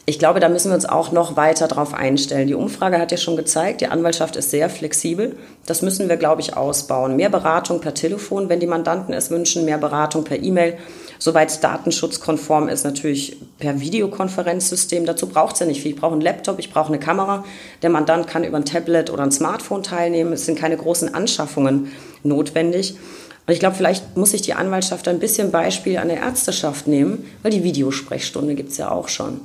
Ich 0.07 0.19
glaube, 0.19 0.41
da 0.41 0.49
müssen 0.49 0.71
wir 0.71 0.75
uns 0.75 0.87
auch 0.87 1.13
noch 1.13 1.37
weiter 1.37 1.69
darauf 1.69 1.95
einstellen. 1.95 2.49
Die 2.49 2.55
Umfrage 2.55 2.99
hat 2.99 3.13
ja 3.13 3.19
schon 3.19 3.37
gezeigt, 3.37 3.81
die 3.81 3.87
Anwaltschaft 3.87 4.35
ist 4.35 4.51
sehr 4.51 4.69
flexibel. 4.69 5.37
Das 5.67 5.83
müssen 5.83 6.09
wir, 6.09 6.17
glaube 6.17 6.41
ich, 6.41 6.57
ausbauen. 6.57 7.17
Mehr 7.17 7.29
Beratung 7.29 7.81
per 7.81 7.95
Telefon, 7.95 8.49
wenn 8.49 8.61
die 8.61 8.67
Mandanten 8.67 9.15
es 9.15 9.31
wünschen, 9.31 9.65
mehr 9.65 9.79
Beratung 9.79 10.25
per 10.25 10.43
E-Mail 10.43 10.79
Soweit 11.23 11.63
datenschutzkonform 11.63 12.69
ist, 12.69 12.85
natürlich 12.85 13.37
per 13.59 13.79
Videokonferenzsystem. 13.79 15.05
Dazu 15.05 15.27
braucht 15.27 15.53
es 15.53 15.61
ja 15.61 15.67
nicht 15.67 15.83
viel. 15.83 15.93
Ich 15.93 16.01
brauche 16.01 16.13
einen 16.13 16.23
Laptop, 16.23 16.59
ich 16.59 16.73
brauche 16.73 16.89
eine 16.89 16.99
Kamera. 16.99 17.45
Der 17.83 17.91
Mandant 17.91 18.27
kann 18.27 18.43
über 18.43 18.57
ein 18.57 18.65
Tablet 18.65 19.11
oder 19.11 19.23
ein 19.23 19.31
Smartphone 19.31 19.83
teilnehmen. 19.83 20.33
Es 20.33 20.47
sind 20.47 20.59
keine 20.59 20.79
großen 20.79 21.15
Anschaffungen 21.15 21.93
notwendig. 22.23 22.95
Und 23.47 23.53
ich 23.53 23.61
glaube, 23.61 23.77
vielleicht 23.77 24.17
muss 24.17 24.31
sich 24.31 24.41
die 24.41 24.55
Anwaltschaft 24.55 25.09
ein 25.09 25.19
bisschen 25.19 25.51
Beispiel 25.51 25.99
an 25.99 26.09
der 26.09 26.21
Ärzteschaft 26.21 26.87
nehmen, 26.87 27.27
weil 27.43 27.51
die 27.51 27.65
Videosprechstunde 27.65 28.55
gibt 28.55 28.71
es 28.71 28.79
ja 28.79 28.91
auch 28.91 29.09
schon. 29.09 29.43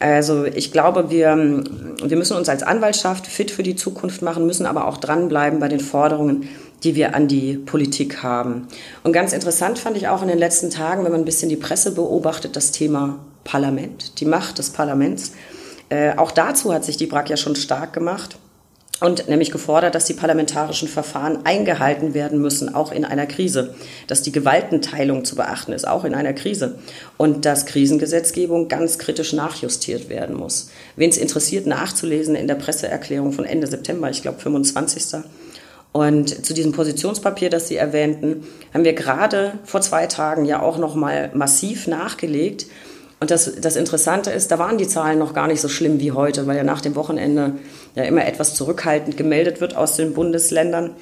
Also 0.00 0.44
ich 0.44 0.70
glaube, 0.70 1.10
wir, 1.10 1.36
wir 2.02 2.16
müssen 2.16 2.36
uns 2.36 2.48
als 2.48 2.62
Anwaltschaft 2.62 3.26
fit 3.26 3.50
für 3.50 3.64
die 3.64 3.74
Zukunft 3.74 4.22
machen, 4.22 4.46
müssen 4.46 4.66
aber 4.66 4.86
auch 4.86 4.98
dranbleiben 4.98 5.58
bei 5.58 5.68
den 5.68 5.80
Forderungen, 5.80 6.48
die 6.84 6.94
wir 6.94 7.16
an 7.16 7.26
die 7.26 7.54
Politik 7.54 8.22
haben. 8.22 8.68
Und 9.02 9.12
ganz 9.12 9.32
interessant 9.32 9.78
fand 9.78 9.96
ich 9.96 10.06
auch 10.06 10.22
in 10.22 10.28
den 10.28 10.38
letzten 10.38 10.70
Tagen, 10.70 11.04
wenn 11.04 11.10
man 11.10 11.22
ein 11.22 11.24
bisschen 11.24 11.48
die 11.48 11.56
Presse 11.56 11.92
beobachtet, 11.92 12.54
das 12.54 12.70
Thema 12.70 13.18
Parlament, 13.42 14.20
die 14.20 14.26
Macht 14.26 14.58
des 14.58 14.70
Parlaments. 14.70 15.32
Äh, 15.88 16.16
auch 16.16 16.30
dazu 16.30 16.72
hat 16.72 16.84
sich 16.84 16.96
die 16.96 17.06
BRAC 17.06 17.30
ja 17.30 17.36
schon 17.36 17.56
stark 17.56 17.92
gemacht 17.92 18.38
und 19.00 19.28
nämlich 19.28 19.50
gefordert, 19.50 19.94
dass 19.94 20.06
die 20.06 20.14
parlamentarischen 20.14 20.88
Verfahren 20.88 21.44
eingehalten 21.44 22.14
werden 22.14 22.40
müssen, 22.40 22.74
auch 22.74 22.90
in 22.92 23.04
einer 23.04 23.26
Krise, 23.26 23.74
dass 24.06 24.22
die 24.22 24.32
Gewaltenteilung 24.32 25.24
zu 25.24 25.36
beachten 25.36 25.72
ist, 25.72 25.86
auch 25.86 26.04
in 26.04 26.14
einer 26.14 26.32
Krise 26.32 26.78
und 27.16 27.44
dass 27.44 27.66
Krisengesetzgebung 27.66 28.68
ganz 28.68 28.98
kritisch 28.98 29.32
nachjustiert 29.32 30.08
werden 30.08 30.36
muss. 30.36 30.70
Wen 30.96 31.10
es 31.10 31.16
interessiert, 31.16 31.66
nachzulesen 31.66 32.34
in 32.34 32.48
der 32.48 32.56
Presseerklärung 32.56 33.32
von 33.32 33.44
Ende 33.44 33.66
September, 33.66 34.10
ich 34.10 34.22
glaube 34.22 34.40
25. 34.40 35.22
Und 35.92 36.44
zu 36.44 36.52
diesem 36.52 36.72
Positionspapier, 36.72 37.50
das 37.50 37.68
Sie 37.68 37.76
erwähnten, 37.76 38.46
haben 38.74 38.84
wir 38.84 38.92
gerade 38.92 39.54
vor 39.64 39.80
zwei 39.80 40.06
Tagen 40.06 40.44
ja 40.44 40.60
auch 40.60 40.78
noch 40.78 40.94
mal 40.94 41.30
massiv 41.34 41.86
nachgelegt. 41.86 42.66
Und 43.20 43.30
das, 43.30 43.60
das 43.60 43.76
Interessante 43.76 44.30
ist, 44.30 44.50
da 44.50 44.58
waren 44.58 44.78
die 44.78 44.86
Zahlen 44.86 45.18
noch 45.18 45.34
gar 45.34 45.48
nicht 45.48 45.60
so 45.60 45.68
schlimm 45.68 45.98
wie 45.98 46.12
heute, 46.12 46.46
weil 46.46 46.56
ja 46.56 46.62
nach 46.62 46.80
dem 46.80 46.94
Wochenende 46.94 47.54
ja 47.96 48.04
immer 48.04 48.24
etwas 48.26 48.54
zurückhaltend 48.54 49.16
gemeldet 49.16 49.60
wird 49.60 49.76
aus 49.76 49.96
den 49.96 50.14
Bundesländern. 50.14 50.94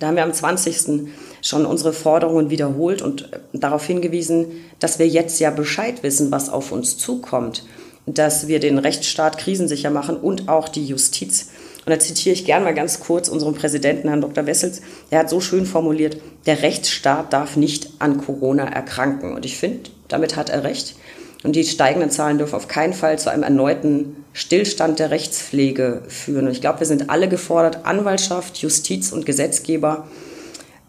Da 0.00 0.08
haben 0.08 0.16
wir 0.16 0.24
am 0.24 0.32
20. 0.32 1.08
schon 1.42 1.66
unsere 1.66 1.92
Forderungen 1.92 2.50
wiederholt 2.50 3.02
und 3.02 3.28
darauf 3.52 3.84
hingewiesen, 3.84 4.46
dass 4.78 4.98
wir 4.98 5.06
jetzt 5.06 5.38
ja 5.38 5.50
Bescheid 5.50 6.02
wissen, 6.02 6.30
was 6.30 6.48
auf 6.48 6.72
uns 6.72 6.96
zukommt, 6.96 7.64
dass 8.06 8.48
wir 8.48 8.58
den 8.58 8.78
Rechtsstaat 8.78 9.36
krisensicher 9.38 9.90
machen 9.90 10.16
und 10.16 10.48
auch 10.48 10.68
die 10.68 10.86
Justiz. 10.86 11.50
Und 11.84 11.92
da 11.92 12.00
zitiere 12.00 12.32
ich 12.32 12.44
gerne 12.44 12.64
mal 12.64 12.74
ganz 12.74 12.98
kurz 12.98 13.28
unseren 13.28 13.54
Präsidenten, 13.54 14.08
Herrn 14.08 14.20
Dr. 14.20 14.46
Wessels. 14.46 14.80
Er 15.10 15.20
hat 15.20 15.30
so 15.30 15.40
schön 15.40 15.66
formuliert, 15.66 16.16
der 16.46 16.62
Rechtsstaat 16.62 17.32
darf 17.32 17.56
nicht 17.56 17.90
an 18.00 18.18
Corona 18.18 18.64
erkranken. 18.64 19.34
Und 19.34 19.44
ich 19.44 19.56
finde, 19.56 19.90
damit 20.08 20.34
hat 20.34 20.50
er 20.50 20.64
recht. 20.64 20.96
Und 21.42 21.54
die 21.54 21.64
steigenden 21.64 22.10
Zahlen 22.10 22.38
dürfen 22.38 22.54
auf 22.54 22.68
keinen 22.68 22.92
Fall 22.92 23.18
zu 23.18 23.30
einem 23.30 23.42
erneuten 23.42 24.24
Stillstand 24.32 24.98
der 24.98 25.10
Rechtspflege 25.10 26.02
führen. 26.08 26.46
Und 26.46 26.52
ich 26.52 26.60
glaube, 26.60 26.80
wir 26.80 26.86
sind 26.86 27.10
alle 27.10 27.28
gefordert, 27.28 27.84
Anwaltschaft, 27.84 28.58
Justiz 28.58 29.12
und 29.12 29.26
Gesetzgeber, 29.26 30.08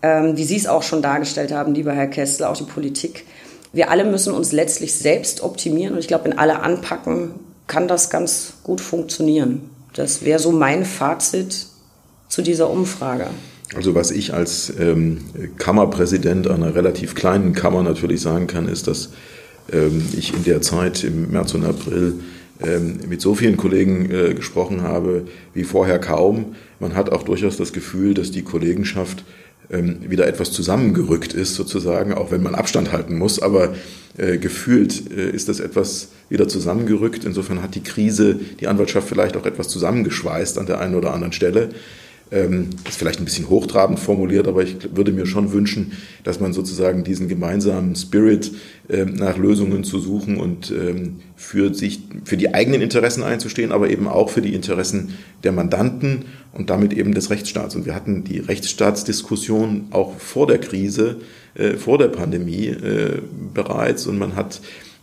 ähm, 0.01 0.37
wie 0.37 0.43
Sie 0.43 0.55
es 0.55 0.67
auch 0.67 0.83
schon 0.83 1.01
dargestellt 1.01 1.51
haben, 1.51 1.73
lieber 1.73 1.93
Herr 1.93 2.07
Kessler, 2.07 2.49
auch 2.49 2.57
die 2.57 2.63
Politik. 2.63 3.25
Wir 3.73 3.91
alle 3.91 4.05
müssen 4.05 4.33
uns 4.33 4.51
letztlich 4.51 4.93
selbst 4.93 5.41
optimieren 5.41 5.93
und 5.93 5.99
ich 5.99 6.07
glaube, 6.07 6.25
wenn 6.25 6.37
alle 6.37 6.61
anpacken, 6.61 7.31
kann 7.67 7.87
das 7.87 8.09
ganz 8.09 8.53
gut 8.63 8.81
funktionieren. 8.81 9.69
Das 9.93 10.23
wäre 10.23 10.39
so 10.39 10.51
mein 10.51 10.85
Fazit 10.85 11.67
zu 12.29 12.41
dieser 12.41 12.69
Umfrage. 12.69 13.27
Also 13.75 13.95
was 13.95 14.11
ich 14.11 14.33
als 14.33 14.71
ähm, 14.79 15.25
Kammerpräsident 15.57 16.47
einer 16.47 16.73
relativ 16.73 17.15
kleinen 17.15 17.53
Kammer 17.53 17.83
natürlich 17.83 18.21
sagen 18.21 18.47
kann, 18.47 18.69
ist, 18.69 18.87
dass 18.87 19.09
ich 20.17 20.33
in 20.33 20.43
der 20.43 20.61
Zeit 20.61 21.03
im 21.03 21.31
März 21.31 21.53
und 21.53 21.65
April 21.65 22.15
ähm, 22.61 22.99
mit 23.07 23.21
so 23.21 23.35
vielen 23.35 23.57
Kollegen 23.57 24.09
äh, 24.09 24.33
gesprochen 24.33 24.81
habe 24.81 25.27
wie 25.53 25.63
vorher 25.63 25.99
kaum. 25.99 26.55
Man 26.79 26.95
hat 26.95 27.11
auch 27.11 27.23
durchaus 27.23 27.57
das 27.57 27.71
Gefühl, 27.71 28.13
dass 28.13 28.31
die 28.31 28.41
Kollegenschaft 28.41 29.23
ähm, 29.69 29.97
wieder 30.09 30.27
etwas 30.27 30.51
zusammengerückt 30.51 31.33
ist, 31.33 31.55
sozusagen, 31.55 32.13
auch 32.13 32.31
wenn 32.31 32.41
man 32.41 32.55
Abstand 32.55 32.91
halten 32.91 33.17
muss. 33.17 33.39
Aber 33.39 33.75
äh, 34.17 34.37
gefühlt 34.37 35.11
äh, 35.11 35.29
ist 35.29 35.49
das 35.49 35.59
etwas 35.59 36.09
wieder 36.29 36.47
zusammengerückt. 36.47 37.25
Insofern 37.25 37.61
hat 37.61 37.75
die 37.75 37.83
Krise 37.83 38.39
die 38.59 38.67
Anwaltschaft 38.67 39.07
vielleicht 39.07 39.37
auch 39.37 39.45
etwas 39.45 39.67
zusammengeschweißt 39.67 40.57
an 40.57 40.65
der 40.65 40.79
einen 40.79 40.95
oder 40.95 41.13
anderen 41.13 41.33
Stelle. 41.33 41.69
Ähm, 42.31 42.69
das 42.83 42.93
ist 42.93 42.99
vielleicht 42.99 43.19
ein 43.19 43.25
bisschen 43.25 43.49
hochtrabend 43.49 43.99
formuliert, 43.99 44.47
aber 44.47 44.63
ich 44.63 44.95
würde 44.95 45.11
mir 45.11 45.25
schon 45.25 45.53
wünschen, 45.53 45.93
dass 46.23 46.39
man 46.39 46.53
sozusagen 46.53 47.03
diesen 47.03 47.27
gemeinsamen 47.27 47.95
Spirit 47.95 48.51
ähm, 48.89 49.13
nach 49.13 49.37
Lösungen 49.37 49.83
zu 49.83 49.99
suchen 49.99 50.37
und 50.37 50.71
ähm, 50.71 51.17
für 51.35 51.73
sich, 51.73 52.01
für 52.25 52.37
die 52.37 52.53
eigenen 52.53 52.81
Interessen 52.81 53.23
einzustehen, 53.23 53.71
aber 53.71 53.89
eben 53.89 54.07
auch 54.07 54.29
für 54.29 54.41
die 54.41 54.53
Interessen 54.53 55.13
der 55.43 55.51
Mandanten 55.51 56.25
und 56.51 56.69
damit 56.69 56.93
eben 56.93 57.13
des 57.13 57.29
Rechtsstaats. 57.29 57.75
Und 57.75 57.85
wir 57.85 57.95
hatten 57.95 58.23
die 58.23 58.39
Rechtsstaatsdiskussion 58.39 59.87
auch 59.91 60.17
vor 60.17 60.47
der 60.47 60.57
Krise, 60.57 61.17
äh, 61.55 61.73
vor 61.73 61.97
der 61.97 62.09
Pandemie 62.09 62.67
äh, 62.67 63.21
bereits 63.53 64.05
und 64.05 64.17
man 64.17 64.35
hat 64.35 64.61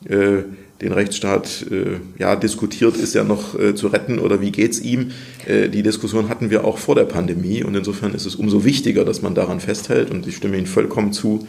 äh, 0.09 0.43
den 0.81 0.93
Rechtsstaat 0.93 1.67
äh, 1.71 2.01
ja, 2.19 2.37
diskutiert, 2.37 2.97
ist 2.97 3.15
er 3.15 3.25
noch 3.25 3.59
äh, 3.59 3.75
zu 3.75 3.89
retten 3.89 4.19
oder 4.19 4.41
wie 4.41 4.51
geht's 4.51 4.81
ihm? 4.81 5.13
Äh, 5.47 5.69
die 5.69 5.83
Diskussion 5.83 6.29
hatten 6.29 6.51
wir 6.51 6.65
auch 6.65 6.79
vor 6.79 6.95
der 6.95 7.05
Pandemie 7.05 7.63
und 7.63 7.75
insofern 7.75 8.15
ist 8.15 8.27
es 8.27 8.35
umso 8.35 8.65
wichtiger, 8.65 9.05
dass 9.05 9.23
man 9.23 9.35
daran 9.35 9.61
festhält 9.61 10.11
und 10.11 10.27
ich 10.27 10.37
stimme 10.37 10.57
Ihnen 10.57 10.67
vollkommen 10.67 11.13
zu. 11.13 11.47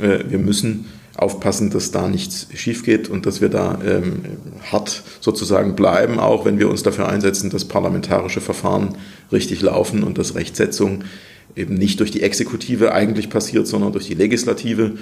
Äh, 0.00 0.24
wir 0.28 0.38
müssen 0.38 0.86
aufpassen, 1.16 1.70
dass 1.70 1.92
da 1.92 2.08
nichts 2.08 2.48
schief 2.54 2.84
geht 2.84 3.08
und 3.08 3.26
dass 3.26 3.40
wir 3.40 3.48
da 3.48 3.78
ähm, 3.86 4.22
hart 4.72 5.02
sozusagen 5.20 5.76
bleiben, 5.76 6.18
auch 6.18 6.44
wenn 6.44 6.58
wir 6.58 6.68
uns 6.68 6.82
dafür 6.82 7.08
einsetzen, 7.08 7.50
dass 7.50 7.66
parlamentarische 7.66 8.40
Verfahren 8.40 8.96
richtig 9.30 9.62
laufen 9.62 10.02
und 10.02 10.18
dass 10.18 10.34
Rechtsetzung 10.34 11.04
eben 11.54 11.74
nicht 11.74 12.00
durch 12.00 12.10
die 12.10 12.22
Exekutive 12.22 12.92
eigentlich 12.92 13.30
passiert, 13.30 13.68
sondern 13.68 13.92
durch 13.92 14.06
die 14.06 14.14
Legislative 14.14 14.94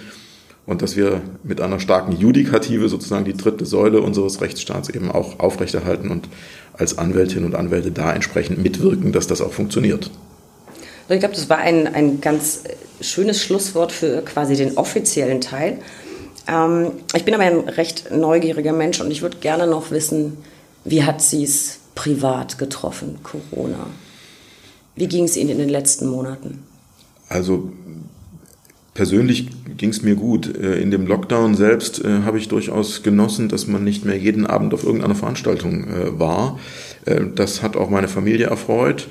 und 0.66 0.83
dass 0.83 0.96
wir 0.96 1.20
mit 1.42 1.61
einer 1.61 1.81
starken 1.81 2.12
Judikative 2.12 2.88
sozusagen 2.88 3.25
die 3.25 3.37
dritte 3.37 3.66
Säule 3.66 4.01
unseres 4.01 4.40
Rechtsstaats 4.40 4.88
eben 4.88 5.11
auch 5.11 5.40
aufrechterhalten 5.40 6.11
und 6.11 6.29
als 6.75 6.98
Anwältinnen 6.98 7.44
und 7.44 7.55
Anwälte 7.55 7.90
da 7.90 8.12
entsprechend 8.12 8.59
mitwirken, 8.62 9.12
dass 9.12 9.27
das 9.27 9.40
auch 9.40 9.53
funktioniert. 9.53 10.11
Ich 11.09 11.18
glaube, 11.18 11.35
das 11.35 11.51
war 11.51 11.59
ein, 11.59 11.92
ein 11.92 12.20
ganz 12.20 12.62
schönes 13.01 13.42
Schlusswort 13.42 13.92
für 13.92 14.22
quasi 14.22 14.57
den 14.57 14.79
offiziellen 14.79 15.40
Teil. 15.40 15.79
Ähm, 16.48 16.92
ich 17.14 17.25
bin 17.25 17.35
aber 17.35 17.44
ein 17.44 17.68
recht 17.68 18.11
neugieriger 18.12 18.72
Mensch 18.72 19.01
und 19.01 19.11
ich 19.11 19.22
würde 19.22 19.38
gerne 19.38 19.66
noch 19.66 19.90
wissen, 19.90 20.38
wie 20.85 21.03
hat 21.03 21.20
sie 21.20 21.44
es 21.44 21.81
privat 21.94 22.59
getroffen, 22.59 23.18
Corona? 23.22 23.87
Wie 24.94 25.07
ging 25.07 25.25
es 25.25 25.37
Ihnen 25.37 25.51
in 25.51 25.59
den 25.59 25.68
letzten 25.68 26.07
Monaten? 26.07 26.62
Also 27.29 27.72
Persönlich 28.94 29.48
ging 29.78 29.88
es 29.88 30.02
mir 30.02 30.16
gut. 30.16 30.55
Äh, 30.55 30.81
in 30.81 30.90
dem 30.90 31.07
Lockdown 31.07 31.55
selbst 31.55 32.05
äh, 32.05 32.22
habe 32.24 32.38
ich 32.38 32.48
durchaus 32.48 33.02
genossen, 33.02 33.48
dass 33.48 33.66
man 33.66 33.85
nicht 33.85 34.05
mehr 34.05 34.18
jeden 34.18 34.46
Abend 34.46 34.74
auf 34.74 34.85
irgendeiner 34.85 35.14
Veranstaltung 35.14 35.85
äh, 35.85 36.18
war. 36.18 36.59
das 37.35 37.62
hat 37.62 37.76
auch 37.76 37.90
meine 37.90 38.07
Familie 38.07 38.46
erfreut. 38.46 39.09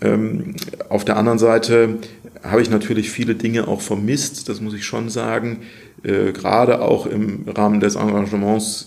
Ähm, 0.00 0.56
auf 0.88 1.04
der 1.04 1.16
anderen 1.16 1.38
Seite 1.38 1.98
habe 2.42 2.62
ich 2.62 2.70
natürlich 2.70 3.10
viele 3.10 3.34
Dinge 3.34 3.68
auch 3.68 3.80
vermisst, 3.80 4.48
das 4.48 4.60
muss 4.60 4.74
ich 4.74 4.84
schon 4.84 5.08
sagen. 5.08 5.58
gerade 6.02 6.80
auch 6.80 7.06
im 7.06 7.44
Rahmen 7.48 7.80
des 7.80 7.96
Engagements 7.96 8.86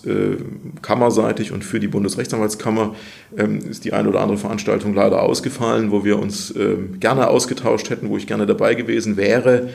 kammerseitig 0.80 1.52
und 1.52 1.62
für 1.62 1.78
die 1.78 1.88
Bundesrechtsanwaltskammer 1.88 2.94
ähm, 3.36 3.58
ist 3.58 3.84
die 3.84 3.92
eine 3.92 4.08
oder 4.08 4.20
andere 4.20 4.38
Veranstaltung 4.38 4.94
leider 4.94 5.22
ausgefallen, 5.22 5.90
wo 5.90 6.04
wir 6.04 6.18
uns 6.18 6.54
gerne 6.98 7.28
ausgetauscht 7.28 7.90
hätten, 7.90 8.08
wo 8.08 8.16
ich 8.16 8.26
gerne 8.26 8.46
dabei 8.46 8.74
gewesen 8.74 9.18
wäre. 9.18 9.68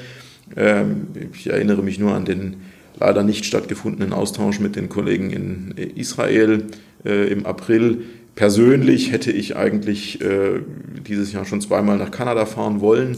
Ähm, 0.55 1.07
ich 1.33 1.49
erinnere 1.49 1.83
mich 1.83 1.99
nur 1.99 2.13
an 2.13 2.25
den 2.25 2.57
leider 2.99 3.23
nicht 3.23 3.45
stattgefundenen 3.45 4.13
Austausch 4.13 4.59
mit 4.59 4.75
den 4.75 4.89
Kollegen 4.89 5.29
in 5.29 5.71
Israel 5.95 6.63
äh, 7.05 7.31
im 7.31 7.45
April. 7.45 8.03
Persönlich 8.35 9.11
hätte 9.11 9.31
ich 9.31 9.55
eigentlich 9.55 10.21
äh, 10.21 10.59
dieses 11.07 11.31
Jahr 11.31 11.45
schon 11.45 11.61
zweimal 11.61 11.97
nach 11.97 12.11
Kanada 12.11 12.45
fahren 12.45 12.81
wollen. 12.81 13.17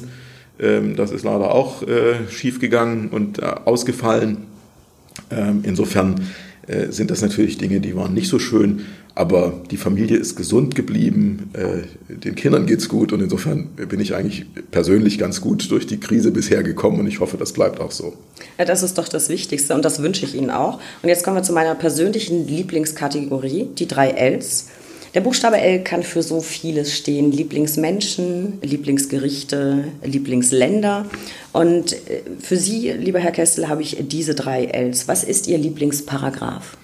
Ähm, 0.60 0.96
das 0.96 1.12
ist 1.12 1.24
leider 1.24 1.54
auch 1.54 1.84
äh, 1.84 2.28
schiefgegangen 2.30 3.10
und 3.10 3.42
ausgefallen. 3.44 4.38
Ähm, 5.32 5.62
insofern 5.64 6.22
sind 6.90 7.10
das 7.10 7.24
natürlich 7.24 7.58
Dinge, 7.58 7.80
die 7.80 7.96
waren 7.96 8.14
nicht 8.14 8.28
so 8.28 8.38
schön. 8.38 8.82
Aber 9.20 9.52
die 9.70 9.76
Familie 9.76 10.16
ist 10.16 10.38
gesund 10.38 10.76
geblieben, 10.76 11.52
äh, 11.52 12.16
den 12.16 12.36
Kindern 12.36 12.66
geht's 12.66 12.88
gut 12.88 13.12
und 13.12 13.20
insofern 13.20 13.68
bin 13.76 14.00
ich 14.00 14.16
eigentlich 14.16 14.46
persönlich 14.72 15.20
ganz 15.20 15.42
gut 15.42 15.70
durch 15.72 15.86
die 15.86 16.00
Krise 16.00 16.32
bisher 16.32 16.64
gekommen 16.64 17.02
und 17.02 17.08
ich 17.08 17.20
hoffe, 17.20 17.36
das 17.36 17.52
bleibt 17.52 17.82
auch 17.82 17.92
so. 17.92 18.14
Ja, 18.58 18.64
das 18.64 18.82
ist 18.82 18.98
doch 18.98 19.10
das 19.10 19.28
Wichtigste 19.28 19.76
und 19.76 19.84
das 19.84 20.02
wünsche 20.02 20.24
ich 20.24 20.36
Ihnen 20.36 20.50
auch. 20.50 20.80
Und 21.04 21.10
jetzt 21.10 21.26
kommen 21.26 21.36
wir 21.36 21.44
zu 21.44 21.52
meiner 21.52 21.76
persönlichen 21.76 22.48
Lieblingskategorie, 22.48 23.68
die 23.78 23.90
drei 23.90 24.12
Ls. 24.12 24.68
Der 25.14 25.20
Buchstabe 25.20 25.58
L 25.58 25.84
kann 25.84 26.04
für 26.04 26.24
so 26.24 26.40
vieles 26.40 26.96
stehen. 26.96 27.34
Lieblingsmenschen, 27.34 28.60
Lieblingsgerichte, 28.62 29.84
Lieblingsländer. 30.02 31.06
Und 31.52 31.92
äh, 31.92 32.22
für 32.40 32.56
Sie, 32.56 32.90
lieber 32.92 33.20
Herr 33.20 33.34
Kessel, 33.34 33.68
habe 33.68 33.82
ich 33.82 33.98
diese 34.00 34.34
drei 34.34 34.64
Ls. 34.64 35.10
Was 35.10 35.26
ist 35.26 35.48
Ihr 35.48 35.58
Lieblingsparagraph? 35.58 36.78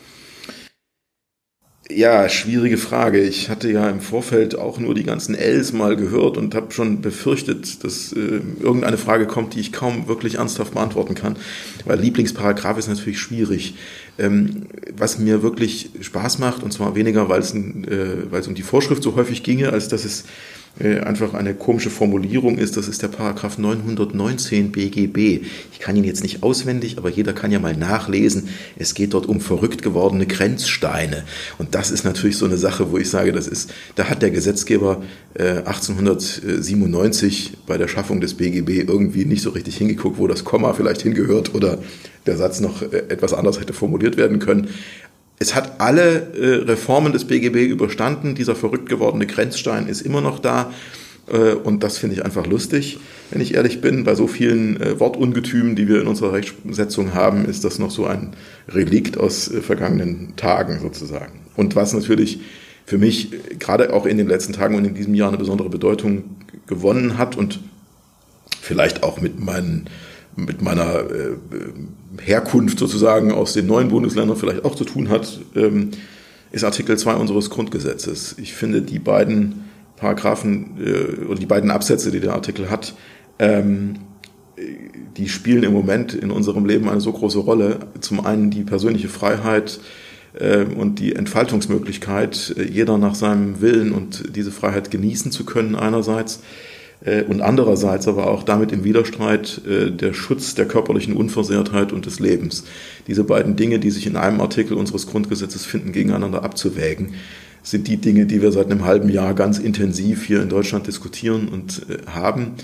Ja, 1.92 2.28
schwierige 2.30 2.78
Frage. 2.78 3.22
Ich 3.22 3.48
hatte 3.50 3.72
ja 3.72 3.88
im 3.88 4.02
Vorfeld 4.02 4.58
auch 4.58 4.80
nur 4.80 4.96
die 4.96 5.04
ganzen 5.04 5.36
Ls 5.36 5.72
mal 5.72 5.96
gehört 5.96 6.36
und 6.36 6.56
habe 6.56 6.72
schon 6.72 7.02
befürchtet, 7.02 7.84
dass 7.84 8.12
äh, 8.12 8.42
irgendeine 8.60 8.98
Frage 8.98 9.28
kommt, 9.28 9.54
die 9.54 9.60
ich 9.60 9.72
kaum 9.72 10.08
wirklich 10.08 10.36
ernsthaft 10.36 10.74
beantworten 10.74 11.14
kann. 11.14 11.36
Weil 11.86 12.00
Lieblingsparagraph 12.00 12.80
ist 12.80 12.88
natürlich 12.88 13.20
schwierig. 13.20 13.76
Ähm, 14.18 14.66
was 14.98 15.20
mir 15.20 15.44
wirklich 15.44 15.92
Spaß 16.02 16.40
macht, 16.40 16.64
und 16.64 16.74
zwar 16.74 16.96
weniger, 16.96 17.30
weil 17.30 17.42
es, 17.42 17.54
äh, 17.54 18.48
um 18.48 18.56
die 18.56 18.64
Vorschrift 18.64 19.04
so 19.04 19.16
häufig 19.16 19.44
ginge, 19.44 19.72
als 19.72 19.88
dass 19.88 20.06
es 20.06 20.24
einfach 20.78 21.34
eine 21.34 21.54
komische 21.54 21.90
Formulierung 21.90 22.58
ist. 22.58 22.76
Das 22.76 22.90
ist 22.90 23.02
der 23.02 23.08
Paragraph 23.08 23.58
919 23.58 24.72
BGB. 24.72 25.46
Ich 25.72 25.80
kann 25.80 25.96
ihn 25.96 26.04
jetzt 26.04 26.22
nicht 26.22 26.44
auswendig, 26.44 26.98
aber 26.98 27.10
jeder 27.10 27.34
kann 27.34 27.52
ja 27.52 27.60
mal 27.60 27.78
nachlesen. 27.78 28.50
Es 28.78 28.94
geht 28.94 29.14
dort 29.14 29.26
um 29.26 29.40
verrückt 29.40 29.84
gewordene 29.84 30.26
Grenzsteine. 30.26 31.24
Und 31.58 31.76
das 31.76 31.92
ist 31.92 32.04
natürlich 32.04 32.38
so 32.38 32.46
eine 32.46 32.58
Sache, 32.58 32.92
wo 32.92 32.98
ich 32.98 33.10
sage, 33.10 33.32
das 33.32 33.48
ist, 33.48 33.74
da 33.96 34.10
hat 34.10 34.22
der 34.22 34.32
Gesetzgeber 34.32 35.02
1897 35.38 37.54
äh, 37.54 37.58
bei 37.68 37.78
der 37.78 37.88
Schaffung 37.88 38.22
des 38.22 38.36
BGB 38.36 38.88
irgendwie 38.88 39.26
nicht 39.26 39.42
so 39.42 39.52
richtig 39.52 39.78
hingeguckt, 39.78 40.18
wo 40.18 40.28
das 40.28 40.44
Komma 40.44 40.74
vielleicht 40.74 41.02
hingehört 41.02 41.56
oder 41.56 41.80
der 42.26 42.38
Satz 42.38 42.60
noch 42.60 42.82
äh, 42.82 43.04
etwas 43.10 43.34
anders 43.34 43.60
hätte 43.60 43.74
formuliert 43.74 44.18
werden 44.18 44.40
können 44.40 44.70
es 45.40 45.54
hat 45.54 45.82
alle 45.82 46.34
äh, 46.34 46.64
Reformen 46.64 47.12
des 47.12 47.26
BGB 47.26 47.68
überstanden. 47.68 48.36
Dieser 48.36 48.56
verrückt 48.56 48.90
gewordene 48.90 49.28
Grenzstein 49.28 49.88
ist 49.88 50.02
immer 50.02 50.22
noch 50.22 50.40
da. 50.40 50.72
Äh, 51.28 51.54
und 51.54 51.84
das 51.84 51.98
finde 51.98 52.16
ich 52.16 52.24
einfach 52.24 52.46
lustig, 52.48 53.00
wenn 53.32 53.42
ich 53.42 53.54
ehrlich 53.54 53.82
bin. 53.82 54.04
Bei 54.04 54.16
so 54.16 54.28
vielen 54.28 54.80
äh, 54.80 55.00
Wortungetümen, 55.00 55.76
die 55.76 55.88
wir 55.88 56.02
in 56.02 56.08
unserer 56.08 56.34
Rechtssetzung 56.34 57.14
haben, 57.14 57.46
ist 57.46 57.66
das 57.66 57.80
noch 57.80 57.92
so 57.92 58.06
ein 58.06 58.34
Relikt 58.70 59.18
aus 59.18 59.52
äh, 59.52 59.62
vergangenen 59.62 60.36
Tagen 60.36 60.80
sozusagen. 60.80 61.42
Und 61.56 61.76
was 61.76 61.94
natürlich 61.94 62.40
für 62.86 62.98
mich 62.98 63.34
äh, 63.34 63.56
gerade 63.56 63.94
auch 63.94 64.06
in 64.06 64.18
den 64.18 64.28
letzten 64.28 64.54
Tagen 64.54 64.76
und 64.76 64.86
in 64.86 64.96
diesem 64.96 65.16
Jahr 65.16 65.30
eine 65.30 65.38
besondere 65.38 65.70
Bedeutung 65.70 66.24
gewonnen 66.68 67.18
hat 67.18 67.36
und 67.36 67.60
vielleicht 68.62 69.04
auch 69.04 69.20
mit 69.20 69.40
meinen 69.40 69.90
mit 70.36 70.62
meiner 70.62 71.00
äh, 71.00 71.36
Herkunft 72.22 72.80
sozusagen 72.80 73.32
aus 73.32 73.54
den 73.54 73.68
neuen 73.68 73.90
Bundesländern 73.90 74.38
vielleicht 74.38 74.66
auch 74.66 74.76
zu 74.76 74.84
tun 74.84 75.10
hat, 75.10 75.40
ähm, 75.56 75.92
ist 76.52 76.64
Artikel 76.64 76.98
2 76.98 77.16
unseres 77.16 77.50
Grundgesetzes. 77.50 78.36
Ich 78.38 78.54
finde 78.54 78.82
die 78.82 79.00
beiden 79.00 79.66
Paragraphen 79.98 80.78
äh, 80.80 81.26
oder 81.26 81.40
die 81.40 81.46
beiden 81.46 81.72
Absätze, 81.72 82.12
die 82.12 82.20
der 82.20 82.34
Artikel 82.34 82.70
hat, 82.70 82.96
ähm, 83.40 83.96
die 85.18 85.30
spielen 85.30 85.64
im 85.64 85.74
Moment 85.74 86.14
in 86.14 86.32
unserem 86.32 86.66
Leben 86.66 86.90
eine 86.90 87.02
so 87.02 87.12
große 87.12 87.40
Rolle. 87.40 87.80
Zum 88.00 88.26
einen 88.26 88.52
die 88.52 88.64
persönliche 88.64 89.10
Freiheit 89.10 89.80
äh, 90.34 90.64
und 90.64 91.00
die 91.00 91.16
Entfaltungsmöglichkeit, 91.16 92.56
äh, 92.58 92.64
jeder 92.64 92.98
nach 92.98 93.16
seinem 93.16 93.62
Willen 93.62 93.92
und 93.92 94.36
diese 94.36 94.52
Freiheit 94.52 94.92
genießen 94.92 95.32
zu 95.32 95.46
können 95.46 95.76
einerseits 95.76 96.42
und 97.28 97.42
andererseits 97.42 98.08
aber 98.08 98.28
auch 98.28 98.44
damit 98.44 98.72
im 98.72 98.84
Widerstreit 98.84 99.62
der 99.66 100.14
Schutz 100.14 100.56
der 100.56 100.68
körperlichen 100.68 101.16
Unversehrtheit 101.16 101.94
und 101.94 102.08
des 102.08 102.20
Lebens. 102.20 102.64
Diese 103.08 103.24
beiden 103.24 103.56
Dinge, 103.56 103.78
die 103.78 103.92
sich 103.92 104.08
in 104.08 104.16
einem 104.16 104.42
Artikel 104.42 104.76
unseres 104.76 105.06
Grundgesetzes 105.06 105.66
finden, 105.66 105.92
gegeneinander 105.92 106.44
abzuwägen, 106.44 107.14
sind 107.62 107.88
die 107.88 107.98
Dinge, 107.98 108.26
die 108.26 108.42
wir 108.42 108.52
seit 108.52 108.72
einem 108.72 108.86
halben 108.86 109.10
Jahr 109.10 109.34
ganz 109.34 109.60
intensiv 109.60 110.26
hier 110.26 110.42
in 110.42 110.50
Deutschland 110.50 110.88
diskutieren 110.88 111.48
und 111.48 111.86
haben. 112.08 112.56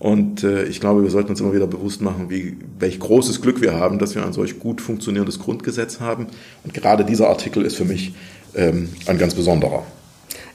Und 0.00 0.44
äh, 0.44 0.64
ich 0.64 0.80
glaube, 0.80 1.02
wir 1.02 1.10
sollten 1.10 1.28
uns 1.28 1.40
immer 1.40 1.52
wieder 1.52 1.66
bewusst 1.66 2.00
machen, 2.00 2.30
wie, 2.30 2.56
welch 2.78 2.98
großes 2.98 3.42
Glück 3.42 3.60
wir 3.60 3.74
haben, 3.74 3.98
dass 3.98 4.14
wir 4.14 4.24
ein 4.24 4.32
solch 4.32 4.58
gut 4.58 4.80
funktionierendes 4.80 5.38
Grundgesetz 5.38 6.00
haben. 6.00 6.26
Und 6.64 6.72
gerade 6.72 7.04
dieser 7.04 7.28
Artikel 7.28 7.66
ist 7.66 7.76
für 7.76 7.84
mich 7.84 8.14
ähm, 8.54 8.88
ein 9.04 9.18
ganz 9.18 9.34
besonderer. 9.34 9.84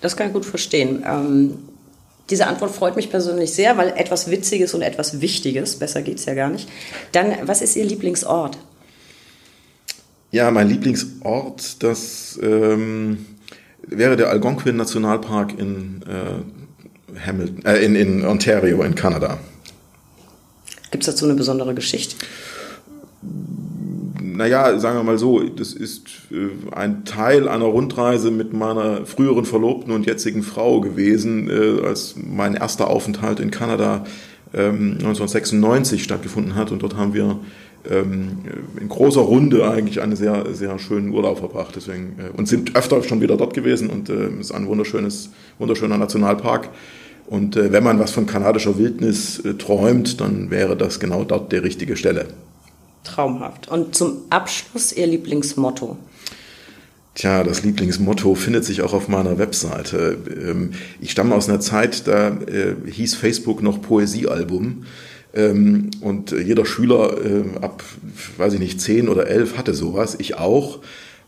Das 0.02 0.18
kann 0.18 0.28
ich 0.28 0.34
gut 0.34 0.46
verstehen. 0.46 1.04
Ähm, 1.08 1.52
diese 2.30 2.48
Antwort 2.48 2.72
freut 2.72 2.96
mich 2.96 3.10
persönlich 3.10 3.54
sehr, 3.54 3.78
weil 3.78 3.90
etwas 3.90 4.32
Witziges 4.32 4.74
und 4.74 4.82
etwas 4.82 5.22
Wichtiges, 5.22 5.78
besser 5.78 6.02
geht 6.02 6.18
es 6.18 6.26
ja 6.26 6.34
gar 6.34 6.50
nicht. 6.50 6.68
Dann, 7.12 7.34
was 7.44 7.62
ist 7.62 7.76
Ihr 7.76 7.86
Lieblingsort? 7.86 8.58
Ja, 10.32 10.50
mein 10.52 10.68
Lieblingsort, 10.68 11.84
das 11.84 12.40
ähm, 12.42 13.26
wäre 13.84 14.18
der 14.18 14.30
Algonquin 14.30 14.76
Nationalpark 14.76 15.58
in 15.58 16.02
äh, 16.08 17.20
Hamilton, 17.26 17.64
äh, 17.66 17.86
in, 17.86 17.96
in 17.96 18.26
Ontario 18.26 18.82
in 18.84 18.96
Kanada. 18.96 19.38
Gibt 20.92 21.04
es 21.04 21.14
dazu 21.14 21.26
eine 21.26 21.36
besondere 21.36 21.74
Geschichte? 21.74 22.16
Naja, 24.36 24.78
sagen 24.80 24.98
wir 24.98 25.04
mal 25.04 25.18
so, 25.18 25.42
das 25.42 25.74
ist 25.74 26.08
äh, 26.32 26.76
ein 26.76 27.06
Teil 27.06 27.48
einer 27.48 27.66
Rundreise 27.66 28.32
mit 28.32 28.54
meiner 28.54 29.06
früheren 29.06 29.46
Verlobten 29.46 29.94
und 29.94 30.06
jetzigen 30.06 30.44
Frau 30.44 30.82
gewesen, 30.82 31.50
äh, 31.50 31.86
als 31.86 32.16
mein 32.18 32.56
erster 32.56 32.90
Aufenthalt 32.90 33.40
in 33.40 33.52
Kanada 33.52 34.06
ähm, 34.54 34.94
1996 35.00 36.04
stattgefunden 36.04 36.56
hat. 36.56 36.72
Und 36.72 36.84
dort 36.84 36.96
haben 36.98 37.14
wir 37.14 37.40
ähm, 37.90 38.40
in 38.80 38.90
großer 38.90 39.22
Runde 39.22 39.70
eigentlich 39.70 40.02
einen 40.02 40.16
sehr, 40.16 40.54
sehr 40.54 40.80
schönen 40.80 41.12
Urlaub 41.12 41.40
verbracht. 41.40 41.76
Deswegen, 41.76 42.16
äh, 42.20 42.38
und 42.38 42.48
sind 42.48 42.76
öfter 42.76 43.02
schon 43.04 43.22
wieder 43.22 43.38
dort 43.38 43.54
gewesen 43.54 43.90
und 43.90 44.10
es 44.10 44.16
äh, 44.16 44.40
ist 44.40 44.52
ein 44.52 44.68
wunderschönes, 44.68 45.30
wunderschöner 45.60 45.98
Nationalpark. 45.98 46.70
Und 47.28 47.56
äh, 47.56 47.72
wenn 47.72 47.84
man 47.84 48.00
was 48.00 48.12
von 48.12 48.26
kanadischer 48.26 48.78
Wildnis 48.78 49.40
äh, 49.40 49.56
träumt, 49.56 50.22
dann 50.22 50.52
wäre 50.52 50.76
das 50.76 51.00
genau 51.00 51.24
dort 51.24 51.52
die 51.52 51.58
richtige 51.58 51.96
Stelle. 51.96 52.28
Traumhaft. 53.06 53.70
Und 53.70 53.96
zum 53.96 54.24
Abschluss 54.30 54.92
Ihr 54.92 55.08
Lieblingsmotto? 55.08 55.98
Tja, 57.16 57.46
das 57.46 57.64
Lieblingsmotto 57.64 58.36
findet 58.36 58.66
sich 58.66 58.82
auch 58.82 58.92
auf 58.92 59.08
meiner 59.08 59.38
Webseite. 59.38 60.18
Ähm, 60.30 60.72
ich 61.00 61.12
stamme 61.12 61.34
aus 61.34 61.48
einer 61.48 61.62
Zeit, 61.62 62.08
da 62.08 62.28
äh, 62.28 62.76
hieß 62.92 63.16
Facebook 63.16 63.64
noch 63.64 63.82
Poesiealbum. 63.82 64.84
Ähm, 65.34 65.92
und 66.02 66.32
jeder 66.32 66.66
Schüler 66.66 67.14
äh, 67.24 67.44
ab, 67.62 67.84
weiß 68.36 68.54
ich 68.56 68.60
nicht, 68.60 68.82
zehn 68.82 69.08
oder 69.08 69.28
elf 69.28 69.58
hatte 69.58 69.74
sowas. 69.74 70.18
Ich 70.20 70.38
auch. 70.38 70.80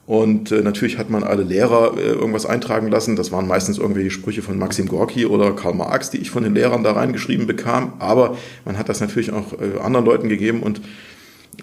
Und 0.05 0.51
äh, 0.51 0.61
natürlich 0.61 0.97
hat 0.97 1.09
man 1.09 1.23
alle 1.23 1.43
Lehrer 1.43 1.97
irgendwas 1.97 2.45
eintragen 2.45 2.89
lassen. 2.89 3.15
Das 3.15 3.31
waren 3.31 3.47
meistens 3.47 3.77
irgendwelche 3.77 4.11
Sprüche 4.11 4.41
von 4.41 4.59
Maxim 4.59 4.89
Gorki 4.89 5.25
oder 5.25 5.53
Karl 5.53 5.73
Marx, 5.73 6.09
die 6.09 6.17
ich 6.17 6.31
von 6.31 6.43
den 6.43 6.53
Lehrern 6.53 6.83
da 6.83 6.93
reingeschrieben 6.93 7.47
bekam. 7.47 7.93
Aber 7.99 8.35
man 8.65 8.77
hat 8.77 8.89
das 8.89 8.99
natürlich 8.99 9.31
auch 9.31 9.57
anderen 9.81 10.05
Leuten 10.05 10.27
gegeben. 10.27 10.63
Und 10.63 10.81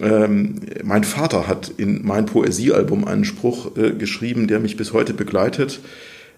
ähm, 0.00 0.60
mein 0.82 1.04
Vater 1.04 1.46
hat 1.46 1.72
in 1.76 2.04
mein 2.04 2.26
Poesiealbum 2.26 3.06
einen 3.06 3.24
Spruch 3.24 3.76
äh, 3.76 3.92
geschrieben, 3.92 4.48
der 4.48 4.58
mich 4.58 4.76
bis 4.76 4.92
heute 4.92 5.14
begleitet, 5.14 5.80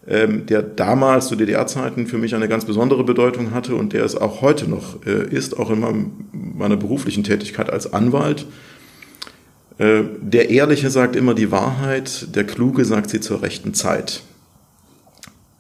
ähm, 0.06 0.46
der 0.46 0.62
damals 0.62 1.28
zu 1.28 1.36
DDR-Zeiten 1.36 2.06
für 2.06 2.18
mich 2.18 2.34
eine 2.34 2.48
ganz 2.48 2.64
besondere 2.64 3.02
Bedeutung 3.02 3.52
hatte 3.52 3.74
und 3.74 3.92
der 3.92 4.04
es 4.04 4.16
auch 4.16 4.42
heute 4.42 4.68
noch 4.68 5.04
äh, 5.06 5.26
ist, 5.28 5.58
auch 5.58 5.70
in 5.70 5.80
meinem, 5.80 6.10
meiner 6.32 6.76
beruflichen 6.76 7.24
Tätigkeit 7.24 7.70
als 7.70 7.92
Anwalt. 7.92 8.46
Äh, 9.78 10.02
der 10.20 10.50
Ehrliche 10.50 10.90
sagt 10.90 11.16
immer 11.16 11.34
die 11.34 11.50
Wahrheit, 11.50 12.36
der 12.36 12.44
Kluge 12.44 12.84
sagt 12.84 13.10
sie 13.10 13.20
zur 13.20 13.42
rechten 13.42 13.72
Zeit. 13.72 14.22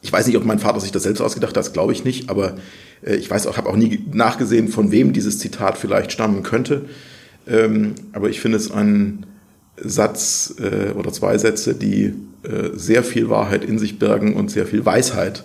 Ich 0.02 0.12
weiß 0.12 0.26
nicht, 0.26 0.36
ob 0.36 0.44
mein 0.44 0.58
Vater 0.58 0.80
sich 0.80 0.92
das 0.92 1.02
selbst 1.02 1.20
ausgedacht 1.20 1.50
hat, 1.50 1.56
das 1.56 1.72
glaube 1.72 1.92
ich 1.92 2.04
nicht, 2.04 2.28
aber 2.28 2.56
äh, 3.02 3.16
ich 3.16 3.30
weiß 3.30 3.46
auch, 3.46 3.56
habe 3.56 3.70
auch 3.70 3.76
nie 3.76 4.04
nachgesehen, 4.12 4.68
von 4.68 4.92
wem 4.92 5.14
dieses 5.14 5.38
Zitat 5.38 5.78
vielleicht 5.78 6.12
stammen 6.12 6.42
könnte. 6.42 6.84
Ähm, 7.46 7.94
aber 8.12 8.28
ich 8.28 8.40
finde 8.40 8.58
es 8.58 8.70
ein 8.70 9.26
Satz 9.76 10.54
äh, 10.58 10.92
oder 10.92 11.12
zwei 11.12 11.38
Sätze, 11.38 11.74
die 11.74 12.14
sehr 12.74 13.02
viel 13.02 13.28
Wahrheit 13.28 13.64
in 13.64 13.76
sich 13.76 13.98
bergen 13.98 14.34
und 14.36 14.52
sehr 14.52 14.66
viel 14.66 14.86
Weisheit. 14.86 15.42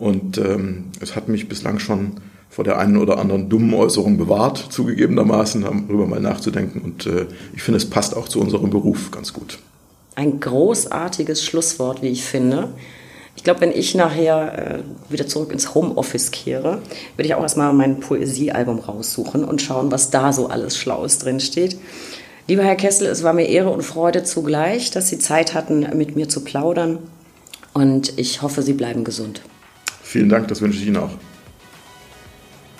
Und 0.00 0.38
ähm, 0.38 0.86
es 0.98 1.14
hat 1.14 1.28
mich 1.28 1.48
bislang 1.48 1.78
schon 1.78 2.14
vor 2.52 2.64
der 2.64 2.78
einen 2.78 2.96
oder 2.96 3.18
anderen 3.18 3.48
dummen 3.48 3.72
Äußerung 3.72 4.18
bewahrt, 4.18 4.58
zugegebenermaßen, 4.58 5.62
darüber 5.62 6.06
mal 6.06 6.20
nachzudenken. 6.20 6.80
Und 6.80 7.06
äh, 7.06 7.26
ich 7.54 7.62
finde, 7.62 7.78
es 7.78 7.88
passt 7.88 8.16
auch 8.16 8.28
zu 8.28 8.40
unserem 8.40 8.68
Beruf 8.68 9.10
ganz 9.10 9.32
gut. 9.32 9.58
Ein 10.16 10.40
großartiges 10.40 11.44
Schlusswort, 11.44 12.02
wie 12.02 12.08
ich 12.08 12.24
finde. 12.24 12.70
Ich 13.36 13.44
glaube, 13.44 13.60
wenn 13.62 13.72
ich 13.72 13.94
nachher 13.94 14.80
äh, 14.80 15.12
wieder 15.12 15.26
zurück 15.26 15.52
ins 15.52 15.74
Homeoffice 15.74 16.30
kehre, 16.30 16.82
werde 17.16 17.28
ich 17.28 17.34
auch 17.34 17.42
erstmal 17.42 17.72
mein 17.72 18.00
Poesiealbum 18.00 18.78
raussuchen 18.78 19.44
und 19.44 19.62
schauen, 19.62 19.90
was 19.90 20.10
da 20.10 20.32
so 20.32 20.48
alles 20.48 20.76
Schlaues 20.76 21.18
drin 21.18 21.40
steht. 21.40 21.76
Lieber 22.46 22.64
Herr 22.64 22.76
Kessel, 22.76 23.06
es 23.06 23.22
war 23.22 23.32
mir 23.32 23.46
Ehre 23.46 23.70
und 23.70 23.82
Freude 23.82 24.24
zugleich, 24.24 24.90
dass 24.90 25.08
Sie 25.08 25.18
Zeit 25.18 25.54
hatten, 25.54 25.86
mit 25.96 26.16
mir 26.16 26.28
zu 26.28 26.44
plaudern. 26.44 26.98
Und 27.72 28.18
ich 28.18 28.42
hoffe, 28.42 28.62
Sie 28.62 28.74
bleiben 28.74 29.04
gesund. 29.04 29.42
Vielen 30.02 30.28
Dank, 30.28 30.48
das 30.48 30.60
wünsche 30.60 30.78
ich 30.78 30.86
Ihnen 30.86 30.98
auch. 30.98 31.10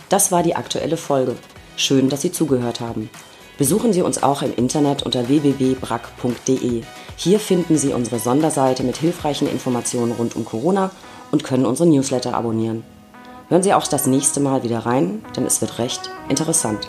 Das 0.08 0.30
war 0.30 0.42
die 0.42 0.56
aktuelle 0.56 0.98
Folge. 0.98 1.36
Schön, 1.76 2.10
dass 2.10 2.20
Sie 2.20 2.32
zugehört 2.32 2.80
haben. 2.80 3.08
Besuchen 3.56 3.92
Sie 3.92 4.02
uns 4.02 4.22
auch 4.22 4.42
im 4.42 4.54
Internet 4.54 5.02
unter 5.04 5.28
www.brack.de. 5.28 6.82
Hier 7.16 7.38
finden 7.38 7.78
Sie 7.78 7.92
unsere 7.92 8.18
Sonderseite 8.18 8.82
mit 8.82 8.96
hilfreichen 8.96 9.48
Informationen 9.48 10.12
rund 10.12 10.36
um 10.36 10.44
Corona 10.44 10.90
und 11.30 11.44
können 11.44 11.66
unsere 11.66 11.88
Newsletter 11.88 12.34
abonnieren. 12.34 12.84
Hören 13.48 13.62
Sie 13.62 13.74
auch 13.74 13.86
das 13.86 14.06
nächste 14.06 14.40
Mal 14.40 14.62
wieder 14.62 14.80
rein, 14.80 15.24
denn 15.36 15.44
es 15.44 15.60
wird 15.60 15.78
recht 15.78 16.10
interessant. 16.28 16.88